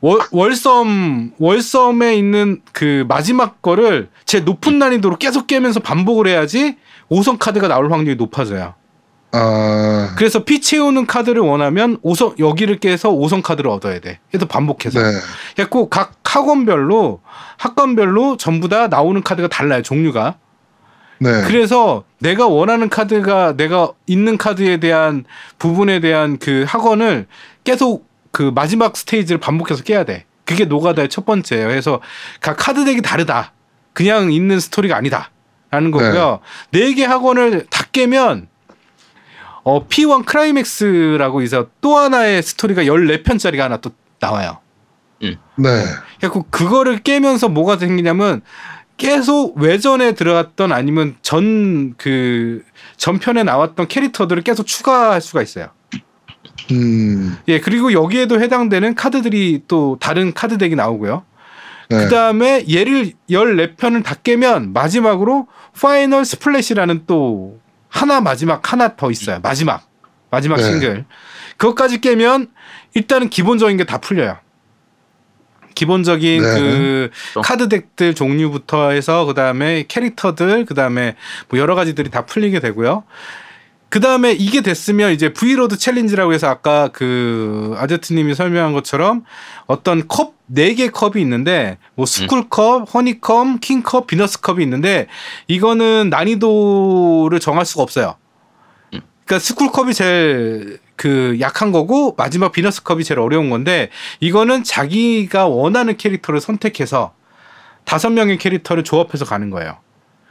[0.00, 6.76] 월, 월섬 월섬에 있는 그 마지막 거를 제 높은 난이도로 계속 깨면서 반복을 해야지
[7.10, 8.74] 5성 카드가 나올 확률이 높아져요.
[9.32, 14.18] 아, 그래서 피 채우는 카드를 원하면 5성 여기를 깨서 5성 카드를 얻어야 돼.
[14.30, 15.00] 그래서 반복해서.
[15.00, 15.10] 네.
[15.54, 17.20] 그래갖고 각 학원별로
[17.56, 19.82] 학과별로 전부 다 나오는 카드가 달라요.
[19.82, 20.36] 종류가.
[21.18, 21.42] 네.
[21.46, 25.24] 그래서 내가 원하는 카드가 내가 있는 카드에 대한
[25.58, 27.26] 부분에 대한 그 학원을
[27.64, 30.24] 계속 그 마지막 스테이지를 반복해서 깨야 돼.
[30.44, 31.68] 그게 노가다의 첫 번째예요.
[31.68, 32.00] 그래서
[32.40, 33.52] 각 카드 덱이 다르다.
[33.92, 35.30] 그냥 있는 스토리가 아니다.
[35.70, 36.40] 라는 거고요.
[36.70, 38.48] 네 개 학원을 다 깨면
[39.64, 43.90] 어 P1 climax라고 해서 또 하나의 스토리가 14편짜리가 하나 또
[44.20, 44.58] 나와요.
[45.56, 45.84] 네.
[46.20, 48.42] 그래서 그거를 깨면서 뭐가 생기냐면
[48.96, 52.62] 계속 외전에 들어갔던 아니면 전 그
[52.96, 55.68] 전편에 나왔던 캐릭터들을 계속 추가할 수가 있어요.
[56.72, 57.36] 음.
[57.48, 61.24] 예, 그리고 여기에도 해당되는 카드들이 또 다른 카드 덱이 나오고요.
[61.88, 62.04] 네.
[62.04, 65.46] 그 다음에 얘를 14편을 다 깨면 마지막으로
[65.80, 69.40] Final Splash라는 또 하나 마지막 하나 더 있어요.
[69.42, 69.86] 마지막.
[70.30, 70.62] 마지막 네.
[70.64, 71.04] 싱글.
[71.56, 72.48] 그것까지 깨면
[72.94, 74.38] 일단은 기본적인 게 다 풀려요.
[75.74, 76.54] 기본적인 네.
[76.54, 77.10] 그
[77.42, 81.16] 카드 덱들 종류부터 해서 그다음에 캐릭터들 그다음에
[81.48, 83.04] 뭐 여러 가지들이 다 풀리게 되고요.
[83.96, 89.24] 그 다음에 이게 됐으면 이제 V-Road Challenge라고 해서 아까 그 아제트님이 설명한 것처럼
[89.66, 95.06] 어떤 컵 네 개 컵이 있는데 뭐 스쿨컵, 허니컵, 킹컵, 비너스컵이 있는데
[95.48, 98.16] 이거는 난이도를 정할 수가 없어요.
[98.90, 103.88] 그러니까 스쿨컵이 제일 그 약한 거고 마지막 비너스컵이 제일 어려운 건데
[104.20, 107.14] 이거는 자기가 원하는 캐릭터를 선택해서
[107.86, 109.78] 다섯 명의 캐릭터를 조합해서 가는 거예요.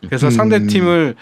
[0.02, 0.32] 그래서 음.
[0.32, 1.16] 상대 팀을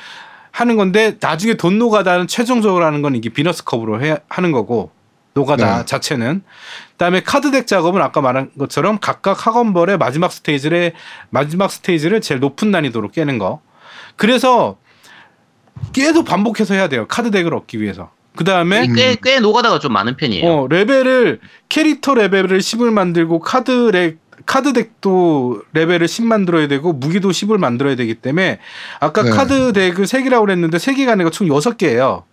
[0.54, 4.92] 하는 건데 나중에 돈 노가다는 최종적으로 하는 건 이게 비너스 컵으로 해, 하는 거고
[5.34, 5.86] 노가다 네.
[5.86, 6.44] 자체는
[6.92, 10.94] 그다음에 카드덱 작업은 아까 말한 것처럼 각각 학원별의 마지막 스테이지를
[11.32, 13.62] 마지막 스테이지를 제일 높은 난이도로 깨는 거.
[14.16, 14.78] 그래서
[15.92, 17.08] 계속 반복해서 해야 돼요.
[17.08, 18.12] 카드덱을 얻기 위해서.
[18.36, 20.48] 그 다음에 꽤, 꽤 노가다가 좀 많은 편이에요.
[20.48, 27.96] 어, 레벨을 캐릭터 레벨을 10을 만들고 카드덱 카드덱도 레벨을 10 만들어야 되고 무기도 10을 만들어야
[27.96, 28.60] 되기 때문에
[29.00, 29.30] 아까 네.
[29.30, 32.24] 카드덱을 3개라고 그랬는데 3개가 아니고 총 6개예요.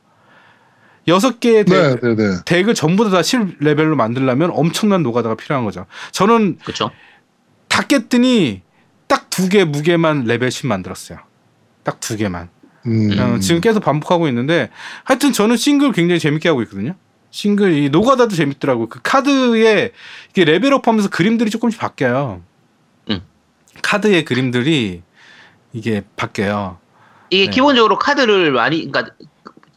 [1.08, 2.36] 6개의 네, deck, 네, 네.
[2.44, 5.86] deck을 전부 다 10 레벨로 만들려면 엄청난 노가다가 필요한 거죠.
[6.12, 6.90] 저는 그렇죠.
[7.68, 8.62] 다 깼더니
[9.06, 11.18] 딱 두 개 무게만 레벨 10 만들었어요.
[11.84, 12.48] 딱 두 개만.
[12.86, 13.10] 음.
[13.18, 14.70] 어, 지금 계속 반복하고 있는데
[15.04, 16.94] 하여튼 저는 싱글 굉장히 재밌게 하고 있거든요.
[17.30, 18.88] 싱글 이 노가다도 재밌더라고.
[18.88, 19.92] 그 카드에
[20.30, 22.42] 이게 레벨업하면서 그림들이 조금씩 바뀌어요.
[23.10, 23.20] 응.
[23.82, 25.02] 카드의 그림들이
[25.72, 26.78] 이게 바뀌어요.
[27.30, 27.50] 이게 네.
[27.50, 29.14] 기본적으로 카드를 많이 그러니까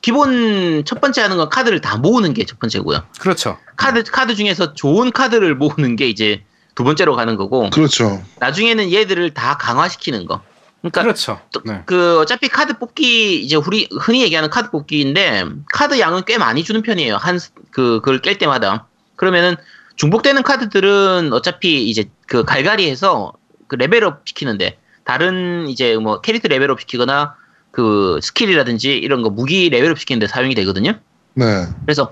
[0.01, 3.03] 기본 첫 번째 하는 건 카드를 다 모으는 게 첫 번째고요.
[3.19, 3.57] 그렇죠.
[3.75, 6.43] 카드 카드 중에서 좋은 카드를 모으는 게 이제
[6.75, 8.21] 두 번째로 가는 거고 그렇죠.
[8.39, 10.41] 나중에는 얘들을 다 강화시키는 거.
[10.83, 11.39] 그러니까 그렇죠.
[11.53, 11.81] 또- 네.
[11.85, 16.81] 그 어차피 카드 뽑기 이제 우리 흔히 얘기하는 카드 뽑기인데 카드 양은 꽤 많이 주는
[16.81, 17.15] 편이에요.
[17.17, 17.39] 한
[17.71, 18.87] 그 그걸 깰 때마다.
[19.15, 19.55] 그러면은
[19.95, 23.31] 중복되는 카드들은 어차피 이제 그 갈갈이 해서
[23.67, 27.35] 그 레벨업 시키는데 다른 이제 뭐 캐릭터 레벨업 시키거나
[27.71, 30.99] 그 스킬이라든지 이런 거 무기 레벨업 시키는데 사용이 되거든요.
[31.35, 31.65] 네.
[31.85, 32.11] 그래서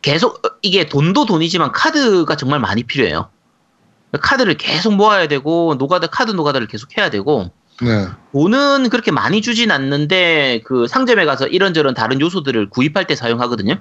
[0.00, 3.28] 계속 어, 이게 돈도 돈이지만 카드가 정말 많이 필요해요.
[4.20, 7.50] 카드를 계속 모아야 되고 노가다 카드 노가다를 계속 해야 되고
[7.80, 8.08] 네.
[8.32, 13.80] 돈은 그렇게 많이 주진 않는데 그 상점에 가서 이런저런 다른 요소들을 구입할 때 사용하거든요.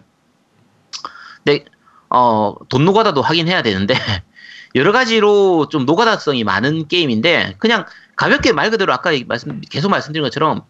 [1.43, 1.65] 근데
[2.09, 3.93] 어, 돈 노가다도 하긴 해야 되는데
[4.76, 7.85] 여러 가지로 좀 노가다성이 많은 게임인데 그냥
[8.15, 10.63] 가볍게 말 그대로 아까 말씀 계속 말씀드린 것처럼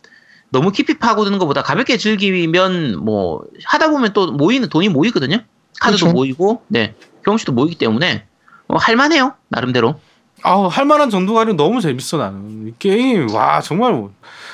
[0.50, 5.38] 너무 깊이 파고드는 것보다 가볍게 즐기면 뭐 하다 보면 또 모이는 돈이 모이거든요.
[5.80, 6.14] 카드도 그렇죠.
[6.14, 8.26] 모이고 네 경험치도 모이기 때문에
[8.68, 10.00] 어, 할만해요 나름대로.
[10.44, 14.14] 아우 할 만한 정도가 아니라 너무 재밌어 나는 이 게임 와 정말 뭐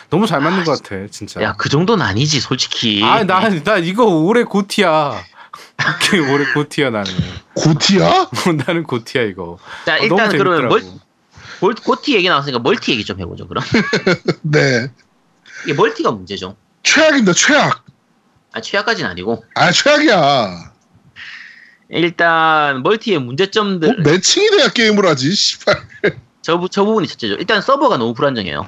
[0.10, 1.42] 너무 잘 맞는 것 같아 진짜.
[1.42, 3.04] 야 그 정도는 아니지 솔직히.
[3.04, 5.22] 아나 나 이거 올해 고티야.
[6.06, 7.12] 이게 올해 고티야 나는.
[7.56, 8.30] 고티야?
[8.66, 9.58] 나는 GOTY야 이거.
[9.86, 10.84] 자 어, 너무 일단 그러면 멀.
[11.60, 13.64] 멀, GOTY 얘기 나왔으니까 멀티 얘기 좀 해보죠 그럼.
[14.44, 14.92] 네.
[15.64, 16.56] 이게 멀티가 문제죠.
[16.84, 17.34] 최악입니다.
[17.34, 17.84] 최악.
[18.54, 20.72] 아 최악까지는 아니고 아 최악이야.
[21.90, 25.34] 일단 멀티의 문제점들 뭐 매칭이 돼야 게임을 하지.
[25.34, 25.76] 씨발.
[26.42, 27.36] 저, 부- 저 부분이 첫째죠.
[27.36, 28.68] 일단 서버가 너무 불안정해요.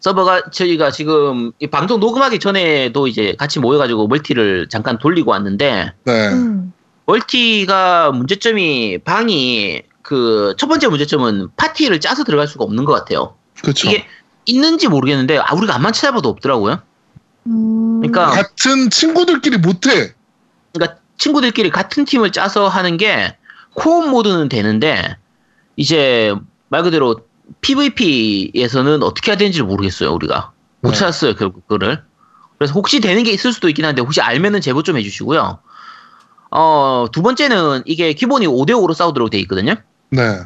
[0.00, 6.28] 서버가 저희가 지금 이 방송 녹음하기 전에도 이제 같이 모여가지고 멀티를 잠깐 돌리고 왔는데 네.
[6.28, 6.72] 음.
[7.06, 13.36] 멀티가 문제점이 방이 그 첫 번째 문제점은 파티를 짜서 들어갈 수가 없는 것 같아요.
[13.60, 13.88] 그렇죠.
[13.90, 14.06] 이게
[14.46, 16.80] 있는지 모르겠는데 아 우리가 안만 찾아봐도 없더라고요.
[17.46, 18.00] 음.
[18.00, 20.14] 그러니까 같은 친구들끼리 못해.
[20.72, 23.36] 그러니까 친구들끼리 같은 팀을 짜서 하는 게
[23.74, 25.16] 코업 모드는 되는데
[25.76, 26.34] 이제
[26.68, 27.16] 말 그대로
[27.60, 30.96] PVP에서는 어떻게 해야 되는지 모르겠어요 우리가 못 네.
[30.98, 32.02] 찾았어요 결국 그거를
[32.58, 35.58] 그래서 혹시 되는 게 있을 수도 있긴 한데 혹시 알면은 제보 좀 해주시고요
[36.52, 39.74] 어 두 번째는 이게 기본이 5대5로 싸우도록 돼 있거든요
[40.10, 40.40] 네.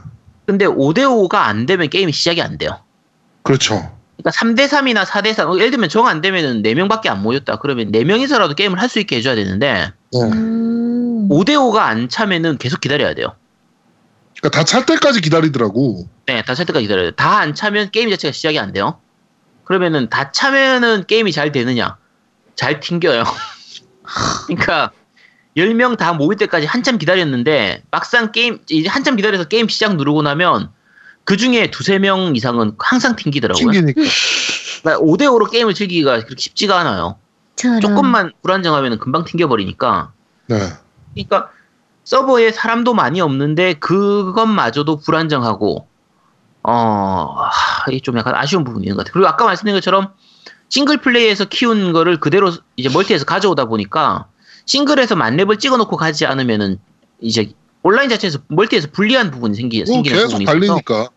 [0.47, 2.81] 근데 5대5가 안 되면 게임이 시작이 안 돼요
[3.43, 3.75] 그렇죠.
[4.17, 8.89] 그러니까 3대3이나 4대3 예를 들면 정 안 되면은 4명밖에 안 모였다 그러면 4명이서라도 게임을 할
[8.89, 9.93] 수 있게 해줘야 되는데 네.
[10.23, 11.29] 음.
[11.29, 13.35] 5대5가 안 차면은 계속 기다려야 돼요
[14.41, 16.07] 그러니까 다 찰 때까지 기다리더라고.
[16.27, 17.13] 네, 다 찰 때까지 기다려요.
[17.13, 18.99] 다 안 차면 게임 자체가 시작이 안 돼요.
[19.65, 21.97] 그러면은 다 차면은 게임이 잘 되느냐?
[22.55, 23.25] 잘 튕겨요.
[24.47, 24.91] 그러니까
[25.57, 30.71] 10명 다 모일 때까지 한참 기다렸는데 막상 게임 이제 한참 기다려서 게임 시작 누르고 나면
[31.25, 33.71] 그 중에 두세 명 이상은 항상 튕기더라고요.
[33.73, 34.03] 튕기니까.
[34.83, 37.19] 그러니까 5대 5로 게임을 즐기기가 그렇게 쉽지가 않아요.
[37.57, 37.81] 저런.
[37.81, 40.13] 조금만 불안정하면 금방 튕겨버리니까.
[40.47, 40.59] 네.
[41.15, 41.51] 그러니까
[42.05, 45.87] 서버에 사람도 많이 없는데 그것마저도 불안정하고
[46.63, 49.13] 어, 하, 이게 좀 약간 아쉬운 부분이 있는 것 같아요.
[49.15, 50.13] 그리고 아까 말씀드린 것처럼
[50.69, 54.27] 싱글 플레이에서 키운 거를 그대로 이제 멀티에서 가져오다 보니까
[54.67, 56.79] 싱글에서 만렙을 찍어놓고 가지 않으면은
[57.21, 57.53] 이제
[57.83, 61.09] 온라인 자체에서 멀티에서 불리한 부분이 생기, 뭐 생기는 계속 부분이 있어서 달리니까.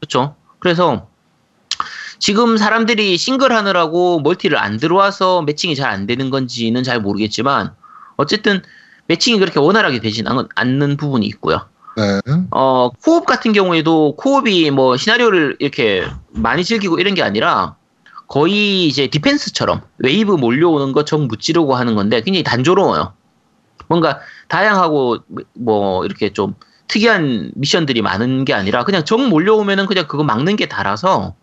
[0.00, 0.36] 그렇죠.
[0.58, 1.08] 그래서
[2.24, 7.74] 지금 사람들이 싱글 하느라고 멀티를 안 들어와서 매칭이 잘 안 되는 건지는 잘 모르겠지만
[8.16, 8.62] 어쨌든
[9.08, 11.66] 매칭이 그렇게 원활하게 되진 않- 않는 부분이 있고요.
[11.98, 12.20] 네.
[12.50, 17.76] 어, co-op 같은 경우에도 co-op이 뭐 시나리오를 이렇게 많이 즐기고 이런 게 아니라
[18.26, 23.12] 거의 이제 defense처럼 wave 몰려오는 거 적 무찌르고 하는 건데 굉장히 단조로워요.
[23.86, 25.18] 뭔가 다양하고
[25.52, 26.54] 뭐 이렇게 좀
[26.88, 31.34] 특이한 미션들이 많은 게 아니라 그냥 적 몰려오면은 그냥 그거 막는 게 다라서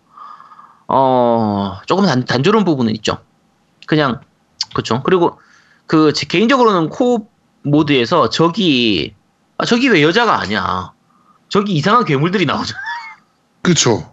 [0.94, 3.18] 어 조금 단, 단조로운 부분은 있죠.
[3.88, 4.20] 그냥
[4.74, 5.02] 그렇죠.
[5.04, 5.40] 그리고
[5.88, 7.30] 그 제 개인적으로는 co-op
[7.64, 9.16] 모드에서 적이
[9.58, 10.92] 아, 저기 왜 여자가 아니야?
[11.50, 12.80] 저기 이상한 괴물들이 나오잖아.
[13.62, 14.12] 그렇죠.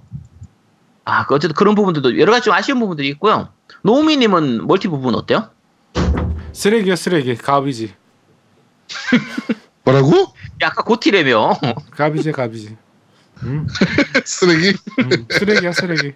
[1.04, 3.48] 아, 그 어쨌든 그런 부분들도 여러 가지 좀 아쉬운 부분들이 있고요.
[3.82, 5.50] 노우미님은 멀티 부분 어때요?
[6.52, 7.94] 쓰레기야 쓰레기 garbage
[9.84, 10.10] 뭐라고?
[10.62, 11.58] 야, 아까 GOTY래며.
[11.92, 12.76] garbage garbage.
[13.44, 13.66] 음,
[14.24, 14.76] 쓰레기?
[14.98, 16.14] 음, 쓰레기야 쓰레기.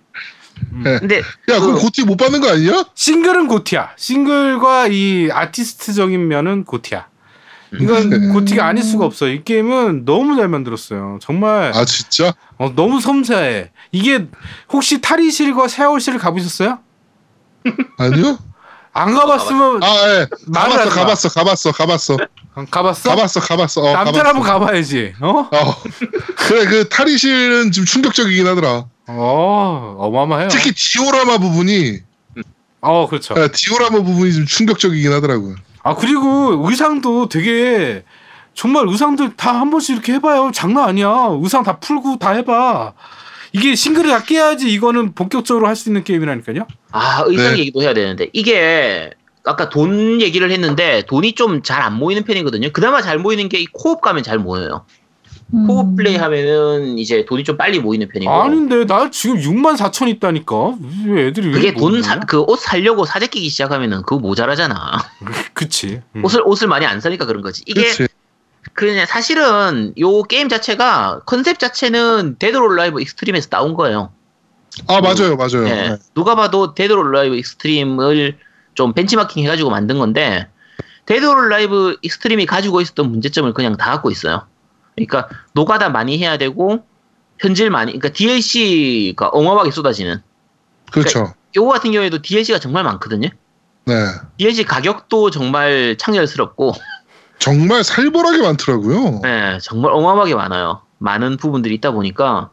[0.83, 2.85] 근데 야, 그럼 그- 고티 못 받는 거 아니야?
[2.95, 3.93] 싱글은 고티야.
[3.97, 7.07] 싱글과 이 아티스트적인 면은 고티야.
[7.81, 8.33] 이건 음.
[8.35, 9.29] 고티가 아닐 수가 없어.
[9.29, 11.19] 이 게임은 너무 잘 만들었어요.
[11.23, 12.35] 정말 아, 진짜?
[12.59, 13.71] 어, 너무 섬세해.
[13.93, 14.27] 이게
[14.71, 16.81] 혹시 탈의실과 샤워실 가보셨어요?
[17.99, 18.39] 아니요?
[18.95, 19.87] 안 가봤으면 아,
[20.21, 20.27] 예.
[20.53, 20.91] 가봤어.
[20.91, 22.17] 가봤어, 가봤어, 가봤어,
[22.71, 23.11] 가봤어?
[23.11, 23.81] 가봤어, 가봤어.
[23.81, 24.65] 어, 남자라면 가봤어.
[24.67, 25.15] 가봐야지.
[25.23, 25.49] 어?
[25.51, 25.77] 어.
[26.37, 28.85] 그래, 그 탈의실은 좀 충격적이긴 하더라.
[29.09, 30.49] 어, 어마어마해요.
[30.49, 31.99] 특히 디오라마 부분이,
[32.81, 33.35] 어, 그렇죠.
[33.37, 35.57] 예, 디오라마 부분이 좀 충격적이긴 하더라고요.
[35.83, 38.05] 아 그리고 의상도 되게
[38.55, 40.51] 정말 의상들 다 한 번씩 이렇게 해봐요.
[40.55, 41.29] 장난 아니야.
[41.43, 42.93] 의상 다 풀고 다 해봐.
[43.53, 46.67] 이게 싱글을 다 깨야지 이거는 본격적으로 할 수 있는 게임이라니까요.
[46.93, 47.59] 아 의상 네.
[47.61, 49.11] 얘기도 해야 되는데 이게
[49.45, 52.71] 아까 돈 얘기를 했는데 돈이 좀 잘 안 모이는 편이거든요.
[52.73, 54.85] 그나마 잘 모이는 게 이 코업 가면 잘 모여요.
[55.55, 55.67] 음.
[55.67, 60.77] co-op 플레이 하면은 이제 돈이 좀 빨리 모이는 편이고 아닌데 나 지금 6만 4천 있다니까.
[61.07, 62.21] 왜 애들이 왜 그게 돈 모르냐?
[62.21, 64.99] 그 옷 사려고 사재끼기 시작하면은 그거 모자라잖아.
[65.53, 66.01] 그치.
[66.17, 66.25] 음.
[66.25, 67.63] 옷을 옷을 많이 안 사니까 그런 거지.
[67.67, 67.83] 이게.
[68.75, 74.13] 그냥 사실은 요 게임 자체가 컨셉 자체는 Dead or Alive Xtreme에서 따온 거예요.
[74.87, 75.69] 아, 맞아요, 맞아요.
[75.69, 75.75] 예.
[75.75, 75.97] 네.
[76.15, 78.39] 누가 봐도 Dead or Alive Xtreme을
[78.75, 80.47] 좀 벤치마킹 해가지고 만든 건데
[81.05, 84.47] Dead or Alive Xtreme이 가지고 있었던 문제점을 그냥 다 갖고 있어요.
[84.97, 86.85] 그러니까 노가다 많이 해야 되고
[87.39, 90.23] 현질 많이 그러니까 DLC가 어마어마하게 쏟아지는
[90.91, 91.35] 그렇죠.
[91.57, 93.29] 요거 같은 경우에도 DLC가 정말 많거든요.
[93.85, 93.95] 네.
[94.39, 96.73] DLC 가격도 정말 창렬스럽고
[97.39, 99.21] 정말 살벌하게 많더라고요.
[99.23, 100.83] 네, 정말 어마어마하게 많아요.
[100.99, 102.51] 많은 부분들이 있다 보니까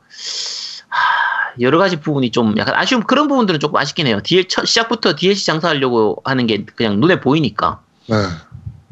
[0.87, 4.19] 하, 여러 가지 부분이 좀 약간 아쉬운 그런 부분들은 조금 아쉽긴 해요.
[4.23, 7.81] DL, 첫 시작부터 DLC 장사하려고 하는 게 그냥 눈에 보이니까.
[8.07, 8.15] 네.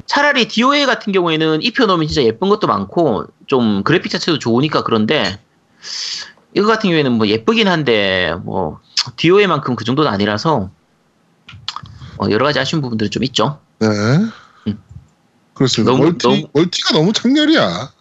[0.07, 5.39] 차라리 DOA 같은 경우에는 입혀놓으면 진짜 예쁜 것도 많고 좀 그래픽 자체도 좋으니까 그런데
[6.55, 8.79] 이거 같은 경우에는 뭐 예쁘긴 한데 뭐
[9.17, 10.69] DOA만큼 그 정도는 아니라서
[12.19, 13.59] 어, 여러 가지 아쉬운 부분들이 좀 있죠.
[13.79, 13.88] 네.
[13.88, 14.79] 음.
[15.53, 15.91] 그렇습니다.
[15.91, 17.91] 너무- 멀티, 너무- 멀티가 너무 창렬이야.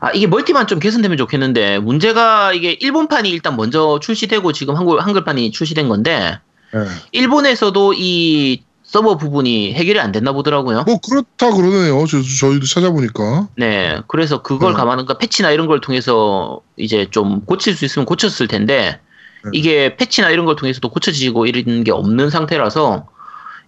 [0.00, 5.50] 아, 이게 멀티만 좀 개선되면 좋겠는데, 문제가 이게 일본판이 일단 먼저 출시되고 지금 한글, 한글판이
[5.50, 6.38] 출시된 건데,
[6.74, 6.80] 네.
[7.12, 8.62] 일본에서도 이
[8.94, 10.84] 서버 부분이 해결이 안 됐나 보더라고요.
[10.84, 12.06] 뭐 그렇다 그러네요.
[12.06, 13.48] 저, 저희도 찾아보니까.
[13.56, 14.00] 네.
[14.06, 14.76] 그래서 그걸 네.
[14.76, 19.00] 감안한, 그 패치나 이런 걸 통해서 이제 좀 고칠 수 있으면 고쳤을 텐데,
[19.42, 19.50] 네.
[19.52, 23.08] 이게 패치나 이런 걸 통해서도 고쳐지고 이런 게 없는 상태라서,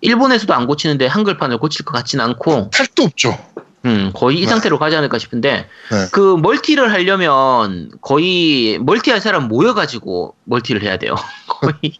[0.01, 3.37] 일본에서도 안 고치는데 한글판을 고칠 것 같지는 않고, 탈도 없죠.
[3.85, 4.47] 음, 거의 이 네.
[4.47, 6.07] 상태로 가지 않을까 싶은데, 네.
[6.13, 11.17] 그 멀티를 하려면 거의 멀티할 사람 모여가지고 멀티를 해야 돼요.
[11.49, 11.99] 거의.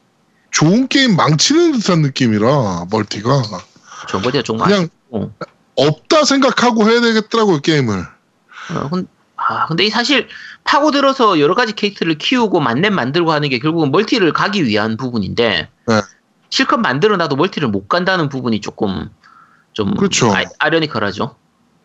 [0.57, 3.43] 좋은 게임 망치는 듯한 느낌이라 멀티가
[4.09, 5.33] 저 멀티가 좀 그냥 아쉽고.
[5.75, 8.07] 없다 생각하고 해야 되겠더라고요 게임을.
[8.75, 9.07] 어, 근-
[9.37, 10.29] 아, 근데 이 사실
[10.65, 16.03] 파고들어서 여러 가지 캐릭터를 키우고 만렙 만들고 하는 게 결국은 멀티를 가기 위한 부분인데, 네.
[16.49, 19.11] 실컷 만들어놔도 멀티를 못 간다는 부분이 조금
[19.75, 20.33] 좀 그렇죠.
[20.35, 20.43] 아.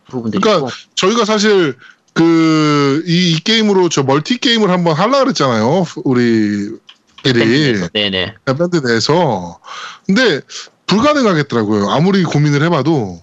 [0.07, 0.77] 부분들이 그러니까 있고.
[0.95, 1.75] 저희가 사실
[2.13, 5.85] 그이 게임으로 저 멀티 게임을 한번 하려 그랬잖아요.
[6.05, 6.71] 우리
[7.23, 7.87] 밴드에서.
[7.89, 8.35] 네네.
[8.45, 9.59] 밴드 내에서.
[10.05, 10.41] 근데
[10.87, 11.89] 불가능하겠더라고요.
[11.89, 13.21] 아무리 고민을 해봐도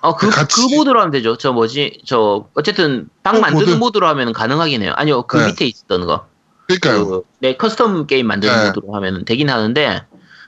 [0.00, 1.36] 어, 그, 같이- 그 모드로 하면 되죠.
[1.36, 2.00] 저 뭐지?
[2.06, 3.76] 저, 어쨌든, 방 어, 만드는 모드?
[3.78, 4.92] 모드로 하면 가능하긴 해요.
[4.94, 5.46] 아니요, 그 네.
[5.46, 6.26] 밑에 있었던 거.
[6.66, 7.06] 그러니까요.
[7.08, 8.66] 그, 네, custom 게임 만드는 네.
[8.68, 10.02] 모드로 하면 되긴 하는데,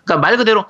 [0.04, 0.64] 그러니까 말 그대로,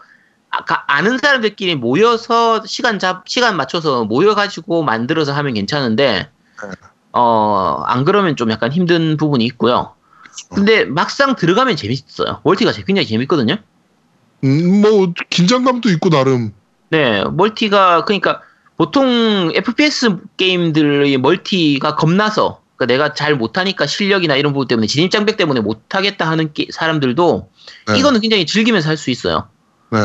[0.51, 6.31] 아, 가- 아는 사람들끼리 모여서 시간 잡, 시간 맞춰서 모여가지고 만들어서 하면 괜찮은데,
[6.63, 6.71] 네.
[7.13, 9.95] 어, 안 그러면 좀 약간 힘든 부분이 있고요.
[10.55, 12.41] 근데 막상 들어가면 재밌어요.
[12.45, 13.57] 멀티가 제- 굉장히 재밌거든요.
[14.45, 16.53] 음, 뭐 긴장감도 있고 나름.
[16.91, 18.41] 네, 멀티가 그러니까
[18.77, 25.61] 보통 FPS 게임들의 멀티가 겁나서 그러니까 내가 잘 못하니까 실력이나 이런 부분 때문에 진입장벽 때문에
[25.61, 27.51] 못하겠다 하는 게- 사람들도
[27.89, 27.99] 네.
[27.99, 29.49] 이거는 굉장히 즐기면서 할 수 있어요.
[29.91, 29.99] 네.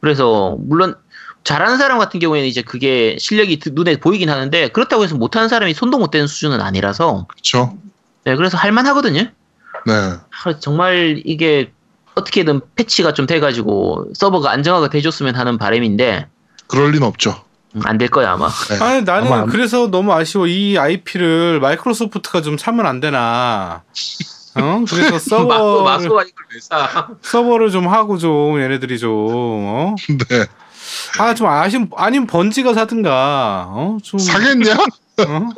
[0.00, 0.96] 그래서 물론
[1.44, 5.72] 잘하는 사람 같은 경우에는 이제 그게 실력이 드- 눈에 보이긴 하는데 그렇다고 해서 못하는 사람이
[5.74, 7.78] 손도 못 대는 수준은 아니라서 그렇죠.
[8.24, 9.30] 네, 그래서 할만하거든요.
[9.88, 9.94] 네.
[10.44, 11.72] 아, 정말 이게
[12.14, 16.26] 어떻게든 패치가 좀 돼가지고 서버가 안정화가 돼줬으면 하는 바람인데
[16.66, 17.42] 그럴 리는 없죠.
[17.84, 18.48] 안 될 거야 아마.
[18.48, 18.78] 네.
[18.84, 23.82] 아니 나는 아마 안- 그래서 너무 아쉬워 이 IP를 마이크로소프트가 좀 사면 안 되나
[24.56, 27.08] 어 그래서 마소 서버를 마소가 이걸 왜 사?
[27.22, 29.94] 서버를 좀 하고 좀 얘네들이 좀
[30.28, 30.40] 네.
[30.40, 31.22] 어?
[31.22, 34.72] 아좀 아쉬운 아니면 번지가 사든가 어 좀 사겠냐?
[35.28, 35.48] 어?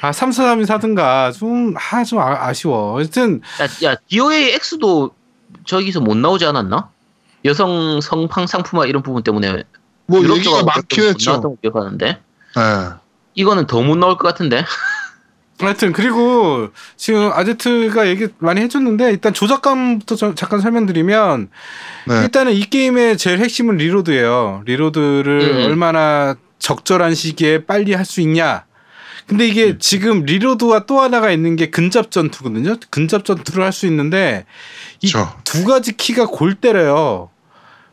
[0.00, 3.40] 아 삼사삼이 사든가 좀 아 좀 아, 아쉬워 하여튼
[3.84, 5.10] 야, 야 DOA X도
[5.64, 6.90] 저기서 못 나오지 않았나?
[7.44, 9.62] 여성 성팡 상품화 이런 부분 때문에
[10.06, 11.30] 뭐 얘기가 많긴 했죠.
[11.30, 12.88] 나왔던 거 기억하는데 네.
[13.34, 14.64] 이거는 더 못 나올 것 같은데.
[15.58, 21.48] 하여튼 그리고 지금 아제트가 얘기 많이 해줬는데 일단 조작감부터 좀 잠깐 설명드리면
[22.08, 22.22] 네.
[22.22, 24.62] 일단은 이 게임의 제일 핵심은 reload예요.
[24.66, 25.64] reload를 음.
[25.66, 28.64] 얼마나 적절한 시기에 빨리 할 수 있냐.
[29.26, 29.78] 근데 이게 음.
[29.80, 32.76] 지금 reload와 또 하나가 있는 게 근접 전투거든요.
[32.90, 34.46] 근접 전투를 할 수 있는데
[35.02, 35.12] 이.
[35.44, 37.30] 두 가지 키가 골 때려요.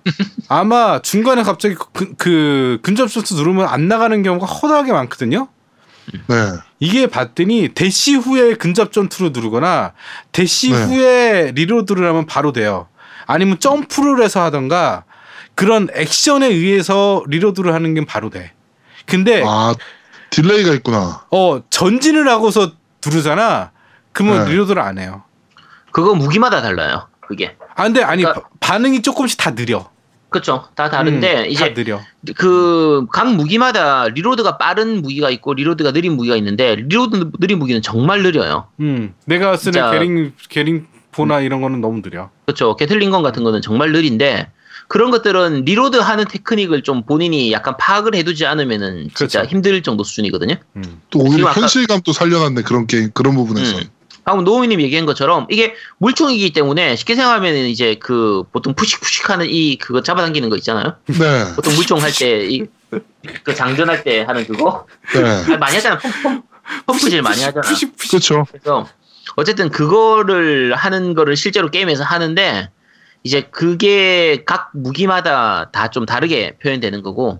[0.49, 5.47] 아마 중간에 갑자기 그, 그 근접 셔츠 누르면 안 나가는 경우가 허다하게 많거든요.
[6.27, 6.35] 네.
[6.79, 9.93] 이게 봤더니 대시 후에 근접 전투를 누르거나
[10.33, 10.83] 대시 네.
[10.83, 12.87] 후에 reload를 하면 바로 돼요.
[13.25, 15.05] 아니면 점프를 해서 하던가
[15.55, 18.51] 그런 액션에 의해서 reload를 하는 게 바로 돼.
[19.05, 19.73] 근데 아
[20.33, 21.25] delay가 있구나.
[21.31, 22.71] 어 전진을 하고서
[23.05, 23.71] 누르잖아.
[24.11, 24.51] 그러면 네.
[24.51, 25.23] reload를 안 해요.
[25.91, 27.07] 그거 무기마다 달라요.
[27.21, 27.55] 그게.
[27.75, 29.89] 아 근데 아니 그러니까- 바- 반응이 조금씩 다 느려.
[30.29, 30.67] 그렇죠.
[30.73, 32.01] 다 다른데 음, 이제 다 느려.
[32.35, 38.67] 그각 무기마다 reload가 빠른 무기가 있고 reload가 느린 무기가 있는데 reload 느린 무기는 정말 느려요.
[38.79, 42.31] 음 내가 쓰는 게링 게링 보나 이런 거는 너무 느려.
[42.47, 42.75] 그렇죠.
[42.75, 44.49] Gatling gun 같은 거는 정말 느린데
[44.87, 49.49] 그런 것들은 reload 하는 테크닉을 좀 본인이 약간 파악을 해두지 않으면은 진짜 그렇죠.
[49.51, 50.55] 힘들 정도 수준이거든요.
[50.75, 51.01] 음.
[51.09, 53.77] 또 오히려 현실감도 살려놨네 그런 게임 그런 부분에서.
[53.77, 53.83] 음.
[54.25, 60.01] 방금 노우미님 얘기한 것처럼 이게 물총이기 때문에 쉽게 생각하면 이제 그 보통 푸식푸식하는 이 그거
[60.01, 60.95] 잡아당기는 거 있잖아요.
[61.07, 61.53] 네.
[61.55, 62.67] 보통 물총 할 때 이
[63.43, 65.23] 그 장전할 때 하는 그거 네.
[65.23, 65.97] 아니, 많이 하잖아.
[65.97, 66.43] 펌, 펌,
[66.85, 67.61] 펌프질 많이 하잖아.
[67.67, 68.11] 푸식 푸식.
[68.11, 68.45] 그렇죠.
[68.51, 68.87] 그래서
[69.35, 72.69] 어쨌든 그거를 하는 거를 실제로 게임에서 하는데
[73.23, 77.39] 이제 그게 각 무기마다 다 좀 다르게 표현되는 거고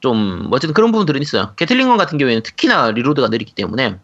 [0.00, 1.52] 좀 어쨌든 그런 부분들은 있어요.
[1.56, 3.98] Gatling gun 같은 경우에는 특히나 reload가 느리기 때문에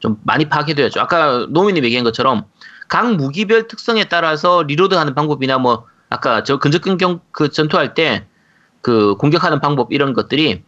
[0.00, 1.00] 좀 많이 파악해둬야죠.
[1.00, 2.44] 아까 노미님 얘기한 것처럼
[2.88, 8.26] 각 무기별 특성에 따라서 reload하는 방법이나 뭐 아까 저 근접 공격 그 전투할 때
[8.84, 10.62] 그 공격하는 방법 이런 것들이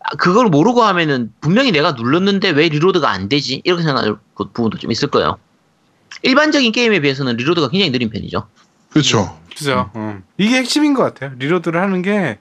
[0.00, 3.60] 아, 그걸 모르고 하면은 분명히 내가 눌렀는데 왜 reload가 안 되지?
[3.62, 5.36] 이렇게 생각할 그 부분도 좀 있을 거예요.
[6.22, 8.48] 일반적인 게임에 비해서는 reload가 굉장히 느린 편이죠.
[8.90, 9.38] 그렇죠.
[9.56, 9.90] 그죠.
[9.96, 10.22] 음.
[10.36, 11.32] 이게 핵심인 것 같아요.
[11.38, 12.38] reload를 하는 게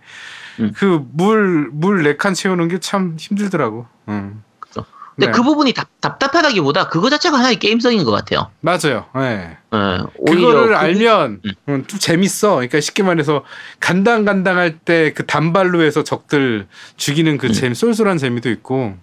[0.60, 0.72] 음.
[0.76, 3.86] 그물 물 네 칸 채우는 게 참 힘들더라고.
[4.08, 4.44] 음.
[4.60, 4.86] 그죠.
[5.16, 5.32] 근데 네.
[5.32, 8.52] 그 부분이 답, 답답하다기보다 그거 자체가 하나의 게임성인 것 같아요.
[8.62, 9.06] 맞아요.
[9.18, 9.58] 예.
[9.74, 11.52] 예, 오히려 그거를 그- 알면 음.
[11.70, 12.56] 음, 좀 재밌어.
[12.56, 13.44] 그러니까 쉽게 말해서
[13.80, 16.68] 간당간당할 때 그 단발로 해서 적들
[16.98, 17.52] 죽이는 그 음.
[17.54, 18.96] 재미 쏠쏠한 재미도 있고.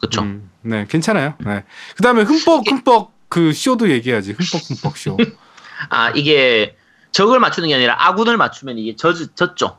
[0.00, 0.22] 그쵸.
[0.22, 1.34] 음, 네, 괜찮아요.
[1.44, 1.64] 네.
[1.96, 4.32] 그다음에 흠뻑 흠뻑 그 쇼도 얘기하지.
[4.32, 5.16] 흠뻑 흠뻑 쇼.
[5.88, 6.76] 아 이게
[7.12, 9.78] 적을 맞추는 게 아니라 아군을 맞추면 이게 젖, 젖죠.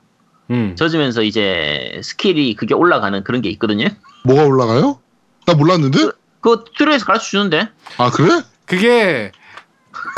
[0.49, 0.75] 음.
[0.75, 3.87] 젖으면서 이제 skill이 그게 올라가는 그런 게 있거든요.
[4.25, 4.99] 뭐가 올라가요?
[5.45, 5.99] 나 몰랐는데?
[6.39, 7.69] 그거 tutorial에서 가르쳐 주는데.
[7.97, 8.41] 아 그래?
[8.65, 9.31] 그게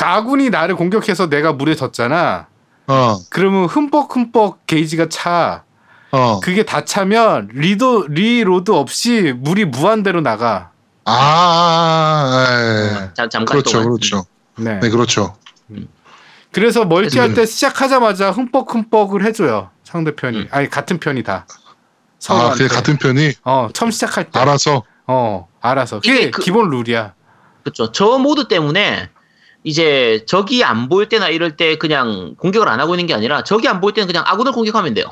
[0.02, 2.48] 아군이 나를 공격해서 내가 물에 젖잖아.
[2.88, 3.18] 어.
[3.30, 5.64] 그러면 흠뻑 흠뻑 게이지가 차.
[6.12, 6.40] 어.
[6.40, 10.73] 그게 다 차면 리도 reload 없이 물이 무한대로 나가.
[11.06, 13.10] 아, 예.
[13.14, 13.88] 잠, 잠깐 그렇죠, 동안.
[13.90, 14.26] 그렇죠.
[14.58, 14.80] 네.
[14.80, 15.36] 네, 그렇죠.
[16.52, 19.72] 그래서 multi할 때 시작하자마자 흠뻑흠뻑을 해줘요.
[19.84, 20.38] 상대편이.
[20.38, 20.48] 음.
[20.52, 21.46] 아니 같은 편이 다.
[22.30, 22.52] 아.
[22.52, 24.40] 그게 같은 편이 어 처음 시작할 때.
[24.40, 24.84] 알아서.
[25.08, 26.00] 어 알아서.
[26.00, 27.14] 그게 그- 기본 룰이야.
[27.64, 27.92] 그렇죠.
[27.92, 29.10] 저 모드 때문에
[29.64, 33.70] 이제 적이 안 보일 때나 이럴 때 그냥 공격을 안 하고 있는 게 아니라 적이
[33.70, 35.10] 안 보일 때는 그냥 아군을 공격하면 돼요.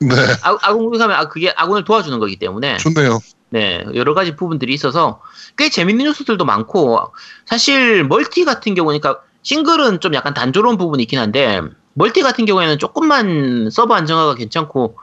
[0.00, 3.20] 네, 아, 아군 공격하면 아, 그게 아군을 도와주는 거기 때문에 좋네요.
[3.54, 5.20] 네 여러 가지 부분들이 있어서
[5.56, 7.12] 꽤 재밌는 요소들도 많고
[7.46, 11.60] 사실 multi 같은 경우니까 싱글은 좀 약간 단조로운 부분이 있긴 한데
[11.92, 14.98] multi 같은 경우에는 조금만 서버 안정화가 괜찮고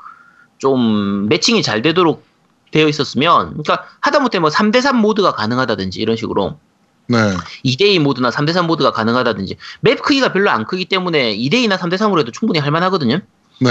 [0.57, 2.25] 좀 matching이 잘 되도록
[2.71, 6.59] 되어 있었으면 그러니까 하다못해 뭐 3대3 mode가 가능하다든지 이런 식으로
[7.07, 7.17] 네,
[7.63, 12.59] 2대2 mode나 3대3 mode가 가능하다든지 map 크기가 별로 안 크기 때문에 2대2나 3대3으로 해도 충분히
[12.59, 13.21] 할 만하거든요.
[13.61, 13.69] 네.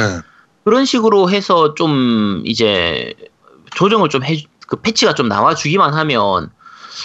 [0.65, 3.15] 그런 식으로 해서 좀 이제
[3.75, 6.51] 조정을 좀 해, 그 패치가 좀 나와주기만 하면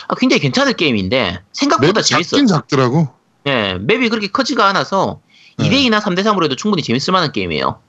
[0.08, 2.40] 아, 굉장히 괜찮을 게임인데 생각보다 맵이 재밌어요.
[2.40, 3.10] 작긴 작더라고.
[3.48, 5.20] 예, 맵이 그렇게 크지가 않아서
[5.58, 5.70] 네.
[5.70, 7.80] 2대2나 3대3으로 해도 충분히 재밌을 만한 게임이에요.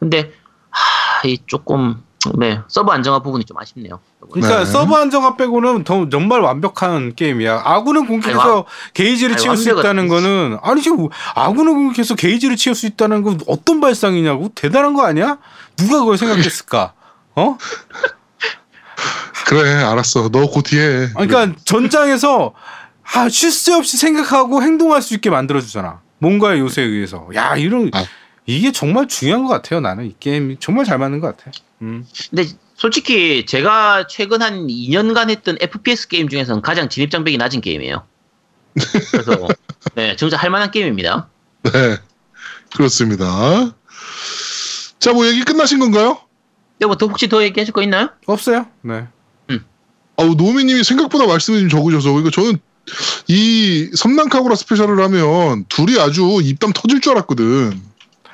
[0.00, 0.32] 근데
[0.70, 2.02] 하, 이 조금
[2.38, 4.00] 네 서버 안정화 부분이 좀 아쉽네요.
[4.30, 4.64] 그러니까 네.
[4.64, 7.60] 서버 안정화 빼고는 더 정말 완벽한 게임이야.
[7.62, 8.64] 아군을 공격해서
[8.94, 13.38] 게이지를 아니, 채울 수 있다는 거는 아니 지금 아군을 공격해서 게이지를 채울 수 있다는 건
[13.46, 15.36] 어떤 발상이냐고 대단한 거 아니야?
[15.76, 16.94] 누가 그걸 생각했을까?
[17.36, 17.58] 어?
[19.46, 20.28] 그래, 알았어.
[20.30, 21.08] 너곧 뒤에.
[21.14, 22.54] 그러니까 전장에서
[23.14, 26.00] 아, 쉴새 없이 생각하고 행동할 수 있게 만들어 주잖아.
[26.18, 27.28] 뭔가의 요소에 의해서.
[27.34, 28.04] 야, 이런 아.
[28.46, 29.80] 이게 정말 중요한 것 같아요.
[29.80, 31.50] 나는 이 게임이 정말 잘 맞는 것 같아.
[31.82, 32.06] 음.
[32.30, 38.04] 근데 솔직히 제가 최근 한 2년간 했던 FPS 게임 중에서는 가장 진입 장벽이 낮은 게임이에요.
[39.10, 39.48] 그래서
[39.94, 41.28] 네, 진짜 할 만한 게임입니다.
[41.64, 41.96] 네,
[42.74, 43.26] 그렇습니다.
[44.98, 46.18] 자, 뭐 얘기 끝나신 건가요?
[46.72, 48.08] 근데 뭐더 혹시 더 얘기하실 거 있나요?
[48.26, 48.66] 없어요?
[48.82, 49.06] 네.
[50.16, 52.58] 아우 노미님이 생각보다 말씀이 좀 적으셔서 그러니까 저는
[53.28, 57.80] 이 섬난카구라 스페셜을 하면 둘이 아주 입담 터질 줄 알았거든.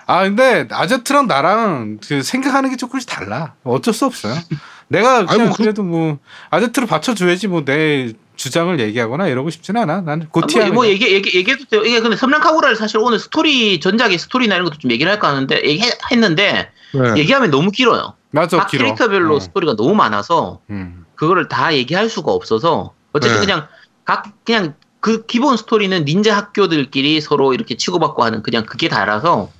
[0.06, 3.54] 아 근데 아제트랑 나랑 그 생각하는 게 조금씩 달라.
[3.64, 4.34] 어쩔 수 없어요.
[4.88, 6.18] 내가 그냥 아니, 뭐 그- 그래도 뭐
[6.50, 10.00] 아제트를 받쳐줘야지 뭐 내 주장을 얘기하거나 이러고 싶진 않아.
[10.00, 10.70] 나는 뭐, GOTY야.
[10.72, 11.82] 뭐 얘기, 얘기, 얘기해도 돼요.
[11.84, 15.60] 이게 근데 섬란 카구라를 사실 오늘 스토리, 전작의 스토리나 이런 것도 좀 얘기를 할까 하는데,
[15.62, 17.18] 얘기했는데, 네.
[17.18, 18.14] 얘기하면 너무 길어요.
[18.30, 18.84] 맞아, 각 길어.
[18.84, 19.40] 캐릭터별로 어.
[19.40, 20.99] 스토리가 너무 많아서, 음.
[21.20, 23.46] 그거를 다 얘기할 수가 없어서, 어쨌든 네.
[23.46, 23.68] 그냥,
[24.06, 29.50] 각, 그냥 그 기본 스토리는 닌자 학교들끼리 서로 이렇게 치고받고 하는 그냥 그게 다라서,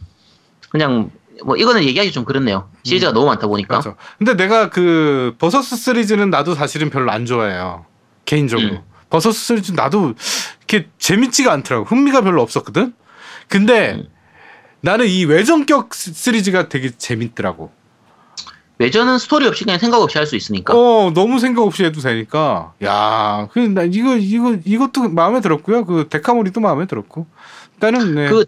[0.70, 1.10] 그냥,
[1.44, 2.70] 뭐 이거는 얘기하기 좀 그렇네요.
[2.82, 3.74] 시리즈가 너무 많다 보니까.
[3.74, 3.76] 음.
[3.76, 3.96] 맞아.
[4.16, 7.84] 근데 내가 그 versus 시리즈는 나도 사실은 별로 안 좋아해요.
[8.24, 8.76] 개인적으로.
[8.76, 8.82] 음.
[9.10, 10.14] versus 시리즈 나도
[10.60, 11.84] 이렇게 재밌지가 않더라고.
[11.84, 12.94] 흥미가 별로 없었거든.
[13.48, 14.08] 근데 음.
[14.80, 17.70] 나는 이 외전격 시- 시리즈가 되게 재밌더라고.
[18.80, 20.72] 외전은 스토리 없이 그냥 생각 없이 할 수 있으니까.
[20.74, 22.72] 어, 너무 생각 없이 해도 되니까.
[22.82, 25.84] 야, 그나 이거 이거 이것도 마음에 들었고요.
[25.84, 27.26] 그 데카모리도 마음에 들었고.
[27.78, 28.28] 나는 네.
[28.30, 28.46] 그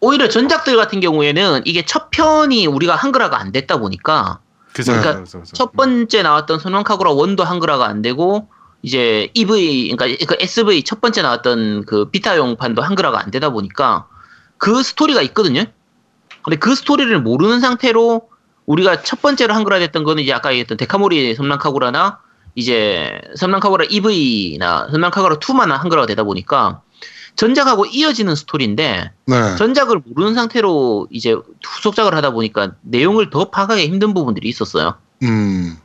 [0.00, 4.38] 오히려 전작들 같은 경우에는 이게 첫 편이 우리가 한글화가 안 됐다 보니까
[4.72, 4.92] 그죠.
[4.92, 5.52] 그러니까 그죠, 그죠.
[5.54, 8.46] 첫 번째 나왔던 손왕카구라 원도 한글화가 안 되고
[8.82, 14.06] 이제 EV 그러니까 그 SV 첫 번째 나왔던 그 비타용판도 한글화가 안 되다 보니까
[14.56, 15.64] 그 스토리가 있거든요.
[16.44, 18.28] 근데 그 스토리를 모르는 상태로
[18.68, 22.20] 우리가 첫 번째로 한글화 됐던 거는 이제 아까 얘기했던 데카모리 섬랑카구라나
[22.54, 26.82] 이제 섬랑카구라 EV나 섬랑카구라 2만 한글화가 되다 보니까
[27.36, 29.56] 전작하고 이어지는 스토리인데 네.
[29.56, 31.34] 전작을 모르는 상태로 이제
[31.64, 34.96] 후속작을 하다 보니까 내용을 더 파악하기 힘든 부분들이 있었어요.
[35.22, 35.78] 음.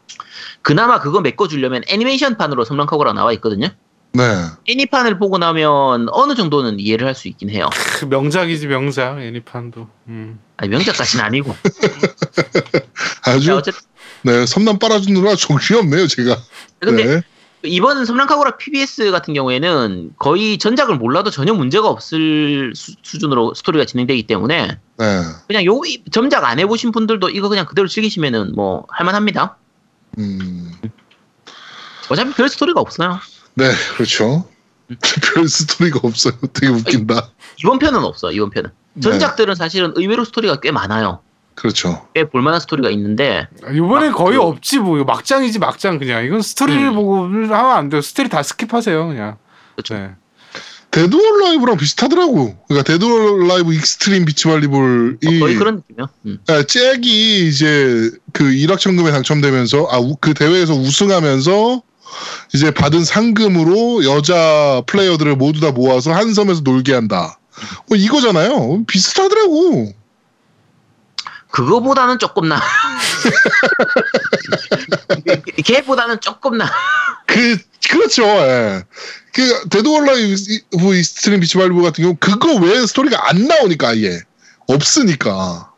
[0.61, 3.69] 그나마 그거 메꿔주려면 애니메이션판으로 섬랑카고라 나와 있거든요.
[4.13, 4.23] 네.
[4.67, 7.67] 애니판을 보고 나면 어느 정도는 이해를 할 수 있긴 해요.
[7.99, 9.87] 그 명작이지 명작 애니판도.
[10.07, 10.39] 음.
[10.57, 11.55] 아니, 명작까지는 아니고.
[13.25, 13.81] 아주 어쨌든
[14.23, 16.37] 네 섬남 빨아주느라 정신이 없네요 제가.
[16.79, 17.21] 근데 네.
[17.65, 24.27] 이번 섬랑카고라 PBS 같은 경우에는 거의 전작을 몰라도 전혀 문제가 없을 수, 수준으로 스토리가 진행되기
[24.27, 25.21] 때문에 네.
[25.47, 29.57] 그냥 요 이- 전작 안 해보신 분들도 이거 그냥 그대로 즐기시면은 뭐 할만합니다.
[30.19, 30.71] 음.
[32.09, 33.19] 어차피 별 스토리가 없어요.
[33.55, 34.47] 네 그렇죠.
[35.33, 36.33] 별 스토리가 없어요.
[36.53, 37.31] 되게 웃긴다.
[37.63, 38.31] 이번 편은 없어.
[38.31, 39.01] 이번 편은 네.
[39.01, 41.19] 전작들은 사실은 의외로 스토리가 꽤 많아요.
[41.55, 42.07] 그렇죠.
[42.15, 46.41] 꽤 볼만한 스토리가 있는데 이번에 막 거의 그- 없지 뭐 이거 막장이지 막장 그냥 이건
[46.41, 46.95] 스토리를 음.
[46.95, 48.01] 보고 하면 안 돼요.
[48.01, 49.37] 스토리 다 skip하세요 그냥.
[49.75, 49.93] 그쵸.
[49.95, 50.11] 네.
[50.91, 52.55] Dead or Alive랑 비슷하더라고.
[52.67, 56.09] 그러니까 Dead or Alive Xtreme Beach Volleyball이 어, 거의 그런 느낌이요.
[56.27, 56.37] 음.
[56.47, 61.81] 아, 잭이 이제 그 1억 천금에 당첨되면서 아그 대회에서 우승하면서
[62.53, 67.37] 이제 받은 상금으로 여자 플레이어들을 모두 다 모아서 한 섬에서 놀게 한다.
[67.87, 68.85] 뭐 이거잖아요.
[68.85, 69.93] 비슷하더라고.
[71.51, 72.61] 그거보다는 조금 나.
[75.63, 76.71] 걔보다는 조금 나.
[77.27, 77.57] 그
[77.89, 78.23] 그렇죠.
[78.23, 78.83] 예.
[79.33, 84.19] 그 Dead or Alive Xtreme Beach Volleyball 같은 경우 그거 외에 스토리가 안 나오니까 아예
[84.67, 85.71] 없으니까.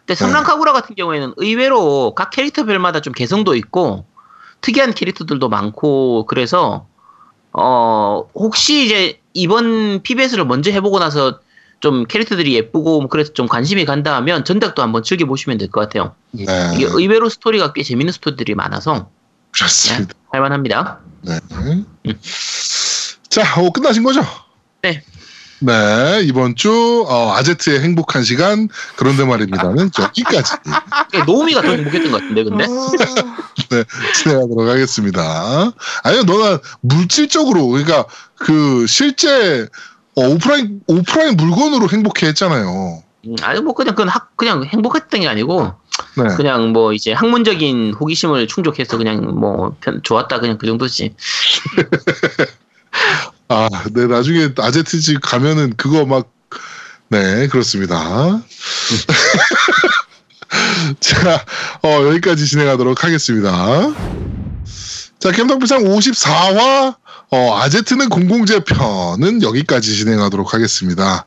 [0.00, 4.06] 근데 섬란카구라 같은 경우에는 의외로 각 캐릭터별마다 좀 개성도 있고
[4.60, 6.86] 특이한 캐릭터들도 많고 그래서
[7.52, 11.40] 어 혹시 이제 이번 PBS를 먼저 해보고 나서
[11.80, 15.80] 좀 캐릭터들이 예쁘고 뭐 그래서 좀 관심이 간다 하면 전작도 한번 즐겨 보시면 될 것
[15.80, 16.14] 같아요.
[16.32, 16.44] 네.
[16.74, 19.08] 이게 의외로 스토리가 꽤 재밌는 스토리들이 많아서
[19.52, 20.14] 그렇습니다.
[20.32, 21.00] 할만합니다.
[21.22, 21.38] 네.
[23.28, 24.22] 자, 어, 끝나신 거죠?
[24.82, 25.02] 네.
[25.60, 30.52] 네, 이번 주 어, 아제트의 행복한 시간 그런데 말입니다는 여기까지
[31.12, 32.64] 꽤 노우미가 더 행복했던 것 같은데 근데
[33.70, 35.72] 네, 진행하도록 하겠습니다.
[36.04, 38.04] 아니요, 너는 물질적으로 그러니까
[38.36, 39.66] 그 실제
[40.14, 43.02] 어, 오프라인 오프라인 물건으로 행복해 했잖아요.
[43.26, 45.74] 음, 아니 뭐 그냥 그건 학 그냥 행복했던 게 아니고
[46.16, 46.36] 네.
[46.36, 51.14] 그냥 뭐 이제 학문적인 호기심을 충족해서 그냥 뭐 편, 좋았다 그냥 그 정도지.
[53.48, 56.30] 아, 네, 나중에 아제트 집 가면은 그거 막,
[57.08, 57.96] 네, 그렇습니다.
[61.00, 61.44] 자,
[61.82, 63.50] 어, 여기까지 진행하도록 하겠습니다.
[65.18, 66.96] 자, 캠덕비상 54화,
[67.30, 71.26] 어, 아제트는 공공재 편은 여기까지 진행하도록 하겠습니다.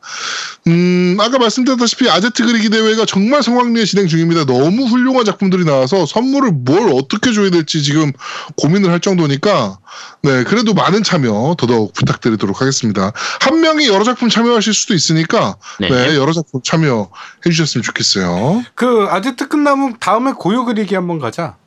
[0.65, 4.45] 음, 아까 말씀드렸다시피 아제트 그리기 대회가 정말 성황리에 진행 중입니다.
[4.45, 8.11] 너무 훌륭한 작품들이 나와서 선물을 뭘 어떻게 줘야 될지 지금
[8.57, 9.77] 고민을 할 정도니까
[10.23, 13.11] 네, 그래도 많은 참여 더더욱 부탁드리도록 하겠습니다.
[13.39, 15.89] 한 명이 여러 작품 참여하실 수도 있으니까 네.
[15.89, 17.09] 네, 여러 작품 참여해
[17.45, 18.63] 주셨으면 좋겠어요.
[18.73, 21.60] 그 아제트 끝나면 다음에 고요 그리기 한번 가자.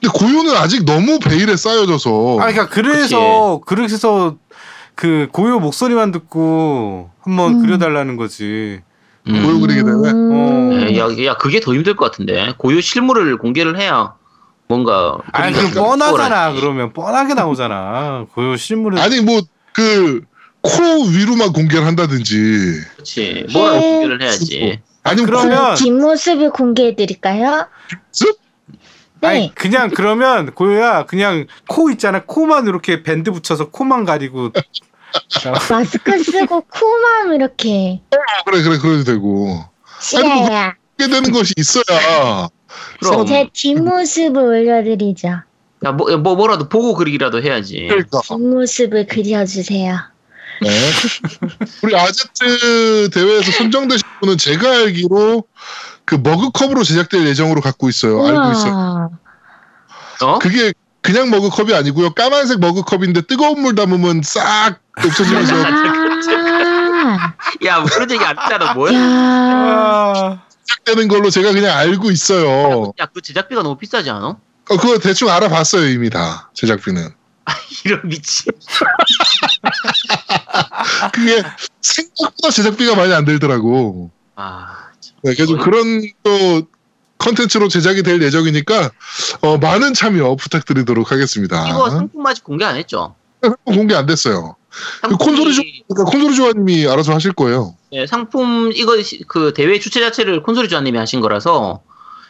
[0.00, 4.36] 근데 고요는 아직 너무 베일에 쌓여져서 아 그러니까 그래서 그래서
[4.94, 7.62] 그 고요 목소리만 듣고 한번 음.
[7.62, 8.80] 그려달라는 거지.
[9.28, 9.42] 음.
[9.44, 9.92] 고요 그리기 대회.
[9.94, 10.68] 어.
[10.74, 12.54] 네, 야, 야, 그게 더 힘들 것 같은데.
[12.58, 14.14] 고유 실물을 공개를 해야
[14.68, 15.18] 뭔가.
[15.32, 16.08] 아니 그 뻔하잖아.
[16.08, 16.60] 수월하지.
[16.60, 18.26] 그러면 뻔하게 나오잖아.
[18.34, 19.40] 고요 실물은 아니 뭐
[19.74, 20.22] 그
[20.62, 20.80] 코
[21.10, 22.34] 위로만 공개를 한다든지
[22.94, 23.46] 그렇지.
[23.52, 24.80] 뭐라고 공개를 해야지.
[25.02, 27.66] 아니면 그러면 뒷모습을 공개해 드릴까요?
[27.90, 28.38] 코 습?
[29.22, 29.28] 네.
[29.28, 34.50] 아니 그냥 그러면 고요야 그냥 코 있잖아 코만 이렇게 밴드 붙여서 코만 가리고
[35.70, 38.00] 마스크 쓰고 코만 이렇게
[38.44, 39.64] 그래 그래 그래도 되고
[40.00, 40.28] 싫어요.
[40.28, 42.48] 하게 되는 것이 있어야
[43.00, 45.28] 그럼 제 뒷모습을 올려드리죠.
[45.84, 47.86] 야, 뭐, 뭐 뭐라도 보고 그리기라도 해야지.
[47.88, 49.98] 그러니까 뒷모습을 그려주세요.
[50.62, 50.70] 네.
[51.82, 55.44] 우리 아제트 대회에서 선정되신 분은 제가 알기로
[56.04, 58.24] 그 머그컵으로 제작될 예정으로 갖고 있어요.
[58.26, 58.72] 알고 있어요.
[58.72, 59.08] 우와.
[60.22, 60.38] 어?
[60.38, 62.10] 그게 그냥 머그컵이 아니고요.
[62.14, 67.34] 까만색 머그컵인데 뜨거운 물 담으면 싹 없어지면서 아,
[67.64, 68.92] 야, 뭐 그런 얘기 안 했잖아, 뭐야?
[68.92, 72.92] 야, 아, 시작되는 걸로 제가 그냥 알고 있어요.
[73.00, 74.26] 야, 그 제작비가 너무 비싸지 않아?
[74.26, 77.10] 어, 그거 대충 알아봤어요 이미 다 제작비는.
[77.84, 78.52] 이런 미친.
[81.12, 81.42] 그게
[81.80, 84.10] 생각보다 제작비가 많이 안 들더라고.
[84.36, 84.91] 아, 참.
[85.22, 86.62] 네, 그래서 그런 또
[87.18, 88.90] 컨텐츠로 제작이 될 예정이니까
[89.42, 91.68] 어, 많은 참여 부탁드리도록 하겠습니다.
[91.68, 93.14] 이거 상품 아직 공개 안 했죠?
[93.64, 94.56] 공개 안 됐어요.
[95.02, 97.76] 그 상품이- 콘솔이 조, 그러니까 콘솔이 조아님이 알아서 하실 거예요.
[97.92, 101.82] 네, 상품 이거 시- 그 대회 주최 자체를 콘솔이 조아님이 하신 거라서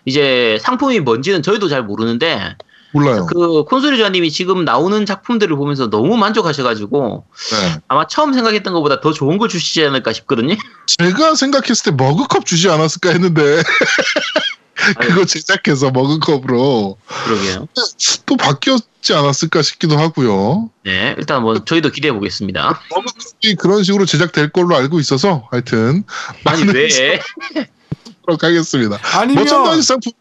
[0.05, 2.57] 이제 상품이 뭔지는 저희도 잘 모르는데
[2.93, 3.27] 몰라요.
[3.27, 7.81] 그 콘솔이 조아님이 지금 나오는 작품들을 보면서 너무 만족하셔가지고 네.
[7.89, 10.55] 아마 처음 생각했던 것보다 더 좋은 걸 주시지 않을까 싶거든요.
[10.99, 13.63] 제가 생각했을 때 머그컵 주지 않았을까 했는데
[15.01, 17.69] 그거 제작해서 머그컵으로 그러게요.
[18.27, 20.71] 또 바뀌었지 않았을까 싶기도 하고요.
[20.85, 22.81] 네, 일단 뭐 저희도 기대해 보겠습니다.
[22.91, 26.05] 머그컵이 그런 식으로 제작될 걸로 알고 있어서 하여튼
[26.45, 27.21] 아니 왜?
[28.23, 28.99] 하도록 하겠습니다.
[29.15, 30.13] 아니면 merchandise 상품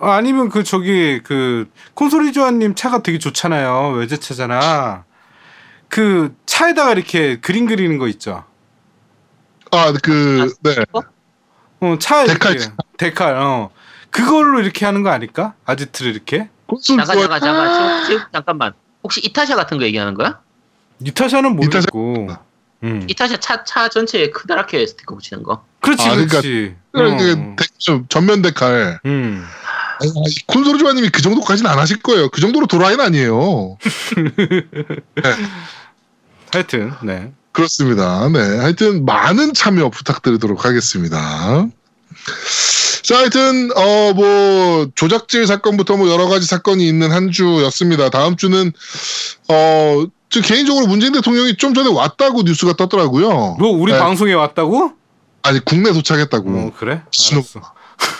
[0.00, 5.04] 아, 아니면 그 저기 그 콘솔이 조아님 차가 되게 좋잖아요 외제차잖아
[5.88, 8.44] 그 차에다가 이렇게 그림 그리는 거 있죠
[9.72, 10.74] 아 그 네.
[11.80, 12.52] 어 차에 decal.
[12.56, 13.70] 이렇게 decal 어
[14.10, 17.74] 그걸로 이렇게 하는 거 아닐까 아제트를 이렇게 콘솔 잠깐 조아 잠깐 잠깐
[18.04, 18.72] 지금, 지금 잠깐만.
[19.02, 20.40] 혹시 이타샤 같은 거 얘기하는 거야?
[21.04, 21.86] 이타샤는 이타샤.
[21.92, 22.28] 모르겠고
[22.82, 23.06] 음.
[23.08, 25.64] 이타샤 차, 차 전체에 크다랗게 스티커 붙이는 거.
[25.80, 27.56] 그렇지 아, 그러니까 그렇지 이게 어.
[27.56, 29.00] 데- 좀 전면 데칼.
[29.06, 29.44] 음.
[30.46, 32.28] 콘솔 조아님이 그 정도까지는 안 하실 거예요.
[32.30, 33.76] 그 정도로 도라이는 아니에요.
[36.52, 38.28] 하여튼 네 그렇습니다.
[38.28, 38.38] 네.
[38.58, 41.66] 하여튼 많은 참여 부탁드리도록 하겠습니다.
[43.02, 48.08] 자, 하여튼, 어, 뭐, 조작질 사건부터 뭐 여러 가지 사건이 있는 한 주였습니다.
[48.10, 48.72] 다음 주는,
[49.48, 53.56] 어, 저 개인적으로 문재인 대통령이 좀 전에 왔다고 뉴스가 떴더라고요.
[53.58, 53.98] 너 우리 네.
[53.98, 54.92] 방송에 왔다고?
[55.42, 56.50] 아니, 국내 도착했다고.
[56.50, 57.42] 어 그래 신호-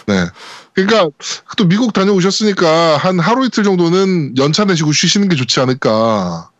[0.06, 0.26] 네.
[0.84, 1.10] 그러니까
[1.56, 6.50] 또 미국 다녀오셨으니까 한 하루 이틀 정도는 연차 내시고 쉬시는 게 좋지 않을까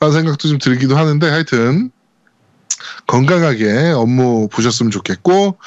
[0.00, 1.90] 라는 생각도 좀 들기도 하는데 하여튼
[3.06, 5.58] 건강하게 업무 보셨으면 좋겠고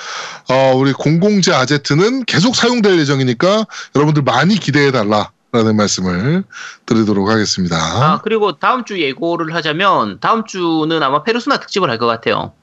[0.49, 3.65] 어, 우리 공공재 아제트는 계속 사용될 예정이니까
[3.95, 6.43] 여러분들 많이 기대해 달라 라는 말씀을
[6.85, 7.77] 드리도록 하겠습니다.
[7.77, 12.53] 아, 그리고 다음 주 예고를 하자면 다음 주는 아마 페르소나 특집을 할 것 같아요.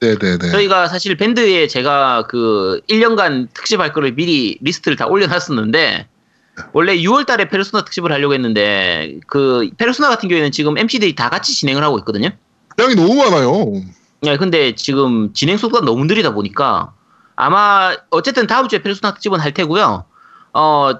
[0.00, 0.50] 네네네.
[0.50, 6.08] 저희가 사실 밴드에 제가 그 1년간 특집할 거를 미리 리스트를 다 올려놨었는데
[6.72, 11.54] 원래 6월 달에 페르소나 특집을 하려고 했는데 그 페르소나 같은 경우에는 지금 MC들이 다 같이
[11.54, 12.30] 진행을 하고 있거든요.
[12.78, 13.72] 양이 너무 많아요.
[14.22, 16.92] 네, 근데 지금 진행 속도가 너무 느리다 보니까
[17.36, 20.04] 아마 어쨌든 다음 주에 페르소나 특집은 할 테고요.
[20.52, 20.90] 어,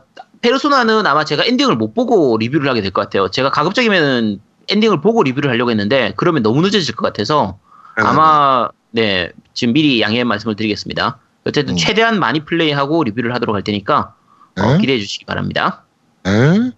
[0.40, 3.28] 페르소나는 아마 제가 엔딩을 못 보고 리뷰를 하게 될 것 같아요.
[3.28, 7.58] 제가 가급적이면은 엔딩을 보고 리뷰를 하려고 했는데 그러면 너무 늦어질 것 같아서
[8.06, 11.18] 아마 네 지금 미리 양해 말씀을 드리겠습니다.
[11.46, 11.76] 어쨌든 음.
[11.76, 14.14] 최대한 많이 플레이하고 리뷰를 하도록 할 테니까
[14.58, 14.78] 어, 네.
[14.78, 15.84] 기대해 주시기 바랍니다.
[16.24, 16.72] 네.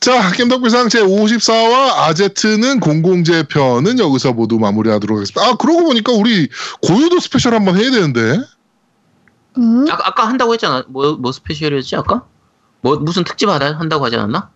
[0.00, 5.40] 자, 게임덕비상 제54와 아제트는 공공재 편은 여기서 모두 마무리하도록 하겠습니다.
[5.40, 6.48] 아, 그러고 보니까 우리
[6.82, 8.40] 고유도 스페셜 한번 해야 되는데.
[9.58, 9.86] 음?
[9.88, 10.84] 아까, 아까 한다고 했잖아.
[10.88, 12.26] 뭐, 뭐 스페셜이었지 아까?
[12.80, 14.50] 뭐 무슨 특집 하다 한다고 하지 않았나?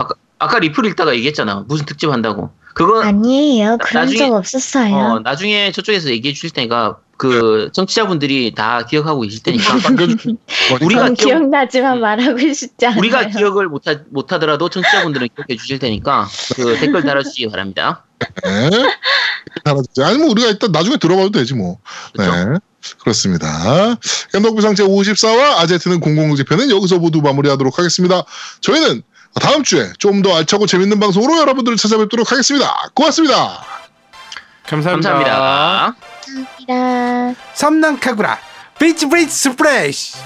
[0.00, 1.64] 아까 아까 리플 읽다가 얘기했잖아.
[1.66, 2.50] 무슨 특집 한다고.
[2.76, 3.78] 그거 아니에요.
[3.80, 4.94] 그런 나중에- 적 없었어요.
[4.94, 9.64] 어, 나중에 저쪽에서 얘기해 주실 테니까 그 청취자분들이 다 기억하고 계실 테니까
[10.82, 12.98] 우리가 전 기억- 기억 나지만 말하고 싶지 않아요.
[12.98, 18.04] 우리가 기억을 못하, 못하더라도 청취자분들은 기억해 주실 테니까 그 댓글 달아주시기 바랍니다.
[18.44, 18.68] 네.
[19.64, 20.06] 달아주세요.
[20.06, 21.78] 아니, 뭐, 우리가 일단 나중에 들어봐도 되지, 뭐.
[22.12, 22.50] 그렇죠?
[22.50, 22.58] 네.
[23.00, 23.96] 그렇습니다.
[24.32, 25.98] 겜덕비상 제54화 아제트는
[26.44, 28.22] 편은 여기서 모두 마무리하도록 하겠습니다.
[28.60, 29.02] 저희는
[29.40, 32.74] 다음 주에 좀 더 알차고 재밌는 방송으로 여러분들을 찾아뵙도록 하겠습니다.
[32.94, 33.64] 고맙습니다.
[34.66, 35.10] 감사합니다.
[35.12, 35.94] 감사합니다.
[36.66, 37.40] 감사합니다.
[37.54, 38.38] 섬란카구라
[38.78, 40.16] Peach Beach Splash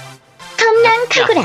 [0.57, 1.41] 섬란 카구라.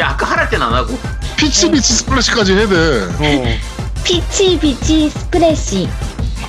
[0.00, 0.98] 야 아까 하랄 땐 안 하고
[1.36, 2.74] Peach Beach Splash까지 해야 돼.
[3.18, 3.58] 어.
[4.04, 5.88] Peach Beach Splash.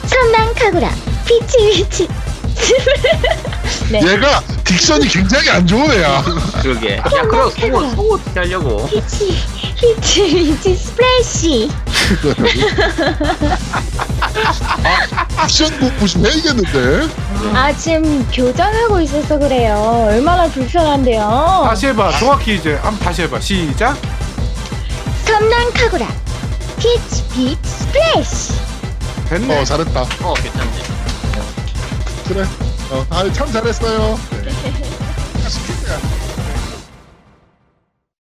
[0.10, 0.90] 섬란 카구라.
[1.26, 2.08] Peach Beach.
[3.92, 4.00] 네.
[4.08, 6.24] 얘가 diction이 굉장히 안 좋은 애야.
[6.62, 6.98] 그러게.
[6.98, 8.88] 야, 그럼 속옷, 속옷 어떻게 하려고?
[8.88, 9.38] Peach,
[9.78, 10.24] Peach,
[10.62, 11.70] Peach, Splash.
[15.38, 17.08] diction 못 보시면 해야겠는데.
[17.54, 20.08] 아, 지금 교정하고 있어서 그래요.
[20.10, 21.64] 얼마나 불편한데요.
[21.68, 22.18] 다시 해봐.
[22.20, 23.40] 정확히 이제 한번 다시 해봐.
[23.40, 23.98] 시작.
[25.26, 26.08] 섬난 카구라.
[26.78, 28.54] 피치, 피치, 스플래시.
[29.30, 29.60] 됐네.
[29.60, 30.02] 어 잘했다.
[30.22, 31.01] 어, 괜찮네.
[32.34, 32.44] 그래.
[32.92, 34.18] 어, 아, 참 잘했어요.
[34.46, 36.31] 네.